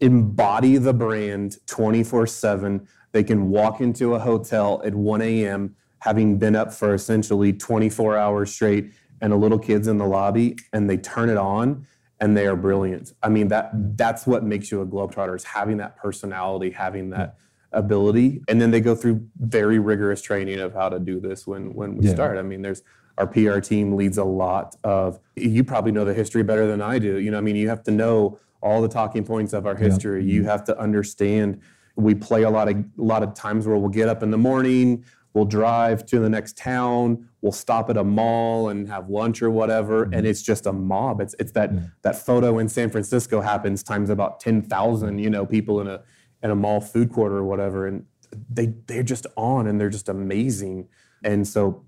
embody 0.00 0.76
the 0.76 0.92
brand 0.92 1.58
24 1.66 2.26
7. 2.26 2.86
They 3.12 3.24
can 3.24 3.48
walk 3.48 3.80
into 3.80 4.14
a 4.14 4.18
hotel 4.18 4.82
at 4.84 4.94
1 4.94 5.22
a.m 5.22 5.76
having 6.04 6.36
been 6.36 6.54
up 6.54 6.70
for 6.70 6.92
essentially 6.92 7.50
24 7.50 8.18
hours 8.18 8.52
straight 8.52 8.92
and 9.22 9.32
a 9.32 9.36
little 9.36 9.58
kid's 9.58 9.88
in 9.88 9.96
the 9.96 10.06
lobby 10.06 10.54
and 10.74 10.88
they 10.88 10.98
turn 10.98 11.30
it 11.30 11.38
on 11.38 11.86
and 12.20 12.36
they 12.36 12.46
are 12.46 12.56
brilliant. 12.56 13.14
I 13.22 13.30
mean 13.30 13.48
that 13.48 13.70
that's 13.96 14.26
what 14.26 14.44
makes 14.44 14.70
you 14.70 14.82
a 14.82 14.86
globetrotter 14.86 15.34
is 15.34 15.44
having 15.44 15.78
that 15.78 15.96
personality, 15.96 16.70
having 16.70 17.08
that 17.10 17.36
ability, 17.72 18.42
and 18.48 18.60
then 18.60 18.70
they 18.70 18.80
go 18.80 18.94
through 18.94 19.26
very 19.40 19.78
rigorous 19.78 20.20
training 20.20 20.60
of 20.60 20.74
how 20.74 20.90
to 20.90 20.98
do 20.98 21.20
this 21.20 21.46
when 21.46 21.72
when 21.72 21.96
we 21.96 22.04
yeah. 22.04 22.12
start. 22.12 22.36
I 22.36 22.42
mean, 22.42 22.60
there's 22.60 22.82
our 23.16 23.26
PR 23.26 23.60
team 23.60 23.94
leads 23.94 24.18
a 24.18 24.24
lot 24.24 24.76
of. 24.84 25.18
You 25.36 25.64
probably 25.64 25.92
know 25.92 26.04
the 26.04 26.14
history 26.14 26.42
better 26.42 26.66
than 26.66 26.82
I 26.82 26.98
do. 26.98 27.18
You 27.18 27.30
know, 27.30 27.38
I 27.38 27.40
mean, 27.40 27.56
you 27.56 27.70
have 27.70 27.82
to 27.84 27.90
know 27.90 28.38
all 28.64 28.82
the 28.82 28.88
talking 28.88 29.24
points 29.24 29.52
of 29.52 29.66
our 29.66 29.76
history. 29.76 30.24
Yeah. 30.24 30.32
You 30.32 30.44
have 30.44 30.64
to 30.64 30.78
understand. 30.78 31.60
We 31.94 32.16
play 32.16 32.42
a 32.42 32.50
lot 32.50 32.68
of 32.68 32.76
a 32.76 32.84
lot 32.96 33.22
of 33.22 33.34
times 33.34 33.66
where 33.66 33.76
we'll 33.76 33.90
get 33.90 34.08
up 34.08 34.22
in 34.24 34.32
the 34.32 34.38
morning 34.38 35.04
We'll 35.34 35.44
drive 35.44 36.06
to 36.06 36.20
the 36.20 36.30
next 36.30 36.56
town. 36.56 37.28
We'll 37.40 37.50
stop 37.50 37.90
at 37.90 37.96
a 37.96 38.04
mall 38.04 38.68
and 38.68 38.88
have 38.88 39.10
lunch 39.10 39.42
or 39.42 39.50
whatever, 39.50 40.04
mm-hmm. 40.04 40.14
and 40.14 40.26
it's 40.26 40.42
just 40.42 40.64
a 40.64 40.72
mob. 40.72 41.20
It's 41.20 41.34
it's 41.40 41.50
that 41.52 41.72
that 42.02 42.14
photo 42.14 42.60
in 42.60 42.68
San 42.68 42.88
Francisco 42.88 43.40
happens 43.40 43.82
times 43.82 44.10
about 44.10 44.38
ten 44.38 44.62
thousand. 44.62 45.18
You 45.18 45.30
know, 45.30 45.44
people 45.44 45.80
in 45.80 45.88
a 45.88 46.02
in 46.44 46.50
a 46.50 46.54
mall 46.54 46.80
food 46.80 47.12
court 47.12 47.32
or 47.32 47.42
whatever, 47.42 47.88
and 47.88 48.06
they 48.48 48.74
they're 48.86 49.02
just 49.02 49.26
on 49.36 49.66
and 49.66 49.80
they're 49.80 49.90
just 49.90 50.08
amazing. 50.08 50.88
And 51.24 51.48
so 51.48 51.84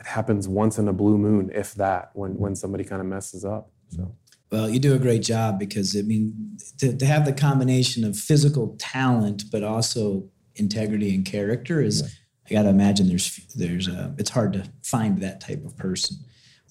it 0.00 0.06
happens 0.06 0.48
once 0.48 0.76
in 0.76 0.88
a 0.88 0.92
blue 0.92 1.18
moon, 1.18 1.52
if 1.54 1.74
that, 1.74 2.10
when 2.14 2.32
when 2.36 2.56
somebody 2.56 2.82
kind 2.82 3.00
of 3.00 3.06
messes 3.06 3.44
up. 3.44 3.70
So. 3.90 4.12
Well, 4.50 4.68
you 4.68 4.78
do 4.78 4.94
a 4.94 4.98
great 4.98 5.22
job 5.22 5.58
because 5.58 5.96
I 5.96 6.02
mean, 6.02 6.56
to, 6.78 6.96
to 6.96 7.06
have 7.06 7.24
the 7.24 7.32
combination 7.32 8.04
of 8.04 8.16
physical 8.16 8.76
talent, 8.78 9.44
but 9.50 9.62
also 9.62 10.28
integrity 10.56 11.14
and 11.14 11.24
character 11.24 11.82
is. 11.82 12.02
Yeah 12.02 12.08
I 12.50 12.54
got 12.54 12.62
to 12.62 12.68
imagine 12.68 13.08
there's 13.08 13.36
there's 13.54 13.88
a, 13.88 14.14
it's 14.18 14.30
hard 14.30 14.52
to 14.54 14.64
find 14.82 15.20
that 15.20 15.40
type 15.40 15.64
of 15.64 15.76
person. 15.76 16.16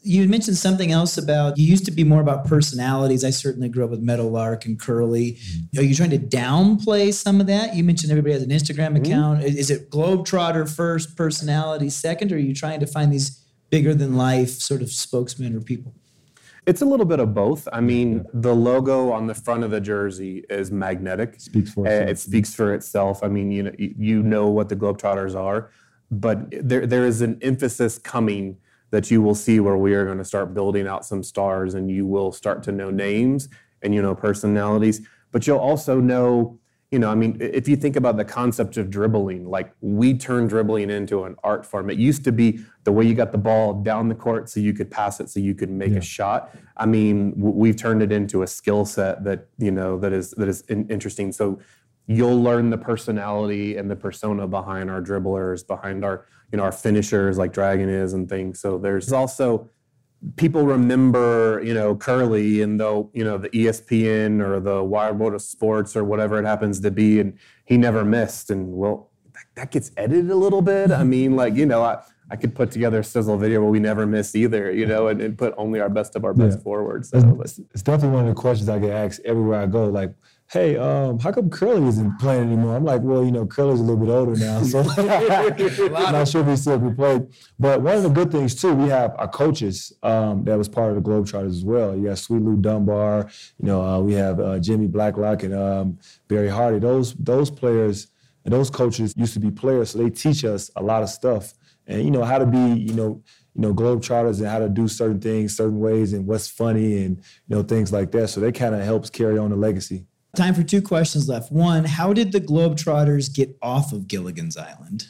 You 0.01 0.27
mentioned 0.29 0.57
something 0.57 0.91
else 0.91 1.17
about 1.17 1.57
you 1.57 1.67
used 1.67 1.85
to 1.85 1.91
be 1.91 2.03
more 2.03 2.21
about 2.21 2.47
personalities. 2.47 3.23
I 3.25 3.29
certainly 3.29 3.67
grew 3.67 3.83
up 3.83 3.89
with 3.89 3.99
Meadowlark 3.99 4.65
and 4.65 4.79
Curly. 4.79 5.33
Mm-hmm. 5.33 5.79
Are 5.79 5.81
you 5.81 5.95
trying 5.95 6.11
to 6.11 6.19
downplay 6.19 7.13
some 7.13 7.41
of 7.41 7.47
that? 7.47 7.75
You 7.75 7.83
mentioned 7.83 8.11
everybody 8.11 8.33
has 8.33 8.43
an 8.43 8.49
Instagram 8.49 8.93
mm-hmm. 8.93 9.05
account. 9.05 9.39
Mm-hmm. 9.41 9.57
Is 9.57 9.69
it 9.69 9.89
Globetrotter 9.89 10.73
first, 10.73 11.15
personality 11.15 11.89
second, 11.89 12.31
or 12.31 12.35
are 12.35 12.39
you 12.39 12.55
trying 12.55 12.79
to 12.79 12.87
find 12.87 13.11
these 13.11 13.43
bigger 13.69 13.93
than 13.93 14.15
life 14.15 14.49
sort 14.49 14.81
of 14.81 14.91
spokesmen 14.91 15.55
or 15.55 15.61
people? 15.61 15.93
It's 16.67 16.81
a 16.81 16.85
little 16.85 17.05
bit 17.05 17.21
of 17.21 17.33
both. 17.33 17.65
I 17.71 17.79
mean, 17.79 18.25
the 18.33 18.53
logo 18.53 19.09
on 19.09 19.25
the 19.25 19.33
front 19.33 19.63
of 19.63 19.71
the 19.71 19.79
jersey 19.79 20.43
is 20.49 20.69
magnetic. 20.69 21.35
It 21.35 21.41
speaks 21.41 21.73
for 21.73 21.87
eh, 21.87 21.91
itself. 21.91 22.09
It 22.09 22.19
speaks 22.19 22.53
for 22.53 22.73
itself. 22.73 23.23
I 23.23 23.29
mean, 23.29 23.51
you 23.51 23.63
know, 23.63 23.71
you 23.77 24.21
know 24.21 24.49
what 24.49 24.67
the 24.67 24.75
Globetrotters 24.75 25.33
are, 25.33 25.71
but 26.11 26.39
there 26.51 26.85
there 26.85 27.05
is 27.05 27.21
an 27.21 27.39
emphasis 27.41 27.97
coming 27.97 28.57
that 28.91 29.09
you 29.09 29.21
will 29.21 29.33
see 29.33 29.61
where 29.61 29.77
we 29.77 29.93
are 29.93 30.03
going 30.05 30.17
to 30.17 30.25
start 30.25 30.53
building 30.53 30.87
out 30.87 31.05
some 31.05 31.23
stars, 31.23 31.73
and 31.73 31.89
you 31.89 32.05
will 32.05 32.33
start 32.33 32.63
to 32.63 32.73
know 32.73 32.91
names 32.91 33.47
and 33.81 33.95
you 33.95 34.01
know 34.01 34.13
personalities, 34.13 35.07
but 35.31 35.47
you'll 35.47 35.57
also 35.59 36.01
know 36.01 36.59
you 36.91 36.99
know, 36.99 37.11
I 37.11 37.15
mean, 37.15 37.37
if 37.41 37.67
you 37.67 37.75
think 37.75 37.97
about 37.97 38.15
the 38.15 38.23
concept 38.23 38.77
of 38.77 38.89
dribbling, 38.89 39.49
like 39.49 39.73
we 39.81 40.13
turned 40.13 40.47
dribbling 40.49 40.89
into 40.89 41.25
an 41.25 41.35
art 41.43 41.65
form. 41.65 41.89
It 41.89 41.97
used 41.97 42.23
to 42.23 42.31
be 42.31 42.61
the 42.85 42.93
way 42.93 43.05
you 43.05 43.13
got 43.13 43.33
the 43.33 43.37
ball 43.37 43.73
down 43.73 44.07
the 44.07 44.15
court 44.15 44.49
so 44.49 44.61
you 44.61 44.73
could 44.73 44.89
pass 44.89 45.19
it 45.19 45.29
so 45.29 45.41
you 45.41 45.53
could 45.53 45.69
make 45.69 45.91
yeah. 45.91 45.97
a 45.97 46.01
shot. 46.01 46.55
I 46.77 46.85
mean, 46.85 47.33
we've 47.35 47.75
turned 47.75 48.01
it 48.01 48.13
into 48.13 48.41
a 48.41 48.47
skill 48.47 48.85
set 48.85 49.25
that, 49.25 49.47
you 49.57 49.71
know, 49.71 49.99
that 49.99 50.13
is 50.13 50.31
that 50.31 50.47
is 50.47 50.63
interesting. 50.69 51.33
So 51.33 51.59
you'll 52.05 52.41
learn 52.41 52.69
the 52.69 52.77
personality 52.77 53.75
and 53.75 53.91
the 53.91 53.95
persona 53.97 54.47
behind 54.47 54.89
our 54.89 55.01
dribblers, 55.01 55.67
behind 55.67 56.05
our, 56.05 56.25
you 56.53 56.57
know, 56.57 56.63
our 56.63 56.71
finishers 56.71 57.37
like 57.37 57.51
Dragon 57.51 57.89
is 57.89 58.13
and 58.13 58.29
things. 58.29 58.61
So 58.61 58.77
there's 58.77 59.11
also 59.11 59.69
people 60.35 60.65
remember, 60.65 61.61
you 61.63 61.73
know, 61.73 61.95
Curly 61.95 62.61
and 62.61 62.79
the, 62.79 63.07
you 63.13 63.23
know, 63.23 63.37
the 63.37 63.49
ESPN 63.49 64.41
or 64.41 64.59
the 64.59 64.83
Wide 64.83 65.17
World 65.19 65.35
of 65.35 65.41
Sports 65.41 65.95
or 65.95 66.03
whatever 66.03 66.39
it 66.39 66.45
happens 66.45 66.79
to 66.81 66.91
be, 66.91 67.19
and 67.19 67.37
he 67.65 67.77
never 67.77 68.03
missed. 68.03 68.49
And 68.49 68.73
well, 68.73 69.11
that, 69.33 69.45
that 69.55 69.71
gets 69.71 69.91
edited 69.95 70.31
a 70.31 70.35
little 70.35 70.61
bit. 70.61 70.91
I 70.91 71.03
mean, 71.03 71.35
like, 71.35 71.55
you 71.55 71.65
know, 71.65 71.83
I, 71.83 72.01
I 72.29 72.35
could 72.35 72.55
put 72.55 72.71
together 72.71 72.99
a 72.99 73.03
sizzle 73.03 73.37
video 73.37 73.61
where 73.61 73.69
we 73.69 73.79
never 73.79 74.05
miss 74.05 74.35
either, 74.35 74.71
you 74.71 74.85
know, 74.85 75.07
and, 75.07 75.21
and 75.21 75.37
put 75.37 75.53
only 75.57 75.79
our 75.79 75.89
best 75.89 76.15
of 76.15 76.25
our 76.25 76.33
best 76.33 76.57
yeah. 76.57 76.63
forward. 76.63 77.05
So 77.05 77.39
it's, 77.43 77.59
it's, 77.59 77.83
definitely 77.83 78.15
one 78.15 78.27
of 78.27 78.35
the 78.35 78.41
questions 78.41 78.69
I 78.69 78.79
get 78.79 78.91
asked 78.91 79.21
everywhere 79.23 79.61
I 79.61 79.65
go. 79.67 79.85
Like, 79.85 80.13
hey, 80.49 80.77
um, 80.77 81.19
how 81.19 81.31
come 81.31 81.49
Curly 81.49 81.87
isn't 81.87 82.19
playing 82.19 82.43
anymore? 82.43 82.75
I'm 82.75 82.85
like, 82.85 83.01
well, 83.01 83.23
you 83.23 83.31
know, 83.31 83.45
Curly's 83.45 83.79
a 83.79 83.83
little 83.83 83.97
bit 83.97 84.09
older 84.09 84.35
now, 84.35 84.61
so 84.63 84.79
I'm 84.97 86.13
not 86.13 86.27
sure 86.27 86.41
if 86.41 86.47
he 86.47 86.55
still 86.55 86.93
played. 86.93 87.27
But 87.59 87.81
one 87.81 87.95
of 87.97 88.03
the 88.03 88.09
good 88.09 88.31
things 88.31 88.55
too, 88.55 88.73
we 88.73 88.87
have 88.89 89.13
our 89.17 89.27
coaches 89.27 89.91
um, 90.03 90.43
that 90.45 90.57
was 90.57 90.69
part 90.69 90.95
of 90.95 91.03
the 91.03 91.09
Globetrotters 91.09 91.49
as 91.49 91.65
well. 91.65 91.95
You 91.95 92.07
got 92.07 92.17
Sweet 92.17 92.41
Lou 92.41 92.55
Dunbar, 92.55 93.29
you 93.59 93.65
know, 93.65 93.81
uh, 93.81 93.99
we 93.99 94.13
have 94.13 94.39
uh, 94.39 94.59
Jimmy 94.59 94.87
Blacklock 94.87 95.43
and 95.43 95.53
um, 95.53 95.99
Barry 96.27 96.49
Hardy. 96.49 96.79
Those 96.79 97.13
those 97.15 97.51
players 97.51 98.07
and 98.45 98.53
those 98.53 98.69
coaches 98.69 99.13
used 99.17 99.33
to 99.33 99.39
be 99.39 99.51
players, 99.51 99.91
so 99.91 99.99
they 99.99 100.09
teach 100.09 100.45
us 100.45 100.71
a 100.75 100.83
lot 100.83 101.03
of 101.03 101.09
stuff 101.09 101.53
and 101.87 102.03
you 102.03 102.11
know 102.11 102.23
how 102.23 102.37
to 102.37 102.45
be, 102.45 102.57
you 102.57 102.93
know 102.93 103.21
you 103.57 103.63
know, 103.63 103.73
Globetrotters 103.73 104.37
and 104.37 104.47
how 104.47 104.59
to 104.59 104.69
do 104.69 104.87
certain 104.87 105.19
things 105.19 105.57
certain 105.57 105.79
ways 105.79 106.13
and 106.13 106.27
what's 106.27 106.47
funny 106.47 107.03
and, 107.03 107.17
you 107.47 107.55
know, 107.55 107.63
things 107.63 107.91
like 107.91 108.11
that. 108.11 108.27
So 108.27 108.39
that 108.41 108.53
kind 108.53 108.75
of 108.75 108.81
helps 108.81 109.09
carry 109.09 109.37
on 109.39 109.49
the 109.49 109.55
legacy. 109.55 110.05
Time 110.37 110.53
for 110.53 110.61
two 110.61 110.83
questions 110.83 111.27
left. 111.27 111.51
One, 111.51 111.83
how 111.83 112.13
did 112.13 112.31
the 112.31 112.39
Globetrotters 112.39 113.33
get 113.33 113.57
off 113.59 113.91
of 113.91 114.07
Gilligan's 114.07 114.55
Island? 114.55 115.07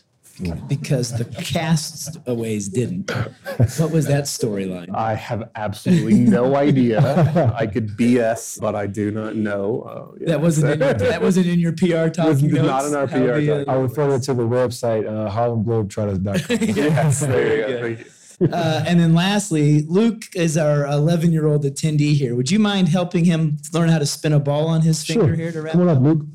Because 0.69 1.11
the 1.17 1.25
castaways 1.25 2.69
didn't. 2.69 3.11
What 3.11 3.91
was 3.91 4.07
that 4.07 4.23
storyline? 4.23 4.95
I 4.95 5.15
have 5.15 5.49
absolutely 5.55 6.13
no 6.13 6.55
idea. 6.67 7.53
I 7.57 7.67
could 7.67 7.89
BS, 7.97 8.61
but 8.61 8.73
I 8.73 8.87
do 8.87 9.11
not 9.11 9.35
know. 9.35 9.81
Uh, 9.81 10.15
yeah. 10.21 10.27
That 10.27 10.41
wasn't 10.41 10.71
in 10.71 10.79
your, 10.79 10.93
that 10.93 11.21
wasn't 11.21 11.47
in 11.47 11.59
your 11.59 11.73
PR 11.73 12.07
talking 12.07 12.49
notes. 12.49 12.65
Not 12.65 12.85
in 12.85 12.95
our 12.95 13.07
PR. 13.07 13.17
Talking. 13.17 13.69
I 13.69 13.73
refer 13.73 14.15
it 14.15 14.23
to 14.23 14.33
the 14.33 14.43
website 14.43 15.07
uh, 15.07 15.29
HarlemGlobetrotters.com. 15.29 16.75
yes, 16.77 17.19
there 17.19 17.89
you 17.89 17.95
go. 17.95 18.03
Uh, 18.39 18.83
and 18.85 18.99
then 18.99 19.15
lastly, 19.15 19.81
Luke 19.87 20.25
is 20.35 20.57
our 20.57 20.85
11 20.85 21.31
year 21.31 21.47
old 21.47 21.63
attendee 21.63 22.13
here. 22.13 22.35
Would 22.35 22.51
you 22.51 22.59
mind 22.59 22.87
helping 22.89 23.25
him 23.25 23.57
learn 23.73 23.89
how 23.89 23.97
to 23.97 24.05
spin 24.05 24.31
a 24.33 24.39
ball 24.39 24.67
on 24.67 24.81
his 24.81 25.03
finger 25.03 25.27
sure. 25.27 25.35
here 25.35 25.51
to 25.51 25.61
wrap 25.61 25.73
Come 25.73 25.81
on 25.81 25.89
up, 25.89 26.01
Luke. 26.03 26.25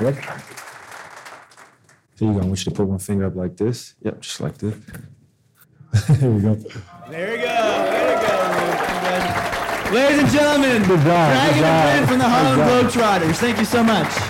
Yep. 0.00 0.14
There 2.16 2.28
you 2.28 2.34
go. 2.34 2.40
I 2.40 2.44
want 2.44 2.64
you 2.64 2.64
to 2.64 2.70
put 2.70 2.86
one 2.86 2.98
finger 2.98 3.26
up 3.26 3.34
like 3.34 3.56
this. 3.56 3.94
Yep, 4.02 4.20
just 4.20 4.40
like 4.40 4.56
this. 4.58 4.74
there 6.08 6.30
we 6.30 6.40
go. 6.42 6.54
There 6.54 7.32
we 7.32 7.38
go. 7.38 7.44
There 7.44 8.16
we 8.16 8.22
go, 8.22 9.94
Ladies 9.94 10.20
and 10.20 10.30
gentlemen, 10.30 10.82
Good 10.82 11.00
job, 11.00 11.32
Dragon 11.32 11.54
good 11.54 11.60
job, 11.60 11.64
and 11.64 12.06
Brent 12.06 12.08
from 12.08 12.18
the 12.18 12.28
Harlem. 12.28 12.60
Globetrotters. 12.60 13.36
Thank 13.38 13.58
you 13.58 13.64
so 13.64 13.82
much. 13.82 14.29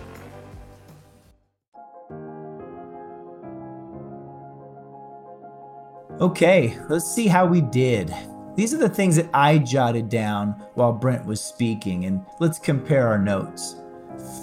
Okay, 6.21 6.77
let's 6.87 7.09
see 7.11 7.25
how 7.25 7.47
we 7.47 7.61
did. 7.61 8.13
These 8.55 8.75
are 8.75 8.77
the 8.77 8.87
things 8.87 9.15
that 9.15 9.31
I 9.33 9.57
jotted 9.57 10.07
down 10.07 10.51
while 10.75 10.93
Brent 10.93 11.25
was 11.25 11.41
speaking, 11.41 12.05
and 12.05 12.23
let's 12.39 12.59
compare 12.59 13.07
our 13.07 13.17
notes. 13.17 13.77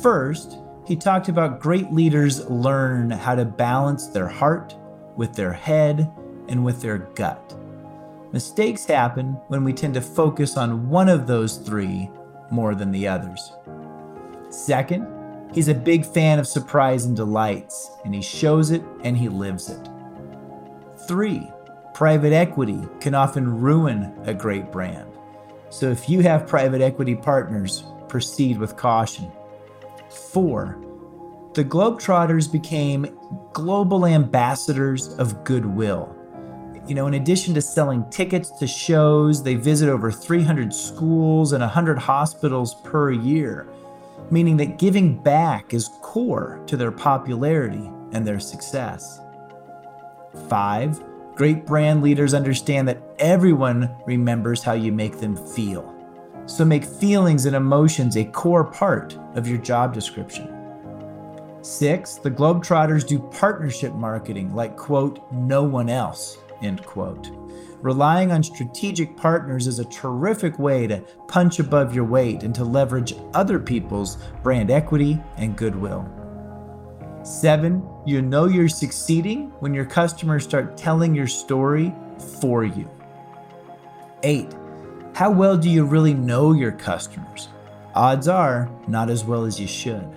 First, 0.02 0.58
he 0.84 0.96
talked 0.96 1.28
about 1.28 1.60
great 1.60 1.92
leaders 1.92 2.44
learn 2.50 3.10
how 3.10 3.36
to 3.36 3.44
balance 3.44 4.08
their 4.08 4.26
heart 4.26 4.74
with 5.16 5.34
their 5.34 5.52
head 5.52 6.10
and 6.48 6.64
with 6.64 6.82
their 6.82 6.98
gut. 6.98 7.56
Mistakes 8.32 8.84
happen 8.84 9.34
when 9.46 9.62
we 9.62 9.72
tend 9.72 9.94
to 9.94 10.00
focus 10.00 10.56
on 10.56 10.88
one 10.88 11.08
of 11.08 11.28
those 11.28 11.58
three 11.58 12.10
more 12.50 12.74
than 12.74 12.90
the 12.90 13.06
others. 13.06 13.52
Second, 14.50 15.06
he's 15.54 15.68
a 15.68 15.74
big 15.74 16.04
fan 16.04 16.40
of 16.40 16.48
surprise 16.48 17.04
and 17.04 17.14
delights, 17.14 17.88
and 18.04 18.12
he 18.12 18.20
shows 18.20 18.72
it 18.72 18.82
and 19.04 19.16
he 19.16 19.28
lives 19.28 19.68
it. 19.68 19.88
Three, 21.06 21.48
private 21.98 22.32
equity 22.32 22.80
can 23.00 23.12
often 23.12 23.60
ruin 23.60 24.14
a 24.22 24.32
great 24.32 24.70
brand. 24.70 25.10
So 25.68 25.90
if 25.90 26.08
you 26.08 26.20
have 26.20 26.46
private 26.46 26.80
equity 26.80 27.16
partners, 27.16 27.82
proceed 28.06 28.56
with 28.56 28.76
caution. 28.76 29.32
Four, 30.08 30.78
the 31.54 31.64
Globetrotters 31.64 32.52
became 32.52 33.18
global 33.52 34.06
ambassadors 34.06 35.08
of 35.14 35.42
goodwill. 35.42 36.14
You 36.86 36.94
know, 36.94 37.08
in 37.08 37.14
addition 37.14 37.52
to 37.54 37.60
selling 37.60 38.08
tickets 38.10 38.52
to 38.60 38.68
shows, 38.68 39.42
they 39.42 39.56
visit 39.56 39.88
over 39.88 40.12
300 40.12 40.72
schools 40.72 41.52
and 41.52 41.62
100 41.62 41.98
hospitals 41.98 42.76
per 42.84 43.10
year, 43.10 43.66
meaning 44.30 44.56
that 44.58 44.78
giving 44.78 45.20
back 45.20 45.74
is 45.74 45.90
core 46.00 46.62
to 46.68 46.76
their 46.76 46.92
popularity 46.92 47.90
and 48.12 48.24
their 48.24 48.38
success. 48.38 49.20
Five, 50.48 51.02
great 51.38 51.64
brand 51.64 52.02
leaders 52.02 52.34
understand 52.34 52.88
that 52.88 53.00
everyone 53.20 53.88
remembers 54.06 54.60
how 54.60 54.72
you 54.72 54.90
make 54.90 55.20
them 55.20 55.36
feel. 55.36 55.94
So 56.46 56.64
make 56.64 56.84
feelings 56.84 57.46
and 57.46 57.54
emotions 57.54 58.16
a 58.16 58.24
core 58.24 58.64
part 58.64 59.16
of 59.36 59.46
your 59.46 59.58
job 59.58 59.94
description. 59.94 60.52
Six, 61.62 62.16
the 62.16 62.30
Globetrotters 62.30 63.06
do 63.06 63.20
partnership 63.20 63.94
marketing 63.94 64.52
like, 64.52 64.76
quote, 64.76 65.20
no 65.32 65.62
one 65.62 65.88
else, 65.88 66.38
end 66.60 66.84
quote. 66.84 67.30
Relying 67.82 68.32
on 68.32 68.42
strategic 68.42 69.16
partners 69.16 69.68
is 69.68 69.78
a 69.78 69.84
terrific 69.84 70.58
way 70.58 70.88
to 70.88 71.04
punch 71.28 71.60
above 71.60 71.94
your 71.94 72.04
weight 72.04 72.42
and 72.42 72.52
to 72.56 72.64
leverage 72.64 73.14
other 73.32 73.60
people's 73.60 74.18
brand 74.42 74.72
equity 74.72 75.20
and 75.36 75.56
goodwill. 75.56 76.10
Seven, 77.28 77.86
you 78.06 78.22
know 78.22 78.46
you're 78.46 78.70
succeeding 78.70 79.50
when 79.60 79.74
your 79.74 79.84
customers 79.84 80.44
start 80.44 80.78
telling 80.78 81.14
your 81.14 81.26
story 81.26 81.94
for 82.40 82.64
you. 82.64 82.90
Eight, 84.22 84.50
how 85.14 85.30
well 85.30 85.58
do 85.58 85.68
you 85.68 85.84
really 85.84 86.14
know 86.14 86.54
your 86.54 86.72
customers? 86.72 87.48
Odds 87.94 88.28
are, 88.28 88.70
not 88.88 89.10
as 89.10 89.26
well 89.26 89.44
as 89.44 89.60
you 89.60 89.66
should. 89.66 90.08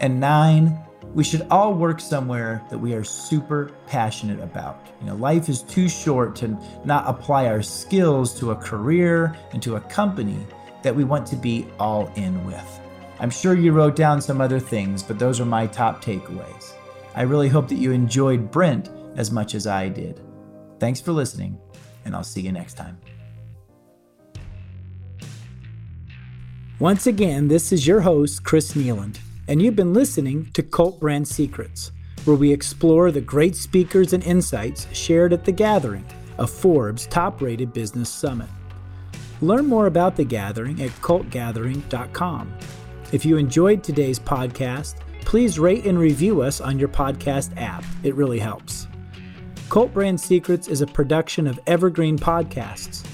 And 0.00 0.20
nine, 0.20 0.78
we 1.14 1.24
should 1.24 1.46
all 1.50 1.72
work 1.72 2.00
somewhere 2.00 2.62
that 2.68 2.78
we 2.78 2.92
are 2.92 3.02
super 3.02 3.72
passionate 3.86 4.40
about. 4.40 4.86
You 5.00 5.06
know, 5.06 5.16
life 5.16 5.48
is 5.48 5.62
too 5.62 5.88
short 5.88 6.36
to 6.36 6.58
not 6.84 7.04
apply 7.08 7.46
our 7.46 7.62
skills 7.62 8.38
to 8.38 8.50
a 8.50 8.56
career 8.56 9.34
and 9.54 9.62
to 9.62 9.76
a 9.76 9.80
company 9.80 10.46
that 10.82 10.94
we 10.94 11.04
want 11.04 11.26
to 11.28 11.36
be 11.36 11.66
all 11.78 12.12
in 12.16 12.44
with. 12.44 12.80
I'm 13.18 13.30
sure 13.30 13.54
you 13.54 13.72
wrote 13.72 13.96
down 13.96 14.20
some 14.20 14.40
other 14.40 14.60
things, 14.60 15.02
but 15.02 15.18
those 15.18 15.40
are 15.40 15.46
my 15.46 15.66
top 15.66 16.04
takeaways. 16.04 16.74
I 17.14 17.22
really 17.22 17.48
hope 17.48 17.68
that 17.68 17.76
you 17.76 17.92
enjoyed 17.92 18.50
Brent 18.50 18.90
as 19.16 19.30
much 19.30 19.54
as 19.54 19.66
I 19.66 19.88
did. 19.88 20.20
Thanks 20.78 21.00
for 21.00 21.12
listening, 21.12 21.58
and 22.04 22.14
I'll 22.14 22.22
see 22.22 22.42
you 22.42 22.52
next 22.52 22.74
time. 22.74 22.98
Once 26.78 27.06
again, 27.06 27.48
this 27.48 27.72
is 27.72 27.86
your 27.86 28.02
host, 28.02 28.44
Chris 28.44 28.74
Nealand, 28.74 29.18
and 29.48 29.62
you've 29.62 29.76
been 29.76 29.94
listening 29.94 30.50
to 30.52 30.62
Cult 30.62 31.00
Brand 31.00 31.26
Secrets, 31.26 31.92
where 32.26 32.36
we 32.36 32.52
explore 32.52 33.10
the 33.10 33.22
great 33.22 33.56
speakers 33.56 34.12
and 34.12 34.22
insights 34.24 34.86
shared 34.94 35.32
at 35.32 35.46
the 35.46 35.52
gathering, 35.52 36.04
a 36.36 36.46
Forbes 36.46 37.06
top 37.06 37.40
rated 37.40 37.72
business 37.72 38.10
summit. 38.10 38.50
Learn 39.40 39.64
more 39.64 39.86
about 39.86 40.16
the 40.16 40.24
gathering 40.24 40.82
at 40.82 40.90
cultgathering.com. 41.00 42.52
If 43.16 43.24
you 43.24 43.38
enjoyed 43.38 43.82
today's 43.82 44.18
podcast, 44.18 44.96
please 45.22 45.58
rate 45.58 45.86
and 45.86 45.98
review 45.98 46.42
us 46.42 46.60
on 46.60 46.78
your 46.78 46.90
podcast 46.90 47.56
app. 47.56 47.82
It 48.02 48.14
really 48.14 48.38
helps. 48.38 48.88
Cult 49.70 49.94
Brand 49.94 50.20
Secrets 50.20 50.68
is 50.68 50.82
a 50.82 50.86
production 50.86 51.46
of 51.46 51.58
Evergreen 51.66 52.18
Podcasts. 52.18 53.06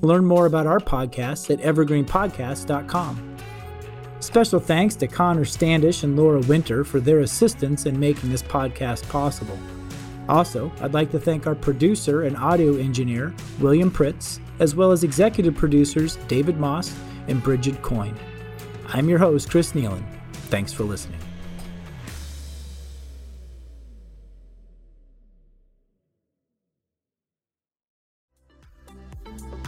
Learn 0.00 0.24
more 0.24 0.46
about 0.46 0.66
our 0.66 0.78
podcasts 0.78 1.52
at 1.52 1.60
evergreenpodcast.com. 1.60 3.36
Special 4.20 4.60
thanks 4.60 4.96
to 4.96 5.06
Connor 5.06 5.44
Standish 5.44 6.04
and 6.04 6.16
Laura 6.16 6.40
Winter 6.40 6.82
for 6.82 6.98
their 6.98 7.20
assistance 7.20 7.84
in 7.84 8.00
making 8.00 8.30
this 8.30 8.42
podcast 8.42 9.06
possible. 9.10 9.58
Also, 10.26 10.72
I'd 10.80 10.94
like 10.94 11.10
to 11.10 11.20
thank 11.20 11.46
our 11.46 11.54
producer 11.54 12.22
and 12.22 12.34
audio 12.38 12.76
engineer, 12.76 13.34
William 13.58 13.90
Pritz, 13.90 14.40
as 14.58 14.74
well 14.74 14.90
as 14.90 15.04
executive 15.04 15.54
producers 15.54 16.16
David 16.28 16.56
Moss 16.56 16.96
and 17.28 17.42
Bridget 17.42 17.82
Coyne. 17.82 18.16
I'm 18.92 19.08
your 19.08 19.20
host, 19.20 19.48
Chris 19.48 19.70
Nealon. 19.70 20.02
Thanks 20.50 20.72
for 20.72 20.82
listening. 20.82 21.20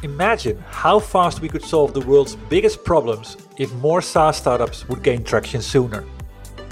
Imagine 0.02 0.58
how 0.68 0.98
fast 0.98 1.40
we 1.40 1.48
could 1.48 1.62
solve 1.62 1.94
the 1.94 2.00
world's 2.00 2.34
biggest 2.34 2.82
problems 2.82 3.36
if 3.58 3.72
more 3.74 4.02
SaaS 4.02 4.38
startups 4.38 4.88
would 4.88 5.04
gain 5.04 5.22
traction 5.22 5.62
sooner. 5.62 6.04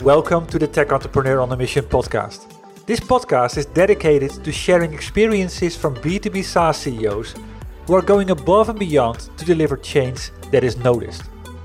Welcome 0.03 0.47
to 0.49 0.59
the 0.59 0.67
Tech 0.67 0.91
Entrepreneur 0.91 1.39
on 1.41 1.53
a 1.53 1.57
Mission 1.57 1.85
podcast. 1.85 2.53
This 2.85 2.99
podcast 2.99 3.59
is 3.59 3.67
dedicated 3.67 4.33
to 4.43 4.51
sharing 4.51 4.93
experiences 4.93 5.77
from 5.77 5.95
B2B 5.99 6.43
SaaS 6.43 6.79
CEOs 6.79 7.37
who 7.87 7.95
are 7.95 8.03
going 8.03 8.31
above 8.31 8.69
and 8.69 8.79
beyond 8.79 9.31
to 9.39 9.45
deliver 9.45 9.77
change 9.77 10.33
that 10.51 10.65
is 10.65 10.77
noticed. 10.79 11.23